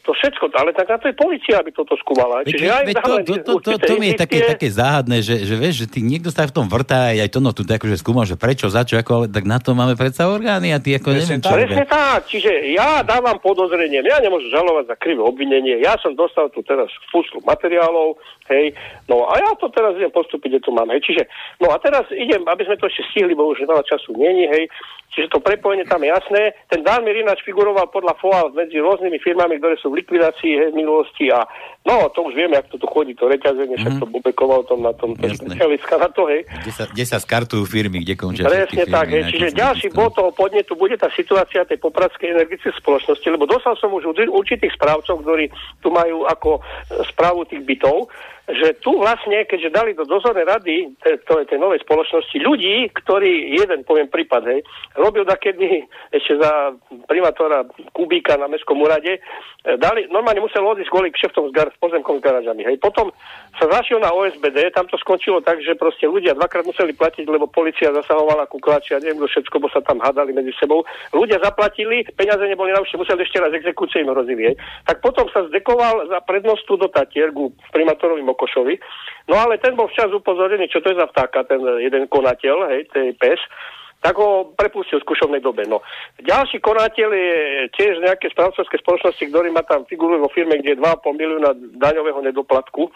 to 0.00 0.10
všetko, 0.16 0.48
ale 0.56 0.72
tak 0.72 0.88
na 0.88 0.96
to 0.96 1.12
je 1.12 1.14
policia, 1.14 1.60
aby 1.60 1.68
toto 1.76 1.92
skúmala. 2.00 2.40
Čiže 2.40 2.66
aj 2.72 2.84
to, 2.96 3.12
to, 3.20 3.34
to, 3.44 3.52
to, 3.60 3.72
to 3.76 3.94
mi 4.00 4.16
je 4.16 4.16
také, 4.16 4.40
také 4.42 4.72
záhadné, 4.72 5.20
že, 5.20 5.44
že 5.44 5.54
vieš, 5.60 5.84
že 5.84 5.86
ty, 5.92 6.00
niekto 6.00 6.32
sa 6.32 6.48
v 6.48 6.56
tom 6.56 6.66
vrtá, 6.66 7.12
aj 7.12 7.28
to 7.28 7.38
no 7.44 7.52
tu 7.52 7.60
akože 7.60 8.00
skúmal, 8.00 8.24
že 8.24 8.40
prečo, 8.40 8.72
za 8.72 8.80
čo, 8.80 8.96
ako, 8.96 9.10
ale 9.12 9.26
tak 9.28 9.44
na 9.44 9.60
to 9.60 9.76
máme 9.76 9.92
predsa 9.92 10.24
orgány 10.24 10.72
a 10.72 10.80
ty 10.80 10.96
ako 10.96 11.12
neviem 11.12 11.40
čo. 11.44 11.52
Presne 11.52 11.84
tak, 11.84 12.32
čiže 12.32 12.72
ja 12.72 13.04
dávam 13.04 13.36
podozrenie, 13.44 14.00
ja 14.00 14.18
nemôžem 14.24 14.48
žalovať 14.48 14.88
za 14.88 14.96
krivé 14.96 15.20
obvinenie, 15.20 15.84
ja 15.84 16.00
som 16.00 16.16
dostal 16.16 16.48
tu 16.48 16.64
teraz 16.64 16.88
fúsku 17.12 17.44
materiálov, 17.44 18.16
hej, 18.48 18.72
no 19.04 19.28
a 19.28 19.36
ja 19.36 19.52
to 19.60 19.68
teraz 19.68 20.00
idem 20.00 20.10
postúpiť, 20.10 20.58
kde 20.58 20.64
tu 20.64 20.72
mám, 20.72 20.88
hej, 20.96 21.04
čiže, 21.04 21.28
no 21.60 21.68
a 21.70 21.76
teraz 21.76 22.08
idem, 22.08 22.40
aby 22.48 22.64
sme 22.64 22.80
to 22.80 22.88
ešte 22.88 23.04
stihli, 23.12 23.36
bo 23.36 23.52
už 23.52 23.68
veľa 23.68 23.84
času 23.84 24.16
není, 24.16 24.48
hej, 24.48 24.64
čiže 25.12 25.28
to 25.28 25.38
prepojenie 25.44 25.84
tam 25.84 26.00
je 26.02 26.08
jasné, 26.08 26.56
ten 26.72 26.80
Dalmir 26.82 27.14
ináč 27.20 27.44
figuroval 27.44 27.90
podľa 27.92 28.16
FOA 28.18 28.50
medzi 28.54 28.78
rôznymi 28.78 29.09
firmami, 29.18 29.58
ktoré 29.58 29.74
sú 29.80 29.90
v 29.90 30.04
likvidácii 30.04 30.52
hej, 30.54 30.68
v 30.70 30.78
minulosti 30.78 31.32
a 31.32 31.42
no, 31.82 32.06
to 32.14 32.22
už 32.28 32.36
vieme, 32.36 32.54
ako 32.60 32.76
to 32.76 32.78
tu 32.84 32.86
chodí, 32.86 33.12
to 33.16 33.26
reťazenie, 33.26 33.74
mm-hmm. 33.74 33.82
však 33.82 33.94
to 33.98 34.06
bubekoval 34.06 34.60
tom 34.68 34.84
na 34.84 34.92
tom 34.94 35.16
špecialistka 35.16 35.96
na 35.96 36.12
to, 36.12 36.28
hej. 36.28 36.44
Kde 36.46 36.72
sa, 36.76 36.84
kde 36.86 37.04
sa 37.08 37.18
skartujú 37.18 37.64
firmy, 37.64 38.04
kde 38.04 38.14
končia 38.14 38.46
Presne 38.46 38.84
tak, 38.86 39.08
hej. 39.10 39.26
Čiže 39.32 39.56
ďalší 39.56 39.88
bod 39.90 40.14
toho 40.14 40.30
podnetu 40.30 40.76
bude 40.76 40.94
tá 41.00 41.08
situácia 41.16 41.64
tej 41.64 41.80
popradskej 41.80 42.36
energetickej 42.36 42.78
spoločnosti, 42.78 43.26
lebo 43.32 43.48
dostal 43.48 43.74
som 43.80 43.90
už 43.90 44.12
určitých 44.12 44.76
správcov, 44.76 45.24
ktorí 45.24 45.48
tu 45.80 45.88
majú 45.88 46.28
ako 46.28 46.60
správu 47.10 47.48
tých 47.48 47.64
bytov, 47.64 48.12
že 48.56 48.78
tu 48.82 48.98
vlastne, 48.98 49.46
keďže 49.46 49.74
dali 49.74 49.90
do 49.94 50.04
dozornej 50.04 50.46
rady 50.46 50.94
tej, 51.02 51.22
tej 51.46 51.58
novej 51.58 51.80
spoločnosti 51.86 52.36
ľudí, 52.40 52.90
ktorí, 52.92 53.56
jeden 53.58 53.86
poviem 53.86 54.10
prípad, 54.10 54.42
hej, 54.50 54.60
robil 54.98 55.22
takedy 55.26 55.86
ešte 56.10 56.38
za 56.40 56.74
primátora 57.06 57.66
Kubíka 57.94 58.34
na 58.38 58.50
Mestskom 58.50 58.82
úrade, 58.82 59.18
e, 59.18 59.20
dali, 59.78 60.10
normálne 60.10 60.42
musel 60.42 60.66
odísť 60.66 60.90
kvôli 60.90 61.08
kšeftom 61.14 61.50
s, 61.50 61.52
gar, 61.54 61.70
s 61.70 61.78
pozemkom 61.78 62.18
s 62.18 62.24
garážami. 62.24 62.66
Hej. 62.66 62.76
Potom 62.82 63.14
sa 63.58 63.66
zašiel 63.66 63.98
na 63.98 64.14
OSBD, 64.14 64.70
tam 64.70 64.86
to 64.86 64.94
skončilo 65.00 65.42
tak, 65.42 65.58
že 65.64 65.74
proste 65.74 66.06
ľudia 66.06 66.38
dvakrát 66.38 66.62
museli 66.62 66.94
platiť, 66.94 67.26
lebo 67.26 67.50
policia 67.50 67.90
zasahovala 67.90 68.46
ku 68.46 68.62
klači 68.62 68.94
a 68.94 69.02
neviem 69.02 69.26
všetko, 69.26 69.56
bo 69.58 69.68
sa 69.72 69.82
tam 69.82 69.98
hádali 69.98 70.30
medzi 70.30 70.54
sebou. 70.56 70.86
Ľudia 71.10 71.42
zaplatili, 71.42 72.06
peniaze 72.14 72.46
neboli 72.46 72.70
na 72.70 72.80
museli 72.84 73.22
ešte 73.26 73.42
raz 73.42 73.50
exekúcie 73.50 74.06
im 74.06 74.12
hrozili. 74.14 74.54
Tak 74.86 75.02
potom 75.02 75.26
sa 75.34 75.44
zdekoval 75.50 76.06
za 76.06 76.22
prednostu 76.22 76.78
do 76.78 76.86
Tatier 76.86 77.34
ku 77.34 77.50
primátorovým 77.74 78.28
Kokošovi. 78.34 78.74
No 79.26 79.38
ale 79.38 79.58
ten 79.58 79.74
bol 79.74 79.90
včas 79.90 80.10
upozornený, 80.14 80.70
čo 80.70 80.82
to 80.82 80.94
je 80.94 81.00
za 81.00 81.10
vtáka, 81.10 81.46
ten 81.46 81.60
jeden 81.82 82.06
konateľ, 82.06 82.70
hej, 82.74 82.90
ten 82.90 83.14
pes, 83.18 83.38
tak 84.00 84.16
ho 84.16 84.56
prepustil 84.56 84.98
v 85.00 85.06
skúšovnej 85.06 85.44
dobe. 85.44 85.68
No. 85.68 85.84
Ďalší 86.24 86.64
konateľ 86.64 87.08
je 87.12 87.32
tiež 87.76 88.00
nejaké 88.00 88.32
správcovské 88.32 88.80
spoločnosti, 88.80 89.24
ktorý 89.28 89.52
má 89.52 89.60
tam 89.64 89.84
figuruje 89.84 90.24
vo 90.24 90.32
firme, 90.32 90.56
kde 90.56 90.76
je 90.76 90.80
2,5 90.80 91.20
milióna 91.20 91.50
daňového 91.76 92.20
nedoplatku. 92.24 92.88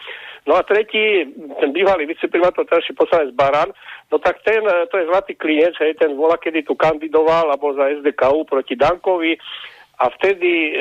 No 0.48 0.56
a 0.56 0.64
tretí, 0.64 1.28
ten 1.60 1.70
bývalý 1.72 2.08
viceprimátor, 2.08 2.64
terajší 2.68 2.96
poslanec 2.96 3.32
Baran, 3.36 3.72
no 4.12 4.16
tak 4.20 4.40
ten, 4.44 4.60
to 4.64 4.96
je 5.00 5.08
zlatý 5.08 5.36
klinec, 5.36 5.76
hej, 5.80 5.96
ten 5.96 6.16
vola, 6.16 6.36
kedy 6.36 6.64
tu 6.64 6.76
kandidoval, 6.76 7.52
alebo 7.52 7.72
za 7.76 7.88
SDKU 8.00 8.44
proti 8.44 8.76
Dankovi, 8.76 9.36
a 9.94 10.10
vtedy 10.18 10.70
e, 10.70 10.72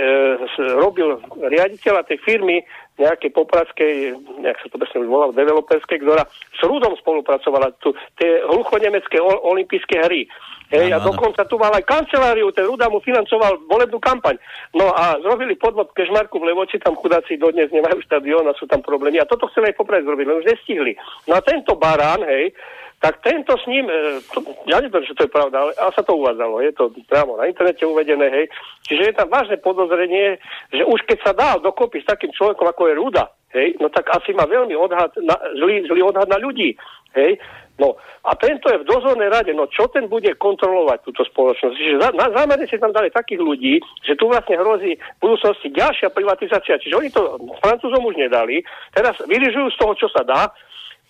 robil 0.77 1.21
riaditeľa 1.37 2.07
tej 2.09 2.17
firmy 2.25 2.65
nejakej 2.93 3.33
popradskej, 3.33 4.13
nejak 4.45 4.57
sa 4.61 4.69
to 4.69 4.77
presne 4.77 5.01
už 5.01 5.09
volalo, 5.09 5.33
developerskej, 5.33 5.97
ktorá 5.97 6.29
s 6.29 6.61
Rudom 6.61 6.93
spolupracovala, 7.01 7.73
tu, 7.81 7.89
tie 8.21 8.45
hluchonemecké 8.45 9.17
olympijské 9.21 9.97
hry. 10.05 10.29
Hej, 10.73 10.89
a 10.89 10.97
dokonca 11.05 11.45
tu 11.45 11.61
mal 11.61 11.69
aj 11.69 11.85
kanceláriu, 11.85 12.49
ten 12.49 12.65
Ruda 12.65 12.89
mu 12.89 12.97
financoval 12.97 13.69
volebnú 13.69 14.01
kampaň. 14.01 14.41
No 14.73 14.89
a 14.89 15.21
zrobili 15.21 15.53
podvod 15.53 15.93
Kešmarku 15.93 16.41
v 16.41 16.49
Levoči, 16.49 16.81
tam 16.81 16.97
chudáci 16.97 17.37
dodnes 17.37 17.69
nemajú 17.69 18.01
štadión 18.01 18.49
a 18.49 18.57
sú 18.57 18.65
tam 18.65 18.81
problémy. 18.81 19.21
A 19.21 19.29
toto 19.29 19.45
chceli 19.53 19.69
aj 19.69 19.77
poprať 19.77 20.01
zrobiť, 20.09 20.25
len 20.25 20.39
už 20.41 20.49
nestihli. 20.49 20.97
No 21.29 21.37
a 21.37 21.45
tento 21.45 21.77
barán, 21.77 22.25
hej, 22.25 22.57
tak 23.03 23.19
tento 23.19 23.59
s 23.59 23.67
ním, 23.67 23.91
e, 23.91 24.23
to, 24.31 24.39
ja 24.63 24.79
neviem, 24.79 25.03
že 25.03 25.11
to 25.11 25.27
je 25.27 25.35
pravda, 25.35 25.59
ale, 25.59 25.71
ale 25.75 25.91
sa 25.91 26.07
to 26.07 26.15
uvádzalo, 26.15 26.63
je 26.63 26.71
to 26.71 26.87
priamo 27.11 27.35
na 27.35 27.51
internete 27.51 27.83
uvedené, 27.83 28.31
hej. 28.31 28.45
Čiže 28.87 29.11
je 29.11 29.13
tam 29.19 29.27
vážne 29.27 29.59
podozrenie, 29.59 30.39
že 30.71 30.87
už 30.87 31.03
keď 31.03 31.17
sa 31.19 31.35
dá 31.35 31.59
dokopy 31.59 31.99
s 31.99 32.07
takým 32.07 32.31
človekom, 32.31 32.63
ako 32.63 32.87
je 32.87 32.95
Ruda, 32.95 33.27
hej, 33.59 33.75
no 33.83 33.91
tak 33.91 34.07
asi 34.07 34.31
má 34.31 34.47
veľmi 34.47 34.71
odhad 34.79 35.11
na, 35.19 35.35
zlý, 35.59 35.83
zlý 35.83 35.99
odhad 35.99 36.31
na 36.31 36.39
ľudí, 36.39 36.79
hej. 37.19 37.35
No 37.75 37.99
a 38.23 38.37
tento 38.39 38.71
je 38.71 38.79
v 38.79 38.87
dozornej 38.87 39.27
rade, 39.27 39.51
no 39.51 39.67
čo 39.67 39.91
ten 39.91 40.07
bude 40.07 40.31
kontrolovať 40.39 41.03
túto 41.03 41.27
spoločnosť? 41.27 41.75
Čiže 41.75 41.95
za, 41.99 42.09
na 42.15 42.31
zámerne 42.31 42.69
si 42.69 42.79
tam 42.79 42.95
dali 42.95 43.11
takých 43.11 43.41
ľudí, 43.43 43.83
že 44.05 44.15
tu 44.15 44.31
vlastne 44.31 44.61
hrozí 44.61 44.95
v 44.95 45.19
budúcnosti 45.19 45.73
ďalšia 45.73 46.13
privatizácia. 46.13 46.79
Čiže 46.79 46.95
oni 46.95 47.09
to 47.11 47.35
Francúzom 47.59 48.05
už 48.07 48.15
nedali, 48.15 48.61
teraz 48.95 49.19
vyrižujú 49.25 49.73
z 49.73 49.79
toho, 49.81 49.93
čo 49.97 50.07
sa 50.13 50.21
dá, 50.21 50.53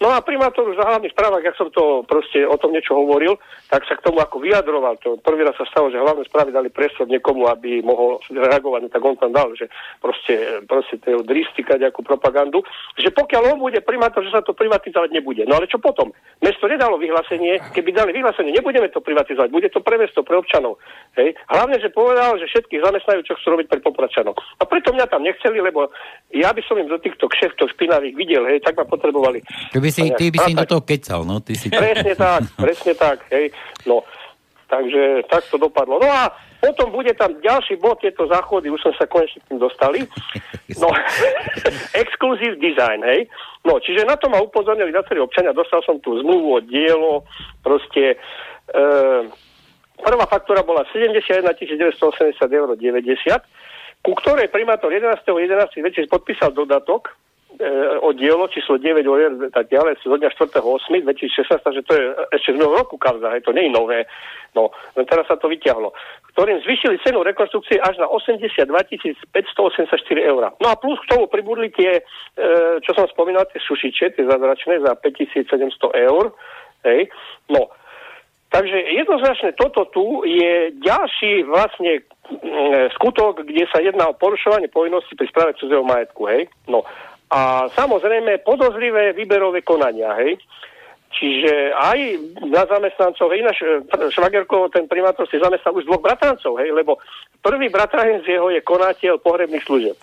No 0.03 0.11
a 0.11 0.19
primátor 0.19 0.67
už 0.67 0.75
za 0.75 0.83
hlavných 0.83 1.15
správach, 1.15 1.39
ak 1.39 1.55
som 1.55 1.71
to 1.71 2.03
proste 2.03 2.43
o 2.43 2.59
tom 2.59 2.75
niečo 2.75 2.91
hovoril, 2.91 3.39
tak 3.71 3.87
sa 3.87 3.95
k 3.95 4.03
tomu 4.03 4.19
ako 4.19 4.43
vyjadroval. 4.43 4.99
To 4.99 5.15
prvý 5.15 5.47
raz 5.47 5.55
sa 5.55 5.63
stalo, 5.71 5.87
že 5.87 5.95
hlavné 5.95 6.27
správy 6.27 6.51
dali 6.51 6.67
priestor 6.67 7.07
niekomu, 7.07 7.47
aby 7.47 7.79
mohol 7.79 8.19
reagovať, 8.27 8.79
no 8.83 8.89
tak 8.91 8.99
on 8.99 9.15
tam 9.15 9.31
dal, 9.31 9.55
že 9.55 9.71
proste, 10.03 10.59
proste 10.67 10.99
to 10.99 11.23
dristika 11.23 11.79
nejakú 11.79 12.03
propagandu, 12.03 12.59
že 12.99 13.15
pokiaľ 13.15 13.55
on 13.55 13.63
bude 13.63 13.79
primátor, 13.87 14.27
že 14.27 14.35
sa 14.35 14.43
to 14.43 14.51
privatizovať 14.51 15.07
nebude. 15.15 15.47
No 15.47 15.55
ale 15.55 15.71
čo 15.71 15.79
potom? 15.79 16.11
Mesto 16.43 16.67
nedalo 16.67 16.99
vyhlásenie, 16.99 17.63
keby 17.71 17.95
dali 17.95 18.11
vyhlásenie, 18.11 18.51
nebudeme 18.51 18.91
to 18.91 18.99
privatizovať, 18.99 19.55
bude 19.55 19.71
to 19.71 19.79
pre 19.79 19.95
mesto, 19.95 20.19
pre 20.19 20.35
občanov. 20.35 20.83
Hej. 21.15 21.39
Hlavne, 21.47 21.79
že 21.79 21.95
povedal, 21.95 22.35
že 22.43 22.51
všetkých 22.51 22.83
zamestnajú, 22.83 23.23
čo 23.23 23.39
chcú 23.39 23.55
robiť 23.55 23.71
pre 23.71 23.79
popračanov. 23.79 24.35
A 24.59 24.67
preto 24.67 24.91
mňa 24.91 25.07
tam 25.07 25.23
nechceli, 25.23 25.63
lebo 25.63 25.95
ja 26.35 26.51
by 26.51 26.59
som 26.67 26.75
im 26.75 26.91
do 26.91 26.99
týchto 26.99 27.31
kšeftov 27.31 27.71
špinavých 27.71 28.19
videl, 28.19 28.43
hej, 28.51 28.59
tak 28.59 28.75
ma 28.75 28.83
potrebovali 28.83 29.39
by 29.83 29.91
si, 29.93 30.09
ty 30.17 30.33
by 30.33 30.37
si 30.41 30.51
do 30.57 30.65
toho 30.65 30.81
kecal, 30.81 31.21
no. 31.21 31.37
Ty 31.39 31.53
si... 31.53 31.69
Presne 31.69 32.17
tak, 32.17 32.41
presne 32.57 32.93
tak, 32.97 33.21
hej. 33.29 33.53
No, 33.85 34.01
takže 34.65 35.21
tak 35.29 35.45
to 35.53 35.61
dopadlo. 35.61 36.01
No 36.01 36.09
a 36.09 36.33
potom 36.63 36.95
bude 36.95 37.11
tam 37.19 37.35
ďalší 37.43 37.75
bod, 37.75 37.99
tieto 37.99 38.23
záchody, 38.23 38.71
už 38.71 38.79
sme 38.87 38.93
sa 38.95 39.03
konečne 39.03 39.43
tým 39.51 39.59
dostali. 39.59 40.07
No, 40.79 40.87
exclusive 42.01 42.55
design, 42.57 43.03
hej. 43.03 43.27
No, 43.67 43.83
čiže 43.83 44.07
na 44.07 44.15
to 44.15 44.31
ma 44.31 44.39
upozornili 44.39 44.95
viacerí 44.95 45.19
občania, 45.19 45.51
dostal 45.51 45.83
som 45.83 45.99
tu 45.99 46.15
zmluvu 46.23 46.47
o 46.55 46.59
dielo, 46.63 47.27
proste, 47.59 48.15
e, 48.71 48.85
prvá 49.99 50.25
faktúra 50.31 50.63
bola 50.63 50.87
71 50.95 51.51
980 51.51 52.39
eur 52.39 52.69
90, 52.79 53.99
ku 53.99 54.11
ktorej 54.23 54.47
primátor 54.47 54.87
11.11. 54.87 55.83
11. 55.83 56.07
podpísal 56.07 56.55
dodatok, 56.55 57.11
o 58.03 58.11
dielo 58.13 58.47
číslo 58.51 58.77
9 58.77 59.07
OR, 59.07 59.49
tak 59.53 59.71
ďalej, 59.71 60.01
zo 60.03 60.17
dňa 60.17 60.29
4.8. 60.35 61.03
2016, 61.03 61.63
takže 61.63 61.81
to 61.87 61.93
je 61.95 62.03
ešte 62.35 62.49
z 62.51 62.55
minulého 62.59 62.83
roku 62.83 62.97
kauza, 62.97 63.31
to 63.43 63.55
nie 63.55 63.69
je 63.69 63.75
nové. 63.75 63.99
No, 64.53 64.69
len 64.93 65.05
teraz 65.09 65.25
sa 65.25 65.39
to 65.39 65.49
vyťahlo. 65.49 65.95
Ktorým 66.33 66.61
zvyšili 66.61 67.01
cenu 67.01 67.21
rekonstrukcie 67.25 67.81
až 67.81 67.97
na 67.97 68.07
82 68.09 68.69
584 68.69 69.95
eur. 70.17 70.43
No 70.61 70.67
a 70.69 70.75
plus 70.77 70.97
k 71.05 71.09
tomu 71.13 71.25
pribudli 71.29 71.73
tie, 71.73 72.01
e, 72.01 72.01
čo 72.81 72.93
som 72.93 73.09
spomínal, 73.09 73.49
tie 73.49 73.61
sušiče, 73.61 74.17
tie 74.17 74.25
zázračné 74.25 74.81
za 74.81 74.93
5700 74.97 75.49
eur. 76.09 76.33
Hej. 76.85 77.09
No, 77.49 77.69
Takže 78.53 78.77
jednoznačne 79.01 79.57
toto 79.57 79.89
tu 79.89 80.21
je 80.29 80.77
ďalší 80.77 81.41
vlastne 81.49 82.05
mm, 82.05 82.93
skutok, 83.01 83.41
kde 83.41 83.65
sa 83.73 83.81
jedná 83.81 84.05
o 84.05 84.13
porušovanie 84.13 84.69
povinnosti 84.69 85.17
pri 85.17 85.25
správe 85.25 85.57
cudzieho 85.57 85.81
majetku. 85.81 86.29
Hej? 86.29 86.53
No 86.69 86.85
A 87.31 87.71
samozrejme 87.71 88.43
podozrivé 88.43 89.15
výberové 89.15 89.63
konania, 89.63 90.15
hej. 90.19 90.37
Čiže 91.13 91.77
aj 91.77 91.99
na 92.49 92.65
zamestnancov, 92.65 93.29
náš 93.29 93.59
e, 93.61 93.85
Švagerko, 94.09 94.73
ten 94.73 94.89
primátor 94.89 95.29
si 95.29 95.37
zamestnal 95.37 95.77
už 95.77 95.85
dvoch 95.85 96.01
bratrancov, 96.01 96.57
hej, 96.57 96.73
lebo 96.73 96.97
prvý 97.45 97.69
bratranec 97.69 98.25
jeho 98.25 98.49
je 98.49 98.65
konateľ 98.65 99.21
pohrebných 99.21 99.61
služieb, 99.61 99.97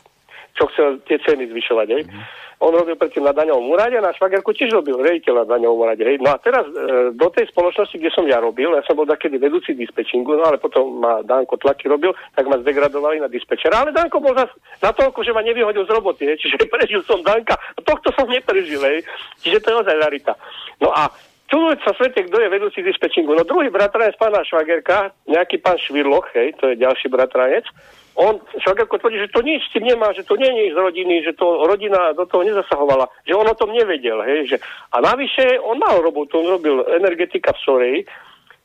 čo 0.55 0.71
chcel 0.71 1.03
tie 1.11 1.19
ceny 1.19 1.51
zvyšovať, 1.51 1.89
hej. 1.91 2.03
Mm-hmm. 2.07 2.25
On 2.61 2.69
robil 2.77 2.93
predtým 2.93 3.25
na 3.25 3.33
daňovom 3.33 3.73
úrade 3.73 3.97
a 3.97 4.05
na 4.05 4.13
Švagerku 4.13 4.53
tiež 4.53 4.69
robil 4.77 5.01
rejiteľ 5.01 5.45
na 5.45 5.47
daňovom 5.57 5.81
úrade. 5.81 6.05
Hej. 6.05 6.21
No 6.21 6.29
a 6.29 6.37
teraz 6.37 6.69
e, 6.69 7.09
do 7.17 7.29
tej 7.33 7.49
spoločnosti, 7.49 7.97
kde 7.97 8.13
som 8.13 8.29
ja 8.29 8.37
robil, 8.37 8.77
ja 8.77 8.85
som 8.85 9.01
bol 9.01 9.09
takedy 9.09 9.41
vedúci 9.41 9.73
dispečingu, 9.73 10.37
no 10.37 10.45
ale 10.45 10.61
potom 10.61 11.01
ma 11.01 11.25
Danko 11.25 11.57
tlaky 11.57 11.89
robil, 11.89 12.13
tak 12.37 12.45
ma 12.45 12.61
zdegradovali 12.61 13.25
na 13.25 13.33
dispečera. 13.33 13.81
Ale 13.81 13.97
Danko 13.97 14.21
bol 14.21 14.37
zas 14.37 14.53
na 14.85 14.93
toľko, 14.93 15.25
že 15.25 15.33
ma 15.33 15.41
nevyhodil 15.41 15.89
z 15.89 15.95
roboty, 15.97 16.29
hej. 16.29 16.37
čiže 16.37 16.69
prežil 16.77 17.01
som 17.09 17.25
Danka. 17.25 17.57
A 17.57 17.81
tohto 17.81 18.13
som 18.13 18.29
neprežil, 18.29 18.85
hej. 18.85 19.09
čiže 19.41 19.65
to 19.65 19.73
je 19.73 19.81
ozaj 19.81 19.97
rarita. 19.97 20.37
No 20.85 20.93
a 20.93 21.09
Čudujúc 21.51 21.83
sa 21.83 21.91
svete, 21.99 22.31
kto 22.31 22.47
je 22.47 22.47
vedúci 22.47 22.79
dispečingu. 22.79 23.35
No 23.35 23.43
druhý 23.43 23.75
bratranec 23.75 24.15
pána 24.15 24.47
Švagerka, 24.47 25.11
nejaký 25.27 25.59
pán 25.59 25.83
Švirloch, 25.83 26.31
hej, 26.31 26.55
to 26.63 26.71
je 26.71 26.79
ďalší 26.79 27.11
bratranec, 27.11 27.67
on 28.15 28.41
Švagerko 28.59 28.99
tvrdí, 28.99 29.19
že 29.23 29.33
to 29.33 29.41
nič 29.41 29.63
s 29.67 29.73
tým 29.73 29.87
nemá, 29.87 30.11
že 30.13 30.27
to 30.27 30.35
nie 30.37 30.51
je 30.51 30.75
z 30.75 30.79
rodiny, 30.79 31.23
že 31.23 31.33
to 31.39 31.67
rodina 31.67 32.13
do 32.13 32.27
toho 32.27 32.43
nezasahovala, 32.43 33.09
že 33.23 33.37
on 33.37 33.47
o 33.47 33.55
tom 33.55 33.71
nevedel. 33.71 34.21
Hej, 34.27 34.41
že, 34.47 34.57
a 34.93 35.01
navyše 35.01 35.59
on 35.63 35.79
mal 35.79 35.99
robotu, 36.03 36.43
on 36.43 36.59
robil 36.59 36.85
energetika 36.95 37.55
v 37.55 37.63
Soreji, 37.63 38.01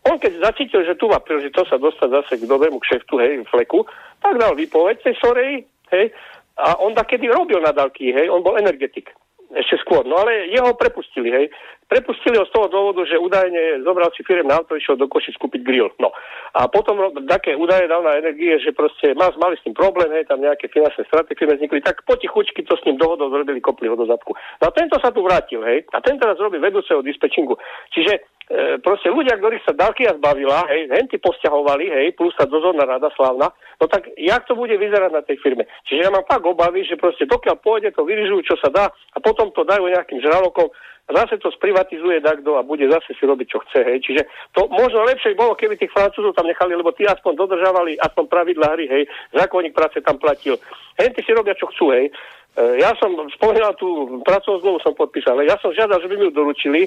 on 0.05 0.21
keď 0.21 0.37
zacítil, 0.37 0.85
že 0.85 0.97
tu 0.97 1.09
má 1.09 1.17
príležitosť 1.17 1.69
sa 1.69 1.77
dostať 1.81 2.09
zase 2.13 2.33
k 2.37 2.49
dobrému 2.49 2.77
kšeftu, 2.77 3.17
hej, 3.17 3.41
fleku, 3.49 3.89
tak 4.21 4.37
dal 4.37 4.53
výpoveď 4.53 5.01
tej 5.01 5.15
Soreji, 5.17 5.65
hej, 5.89 6.13
a 6.55 6.77
on 6.79 6.93
kedy 6.93 7.25
robil 7.27 7.59
nadalky, 7.59 8.13
hej, 8.13 8.29
on 8.29 8.45
bol 8.45 8.55
energetik 8.55 9.11
ešte 9.53 9.77
skôr. 9.85 10.03
No 10.07 10.17
ale 10.17 10.49
jeho 10.49 10.73
prepustili, 10.73 11.29
hej. 11.29 11.45
Prepustili 11.85 12.33
ho 12.41 12.49
z 12.49 12.53
toho 12.53 12.65
dôvodu, 12.65 13.05
že 13.05 13.21
údajne 13.21 13.85
zobral 13.85 14.09
si 14.17 14.25
firm 14.25 14.49
na 14.49 14.57
auto, 14.57 14.73
išiel 14.73 14.97
do 14.97 15.05
Košic 15.05 15.37
kúpiť 15.37 15.61
grill. 15.61 15.93
No. 16.01 16.09
A 16.57 16.65
potom 16.65 16.97
také 17.29 17.53
údaje 17.53 17.85
dal 17.85 18.01
na 18.01 18.17
energie, 18.17 18.57
že 18.57 18.73
proste 18.73 19.13
mal, 19.13 19.29
mali 19.37 19.53
s 19.53 19.61
tým 19.61 19.77
problém, 19.77 20.09
hej, 20.17 20.25
tam 20.25 20.41
nejaké 20.41 20.65
finančné 20.73 21.05
straty 21.05 21.37
firmy 21.37 21.61
vznikli, 21.61 21.85
tak 21.85 22.01
potichučky 22.09 22.65
to 22.65 22.73
s 22.73 22.85
ním 22.89 22.97
dohodou 22.97 23.29
zrobili, 23.29 23.61
kopli 23.61 23.85
ho 23.85 23.93
do 23.93 24.09
zadku. 24.09 24.33
No 24.33 24.65
a 24.65 24.73
tento 24.73 24.97
sa 24.97 25.13
tu 25.13 25.21
vrátil, 25.21 25.61
hej. 25.61 25.85
A 25.93 26.01
ten 26.01 26.17
teraz 26.17 26.41
robí 26.41 26.57
vedúceho 26.57 27.05
dispečingu. 27.05 27.53
Čiže 27.93 28.34
e, 28.49 28.77
proste 28.81 29.09
ľudia, 29.09 29.37
ktorých 29.37 29.65
sa 29.65 29.73
Dalkia 29.73 30.15
zbavila, 30.17 30.65
hej, 30.69 30.89
henty 30.89 31.17
posťahovali, 31.21 31.85
hej, 31.89 32.07
plus 32.17 32.33
tá 32.37 32.45
dozorná 32.45 32.85
rada 32.85 33.09
slávna, 33.13 33.53
no 33.79 33.85
tak 33.89 34.09
jak 34.17 34.45
to 34.45 34.53
bude 34.53 34.73
vyzerať 34.73 35.11
na 35.11 35.21
tej 35.21 35.37
firme? 35.41 35.65
Čiže 35.89 36.05
ja 36.05 36.09
mám 36.13 36.25
tak 36.29 36.45
obavy, 36.45 36.85
že 36.85 36.99
proste 36.99 37.29
dokiaľ 37.29 37.57
pôjde, 37.61 37.93
to 37.93 38.05
vyrižujú, 38.05 38.41
čo 38.45 38.55
sa 38.61 38.69
dá 38.69 38.85
a 38.89 39.17
potom 39.21 39.49
to 39.53 39.65
dajú 39.65 39.89
nejakým 39.89 40.21
žralokom 40.21 40.69
zase 41.05 41.37
to 41.37 41.53
sprivatizuje 41.53 42.21
takto 42.21 42.57
a 42.57 42.65
bude 42.65 42.89
zase 42.89 43.13
si 43.13 43.23
robiť, 43.25 43.47
čo 43.49 43.61
chce. 43.69 43.79
Hej. 43.85 43.97
Čiže 44.09 44.21
to 44.57 44.65
možno 44.73 45.05
lepšie 45.05 45.37
bolo, 45.37 45.53
keby 45.53 45.77
tých 45.77 45.93
Francúzov 45.93 46.33
tam 46.33 46.49
nechali, 46.49 46.73
lebo 46.73 46.89
tí 46.97 47.05
aspoň 47.05 47.45
dodržavali 47.45 48.01
aspoň 48.01 48.25
pravidla 48.25 48.73
hry, 48.73 48.85
hej, 48.89 49.03
zákonník 49.37 49.77
práce 49.77 50.01
tam 50.01 50.17
platil. 50.17 50.57
Hej, 50.97 51.13
ty 51.13 51.21
si 51.21 51.31
robia, 51.37 51.53
čo 51.53 51.69
chcú, 51.69 51.93
hej. 51.93 52.09
E, 52.09 52.81
ja 52.81 52.97
som 52.97 53.13
spomínal 53.37 53.77
tú 53.77 54.17
pracovnú 54.25 54.57
zmluvu 54.65 54.79
som 54.81 54.97
podpísal, 54.97 55.45
ja 55.45 55.59
som 55.61 55.69
žiadal, 55.75 56.01
že 56.01 56.09
by 56.09 56.15
mi 56.17 56.25
ju 56.25 56.33
doručili, 56.33 56.81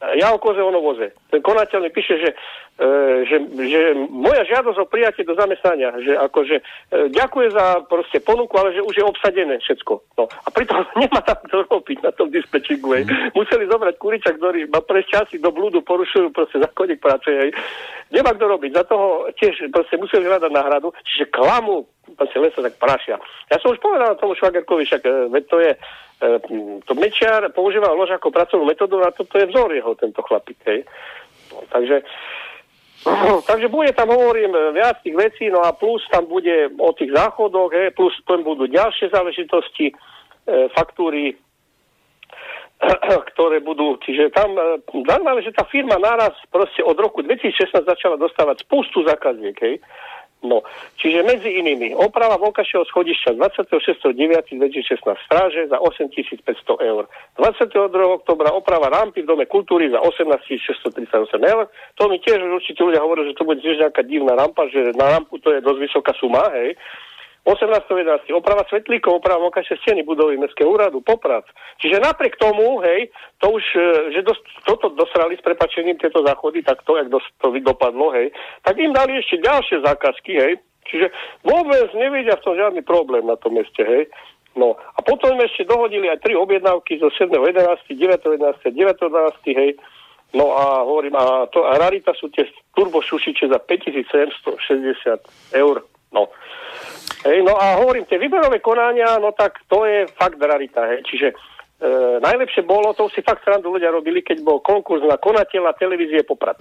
ja 0.00 0.32
o 0.32 0.38
koze, 0.40 0.62
ono 0.62 0.80
voze. 0.80 1.12
Ten 1.28 1.44
konateľ 1.44 1.84
mi 1.84 1.90
píše, 1.92 2.16
že, 2.16 2.30
že, 3.28 3.36
že 3.52 3.80
moja 4.08 4.40
žiadosť 4.48 4.78
o 4.80 4.88
prijatie 4.88 5.20
do 5.24 5.36
zamestnania, 5.36 5.92
že 6.00 6.16
akože 6.16 6.56
e, 6.58 6.62
ďakuje 7.12 7.48
za 7.52 7.84
proste 7.84 8.24
ponuku, 8.24 8.56
ale 8.56 8.72
že 8.72 8.80
už 8.80 8.94
je 8.96 9.04
obsadené 9.04 9.60
všetko. 9.60 9.92
No. 10.16 10.24
A 10.24 10.48
pritom 10.48 10.88
nemá 11.02 11.20
tam 11.20 11.40
to 11.46 11.64
robiť 11.68 11.98
na 12.00 12.12
tom 12.16 12.32
dispečingu. 12.32 13.04
Mm. 13.04 13.36
Museli 13.36 13.68
zobrať 13.68 13.94
kuriča, 14.00 14.32
ktorý 14.32 14.66
má 14.72 14.80
prejsť 14.80 15.08
časy 15.12 15.36
do 15.38 15.52
blúdu, 15.52 15.84
porušujú 15.84 16.32
proste 16.32 16.58
zákonník 16.60 17.04
práce. 17.04 17.28
Hej. 17.28 17.52
Nemá 18.10 18.32
kto 18.32 18.48
robiť. 18.48 18.70
Za 18.72 18.84
toho 18.88 19.28
tiež 19.36 19.68
proste 19.68 20.00
museli 20.00 20.24
hľadať 20.24 20.50
náhradu. 20.50 20.96
Čiže 21.04 21.28
klamu, 21.28 21.84
proste 22.16 22.40
len 22.40 22.50
sa 22.56 22.64
tak 22.64 22.80
prašia. 22.80 23.20
Ja 23.52 23.60
som 23.60 23.76
už 23.76 23.78
povedal 23.78 24.16
tomu 24.16 24.32
Švagerkovi, 24.34 24.88
však 24.88 25.02
e, 25.04 25.10
veď 25.28 25.44
to 25.46 25.58
je 25.60 25.72
E, 26.20 26.28
to 26.84 26.92
Mečiar 26.94 27.48
používal 27.48 27.96
lož 27.96 28.12
ako 28.12 28.28
pracovnú 28.28 28.68
metódu 28.68 29.00
a 29.00 29.08
toto 29.08 29.40
je 29.40 29.48
vzor 29.48 29.72
jeho, 29.72 29.96
tento 29.96 30.20
chlapík. 30.20 30.60
Hej. 30.68 30.84
No, 31.48 31.64
takže, 31.72 32.04
takže 33.48 33.68
bude 33.68 33.92
tam, 33.92 34.08
hovorím, 34.08 34.52
viac 34.72 35.00
tých 35.02 35.16
vecí, 35.16 35.48
no 35.48 35.64
a 35.64 35.72
plus 35.72 36.04
tam 36.12 36.26
bude 36.26 36.68
o 36.78 36.92
tých 36.92 37.12
záchodoch, 37.16 37.72
hej, 37.72 37.90
plus 37.96 38.12
tam 38.28 38.44
budú 38.44 38.68
ďalšie 38.68 39.08
záležitosti, 39.08 39.88
e, 39.88 39.94
faktúry, 40.76 41.32
ktoré 43.32 43.64
budú, 43.64 43.96
čiže 44.04 44.32
tam 44.36 44.52
e, 44.52 44.84
zaujímavé, 44.84 45.40
že 45.40 45.56
tá 45.56 45.64
firma 45.64 45.96
naraz 45.96 46.36
proste 46.52 46.84
od 46.84 46.96
roku 47.00 47.24
2016 47.24 47.72
začala 47.88 48.20
dostávať 48.20 48.68
spustu 48.68 49.00
zákaziek, 49.08 49.56
hej. 49.64 49.80
No, 50.40 50.64
čiže 50.96 51.20
medzi 51.20 51.52
inými 51.52 51.92
oprava 51.92 52.40
vonkajšieho 52.40 52.88
schodišťa 52.88 53.36
26.9.2016 53.36 55.28
stráže 55.28 55.68
za 55.68 55.76
8500 55.76 56.80
eur. 56.80 57.04
22. 57.36 57.68
oktobra 58.24 58.48
oprava 58.56 58.88
rampy 58.88 59.20
v 59.20 59.28
Dome 59.28 59.44
kultúry 59.44 59.92
za 59.92 60.00
18 60.00 60.40
638 60.40 61.44
eur. 61.44 61.68
To 62.00 62.08
mi 62.08 62.16
tiež 62.24 62.40
určite 62.40 62.80
ľudia 62.80 63.04
hovorí, 63.04 63.28
že 63.28 63.36
to 63.36 63.44
bude 63.44 63.60
tiež 63.60 63.84
nejaká 63.84 64.00
divná 64.00 64.32
rampa, 64.32 64.64
že 64.72 64.96
na 64.96 65.20
rampu 65.20 65.36
to 65.44 65.52
je 65.52 65.60
dosť 65.60 65.80
vysoká 65.84 66.16
suma, 66.16 66.48
hej. 66.56 66.72
18.11. 67.48 68.28
oprava 68.36 68.68
svetlíkov, 68.68 69.16
oprava 69.16 69.40
vonkajšej 69.48 69.80
steny 69.80 70.04
budovy 70.04 70.36
Mestského 70.36 70.68
úradu, 70.68 71.00
Poprad. 71.00 71.48
Čiže 71.80 72.04
napriek 72.04 72.36
tomu, 72.36 72.84
hej, 72.84 73.08
to 73.40 73.48
už, 73.56 73.64
e, 73.80 74.12
že 74.12 74.20
dos, 74.20 74.36
toto 74.68 74.92
dosrali 74.92 75.40
s 75.40 75.42
prepačením 75.42 75.96
tieto 75.96 76.20
záchody, 76.20 76.60
tak 76.60 76.84
to, 76.84 77.00
jak 77.00 77.08
dos, 77.08 77.24
to 77.40 77.48
dopadlo, 77.64 78.12
hej, 78.12 78.28
tak 78.60 78.76
im 78.76 78.92
dali 78.92 79.16
ešte 79.16 79.40
ďalšie 79.40 79.80
zákazky, 79.80 80.32
hej, 80.36 80.52
čiže 80.84 81.08
vôbec 81.40 81.88
nevidia 81.96 82.36
v 82.36 82.44
tom 82.44 82.54
žiadny 82.60 82.84
problém 82.84 83.24
na 83.24 83.40
tom 83.40 83.56
meste, 83.56 83.80
hej. 83.80 84.04
No 84.52 84.76
a 84.76 85.00
potom 85.00 85.32
im 85.38 85.46
ešte 85.46 85.64
dohodili 85.64 86.12
aj 86.12 86.20
tri 86.20 86.36
objednávky 86.36 87.00
zo 87.00 87.08
7.11., 87.16 87.88
9.11., 87.88 88.68
9.12., 88.68 89.56
hej, 89.56 89.72
No 90.30 90.54
a 90.54 90.86
hovorím, 90.86 91.18
a, 91.18 91.50
to, 91.50 91.66
a 91.66 91.74
rarita 91.74 92.14
sú 92.14 92.30
tie 92.30 92.46
turbošušiče 92.78 93.50
za 93.50 93.58
5760 93.66 95.58
eur. 95.58 95.82
No. 96.10 96.30
Hej, 97.20 97.44
no 97.44 97.52
a 97.54 97.76
hovorím, 97.78 98.08
tie 98.08 98.16
výberové 98.16 98.64
konania, 98.64 99.20
no 99.20 99.36
tak 99.36 99.60
to 99.68 99.84
je 99.84 100.08
fakt 100.16 100.40
rarita. 100.40 100.88
Hej. 100.88 101.00
Čiže 101.04 101.28
e, 101.30 101.34
najlepšie 102.24 102.64
bolo, 102.64 102.96
to 102.96 103.12
si 103.12 103.20
fakt 103.20 103.44
srandu 103.44 103.68
ľudia 103.68 103.92
robili, 103.92 104.24
keď 104.24 104.40
bol 104.40 104.64
konkurs 104.64 105.04
na 105.04 105.20
konateľa 105.20 105.76
televízie 105.76 106.24
Poprad. 106.24 106.56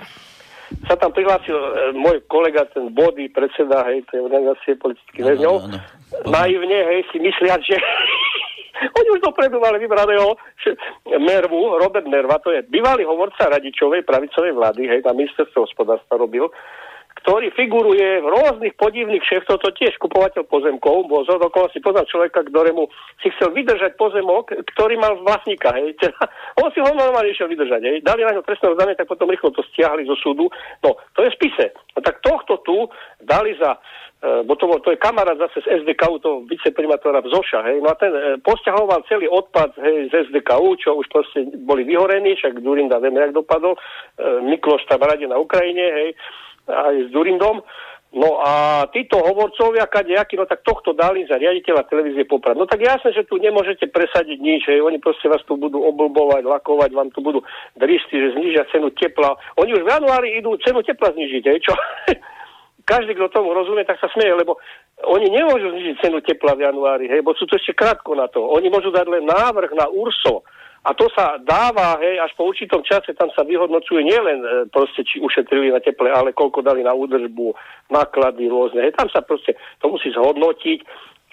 Sa 0.85 0.99
tam 0.99 1.15
prihlásil 1.15 1.55
e, 1.55 1.69
môj 1.95 2.21
kolega, 2.27 2.67
ten 2.69 2.91
Body, 2.91 3.31
predseda, 3.31 3.87
hej, 3.89 4.03
tej 4.11 4.19
organizácie 4.27 4.75
politických 4.75 5.23
väzňov. 5.33 5.55
No, 5.63 5.67
no, 5.71 5.79
no. 5.79 6.27
Naivne, 6.27 6.79
hej, 6.91 7.07
si 7.09 7.17
myslia, 7.23 7.55
že 7.63 7.79
oni 8.99 9.09
už 9.15 9.23
dopredu 9.23 9.63
mali 9.63 9.79
vybraného 9.79 10.35
Mervu, 11.23 11.79
Robert 11.79 12.05
Merva, 12.05 12.37
to 12.43 12.51
je 12.51 12.67
bývalý 12.67 13.07
hovorca 13.07 13.47
radičovej 13.47 14.03
pravicovej 14.03 14.51
vlády, 14.53 14.91
hej, 14.91 14.99
na 15.07 15.15
ministerstvo 15.15 15.63
hospodárstva 15.63 16.19
robil 16.19 16.51
ktorý 17.23 17.51
figuruje 17.51 18.23
v 18.23 18.27
rôznych 18.27 18.73
podivných 18.79 19.23
šéftoch, 19.27 19.59
to 19.59 19.75
tiež 19.75 19.95
kupovateľ 19.99 20.47
pozemkov, 20.47 21.11
bol 21.11 21.27
z 21.27 21.35
si 21.75 21.79
poznal 21.83 22.07
človeka, 22.07 22.47
ktorému 22.47 22.87
si 23.19 23.27
chcel 23.35 23.51
vydržať 23.51 23.99
pozemok, 23.99 24.55
ktorý 24.75 24.95
mal 24.95 25.19
vlastníka, 25.21 25.75
hej. 25.75 25.95
Teda, 25.99 26.31
on 26.63 26.71
si 26.71 26.79
ho 26.79 26.91
normálne 26.95 27.31
išiel 27.31 27.51
vydržať, 27.51 27.81
hej. 27.83 27.97
Dali 28.01 28.23
na 28.23 28.35
ňo 28.39 28.47
trestné 28.47 28.71
oznámenie, 28.71 28.95
tak 28.95 29.11
potom 29.11 29.27
rýchlo 29.27 29.51
to 29.51 29.61
stiahli 29.73 30.07
zo 30.07 30.15
súdu. 30.15 30.47
No, 30.79 30.95
to 31.13 31.27
je 31.27 31.29
spise. 31.35 31.75
No, 31.95 31.99
tak 31.99 32.23
tohto 32.23 32.63
tu 32.63 32.87
dali 33.19 33.53
za 33.59 33.75
e, 34.23 34.47
bo 34.47 34.55
to, 34.55 34.71
bol, 34.71 34.79
to 34.79 34.95
je 34.95 35.03
kamarát 35.03 35.35
zase 35.35 35.59
z 35.63 35.83
SDKU, 35.83 36.23
to 36.23 36.47
viceprimátora 36.47 37.19
Zoša, 37.23 37.67
hej, 37.67 37.83
no 37.83 37.91
a 37.91 37.95
ten 37.99 38.11
e, 38.15 38.21
posťahoval 38.39 39.03
celý 39.11 39.27
odpad 39.27 39.75
hej, 39.79 40.07
z 40.11 40.31
SDKU, 40.31 40.79
čo 40.79 40.95
už 40.95 41.07
proste 41.11 41.51
boli 41.67 41.83
vyhorení, 41.83 42.35
však 42.39 42.63
Durinda 42.63 42.99
vieme, 43.03 43.19
jak 43.27 43.35
dopadol, 43.35 43.75
e, 43.75 43.79
Mikloš 44.43 44.87
tam 44.87 45.03
rade 45.03 45.27
na 45.27 45.35
Ukrajine, 45.35 45.83
hej, 45.83 46.09
aj 46.69 46.95
s 47.05 47.09
Durindom. 47.09 47.65
No 48.09 48.41
a 48.41 48.85
títo 48.89 49.21
hovorcovia, 49.21 49.85
kadejakí, 49.85 50.33
no 50.33 50.49
tak 50.49 50.65
tohto 50.65 50.97
dali 50.97 51.29
za 51.29 51.37
riaditeľa 51.37 51.85
televízie 51.85 52.25
Poprad. 52.25 52.57
No 52.57 52.65
tak 52.65 52.81
jasne, 52.81 53.13
že 53.13 53.21
tu 53.29 53.37
nemôžete 53.37 53.85
presadiť 53.85 54.37
nič, 54.41 54.65
hej. 54.65 54.81
oni 54.81 54.97
proste 54.97 55.29
vás 55.29 55.45
tu 55.45 55.53
budú 55.53 55.77
oblbovať, 55.85 56.41
lakovať, 56.41 56.89
vám 56.89 57.13
tu 57.13 57.21
budú 57.21 57.45
dristi, 57.77 58.17
že 58.17 58.33
znižia 58.33 58.65
cenu 58.73 58.89
tepla. 58.97 59.37
Oni 59.61 59.77
už 59.77 59.85
v 59.85 59.93
januári 59.93 60.41
idú 60.41 60.57
cenu 60.65 60.81
tepla 60.81 61.13
znižiť, 61.13 61.43
hej, 61.53 61.59
čo? 61.61 61.73
Každý, 62.89 63.13
kto 63.13 63.29
tomu 63.29 63.53
rozumie, 63.53 63.85
tak 63.85 64.01
sa 64.01 64.09
smeje, 64.09 64.33
lebo 64.33 64.57
oni 65.05 65.29
nemôžu 65.29 65.69
znižiť 65.69 65.95
cenu 66.01 66.17
tepla 66.25 66.57
v 66.57 66.65
januári, 66.65 67.05
hej, 67.13 67.21
bo 67.21 67.37
sú 67.37 67.45
to 67.45 67.61
ešte 67.61 67.77
krátko 67.77 68.17
na 68.17 68.25
to. 68.25 68.41
Oni 68.41 68.73
môžu 68.73 68.89
dať 68.89 69.05
len 69.05 69.29
návrh 69.29 69.77
na 69.77 69.85
URSO, 69.85 70.41
a 70.79 70.95
to 70.95 71.11
sa 71.11 71.35
dáva, 71.43 71.99
hej, 71.99 72.23
až 72.23 72.31
po 72.39 72.47
určitom 72.47 72.79
čase 72.87 73.11
tam 73.11 73.27
sa 73.35 73.43
vyhodnocuje 73.43 73.99
nielen 73.99 74.39
e, 74.39 74.47
proste, 74.71 75.03
či 75.03 75.19
ušetrili 75.19 75.75
na 75.75 75.83
teple, 75.83 76.07
ale 76.07 76.31
koľko 76.31 76.63
dali 76.63 76.87
na 76.87 76.95
údržbu, 76.95 77.51
náklady 77.91 78.47
rôzne. 78.47 78.87
Hej, 78.87 78.95
tam 78.95 79.11
sa 79.11 79.19
proste 79.19 79.59
to 79.83 79.91
musí 79.91 80.07
zhodnotiť, 80.15 80.79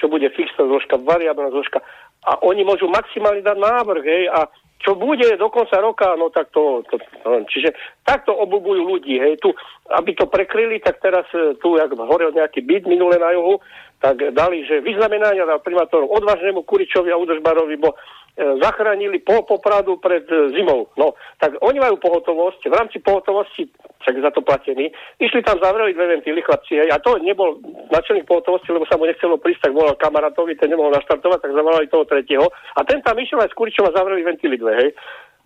čo 0.03 0.11
bude 0.11 0.27
fixná 0.35 0.67
zložka, 0.67 0.99
variabilná 0.99 1.55
zložka. 1.55 1.79
a 2.27 2.43
oni 2.43 2.67
môžu 2.67 2.91
maximálne 2.91 3.47
dať 3.47 3.55
návrh, 3.55 4.05
hej, 4.05 4.25
a 4.35 4.51
čo 4.83 4.93
bude 4.93 5.25
do 5.41 5.49
konca 5.49 5.81
roka, 5.81 6.13
no 6.21 6.29
tak 6.29 6.53
to, 6.53 6.85
to, 6.91 7.01
to 7.01 7.29
čiže 7.49 7.73
takto 8.05 8.37
oblúbujú 8.37 8.85
ľudí, 8.85 9.17
hej, 9.17 9.41
tu, 9.41 9.55
aby 9.89 10.13
to 10.13 10.29
prekryli, 10.29 10.83
tak 10.83 11.01
teraz 11.01 11.25
e, 11.33 11.55
tu, 11.63 11.79
jak 11.79 11.95
horel 11.95 12.35
nejaký 12.35 12.61
byt 12.67 12.85
minule 12.85 13.17
na 13.17 13.33
juhu, 13.33 13.63
tak 14.03 14.21
dali, 14.37 14.67
že 14.69 14.85
vyznamenania 14.85 15.49
dal 15.49 15.65
primátorom 15.65 16.13
odvážnemu 16.13 16.67
Kuričovi 16.69 17.09
a 17.09 17.17
Udržbarovi, 17.17 17.77
bo 17.81 17.97
zachránili 18.37 19.25
pol 19.25 19.49
Popradu 19.49 19.97
pred 19.97 20.29
e, 20.29 20.53
zimou. 20.53 20.93
No, 21.01 21.17
tak 21.41 21.57
oni 21.65 21.81
majú 21.81 21.97
pohotovosť, 21.97 22.69
v 22.69 22.75
rámci 22.77 23.01
pohotovosti, 23.01 23.65
však 24.05 24.21
za 24.21 24.31
to 24.37 24.45
platení, 24.45 24.93
išli 25.17 25.41
tam, 25.41 25.57
zavreli 25.57 25.97
dve 25.97 26.21
ventily 26.21 26.45
chlapci, 26.45 26.77
hej, 26.77 26.93
a 26.93 27.01
to 27.01 27.17
nebol 27.25 27.57
načelník 27.89 28.29
pohotovosti, 28.29 28.69
lebo 28.77 28.85
sa 28.85 29.01
mu 29.01 29.09
nechcelo 29.09 29.41
prísť, 29.41 29.69
tak 29.69 29.73
volal 29.73 29.97
kamarátovi, 29.97 30.53
ten 30.61 30.69
nemohol 30.69 30.93
naštartovať, 30.93 31.49
tak 31.49 31.57
zavolali 31.57 31.89
toho 31.89 32.05
tretieho. 32.05 32.47
A 32.77 32.85
ten 32.85 33.01
tam 33.01 33.17
išiel 33.17 33.41
aj 33.41 33.51
s 33.51 33.57
Kuričom 33.57 33.89
a 33.89 33.97
zavreli 33.97 34.21
ventily 34.21 34.61
dve, 34.61 34.73
hej. 34.85 34.91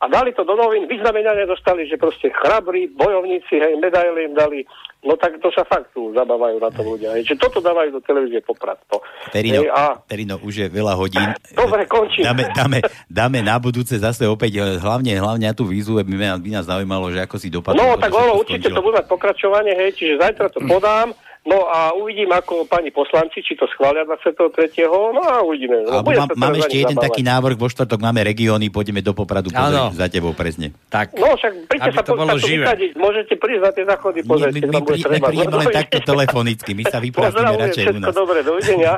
A 0.00 0.08
dali 0.08 0.32
to 0.32 0.48
do 0.48 0.56
novín, 0.56 0.88
vyznamenania 0.88 1.44
dostali, 1.44 1.84
že 1.84 2.00
proste 2.00 2.32
chrabrí, 2.32 2.88
bojovníci, 2.88 3.60
hej, 3.60 3.76
medaily 3.76 4.32
im 4.32 4.34
dali. 4.34 4.64
No 5.04 5.12
tak 5.20 5.36
to 5.44 5.52
sa 5.52 5.60
fakt 5.68 5.92
tu 5.92 6.08
zabávajú 6.16 6.56
na 6.56 6.72
to 6.72 6.80
ľudia. 6.80 7.12
Hej. 7.16 7.28
Že 7.28 7.34
toto 7.36 7.60
dávajú 7.60 7.92
do 7.92 8.00
televízie 8.00 8.40
poprad. 8.40 8.80
No. 8.88 9.04
Terino, 9.28 9.60
hej, 9.60 9.68
a... 9.68 10.00
Terino, 10.08 10.40
už 10.40 10.54
je 10.64 10.68
veľa 10.72 10.96
hodín. 10.96 11.28
Dobre, 11.52 11.84
končím. 11.84 12.24
Dáme, 12.24 12.48
dáme, 12.48 12.78
dáme 13.12 13.38
na 13.44 13.60
budúce 13.60 13.92
zase 14.00 14.24
opäť, 14.24 14.64
e, 14.64 14.80
hlavne, 14.80 15.20
hlavne 15.20 15.52
na 15.52 15.54
tú 15.56 15.68
výzvu, 15.68 16.00
by, 16.00 16.40
by 16.40 16.48
nás 16.48 16.64
zaujímalo, 16.64 17.12
že 17.12 17.20
ako 17.20 17.36
si 17.36 17.52
dopadlo. 17.52 17.76
No, 17.76 18.00
tak 18.00 18.08
ono, 18.08 18.40
určite 18.40 18.72
to 18.72 18.80
bude 18.80 18.96
mať 18.96 19.04
pokračovanie, 19.04 19.76
hej, 19.76 20.00
čiže 20.00 20.16
zajtra 20.16 20.48
to 20.48 20.64
podám. 20.64 21.12
No 21.40 21.64
a 21.72 21.96
uvidím, 21.96 22.28
ako 22.36 22.68
pani 22.68 22.92
poslanci, 22.92 23.40
či 23.40 23.56
to 23.56 23.64
schvália 23.72 24.04
23. 24.04 24.60
No 24.92 25.24
a 25.24 25.40
uvidíme. 25.40 25.88
No, 25.88 26.04
má, 26.04 26.28
máme 26.36 26.60
ešte 26.60 26.84
jeden 26.84 27.00
zabávať. 27.00 27.06
taký 27.08 27.22
návrh, 27.24 27.56
vo 27.56 27.68
štvrtok 27.72 27.96
máme 27.96 28.20
regióny, 28.20 28.68
pôjdeme 28.68 29.00
do 29.00 29.16
Popradu 29.16 29.48
pozrieť 29.48 29.96
za 29.96 30.06
tebou 30.12 30.36
presne. 30.36 30.76
Tak, 30.92 31.16
no 31.16 31.32
však 31.32 31.64
príďte 31.64 31.90
sa 31.96 32.02
to 32.04 32.12
bolo 32.12 32.36
živé. 32.36 32.68
Vysadiť, 32.68 32.90
môžete 32.92 33.34
prísť 33.40 33.62
na 33.64 33.70
tie 33.72 33.84
záchody 33.88 34.20
pozrieť. 34.20 34.52
My, 34.52 34.60
my, 34.60 34.80
my, 34.84 34.96
my 35.00 35.20
príjeme 35.32 35.56
len 35.64 35.68
takto 35.72 35.98
telefonicky, 36.04 36.70
my 36.76 36.84
sa 36.84 36.98
vypracujeme 37.00 37.56
radšej 37.56 37.84
u 37.88 37.98
nás. 38.04 38.12
dobre, 38.12 38.38
dovidenia. 38.44 38.92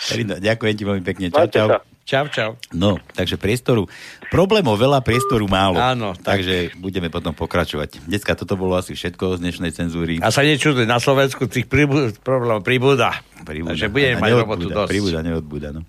Ďakujem 0.46 0.74
ti 0.78 0.82
veľmi 0.86 1.02
pekne, 1.02 1.26
čau, 1.34 1.46
čau. 1.50 1.68
Čau, 2.10 2.26
čau. 2.26 2.58
No, 2.74 2.98
takže 3.14 3.38
priestoru, 3.38 3.86
problémov 4.34 4.74
veľa, 4.74 4.98
priestoru 4.98 5.46
málo. 5.46 5.78
Áno. 5.78 6.18
Tak. 6.18 6.42
Takže 6.42 6.74
budeme 6.82 7.06
potom 7.06 7.30
pokračovať. 7.30 8.02
Dneska 8.02 8.34
toto 8.34 8.58
bolo 8.58 8.74
asi 8.74 8.98
všetko 8.98 9.38
z 9.38 9.46
dnešnej 9.46 9.70
cenzúry. 9.70 10.18
A 10.18 10.34
sa 10.34 10.42
nečuduj, 10.42 10.90
na 10.90 10.98
Slovensku 10.98 11.46
tých 11.46 11.70
príbu- 11.70 12.10
problémov 12.18 12.66
pribúda. 12.66 13.14
Pribúda. 13.46 13.78
Takže 13.78 13.94
budeme 13.94 14.18
mať 14.18 14.30
robotu 14.42 14.66
dosť. 14.66 14.90
Pribúda, 14.90 15.22
neodbúda, 15.22 15.70
no. 15.70 15.86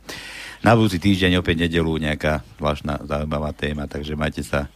Na 0.62 0.78
budúci 0.78 1.02
týždeň 1.02 1.42
opäť 1.42 1.66
nedelu 1.66 1.90
nejaká 1.98 2.46
zvláštna 2.62 3.02
zaujímavá 3.02 3.50
téma, 3.58 3.90
takže 3.90 4.14
majte 4.14 4.46
sa, 4.46 4.70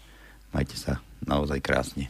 majte 0.49 0.73
sa 0.73 0.97
naozaj 1.29 1.61
krásne. 1.61 2.09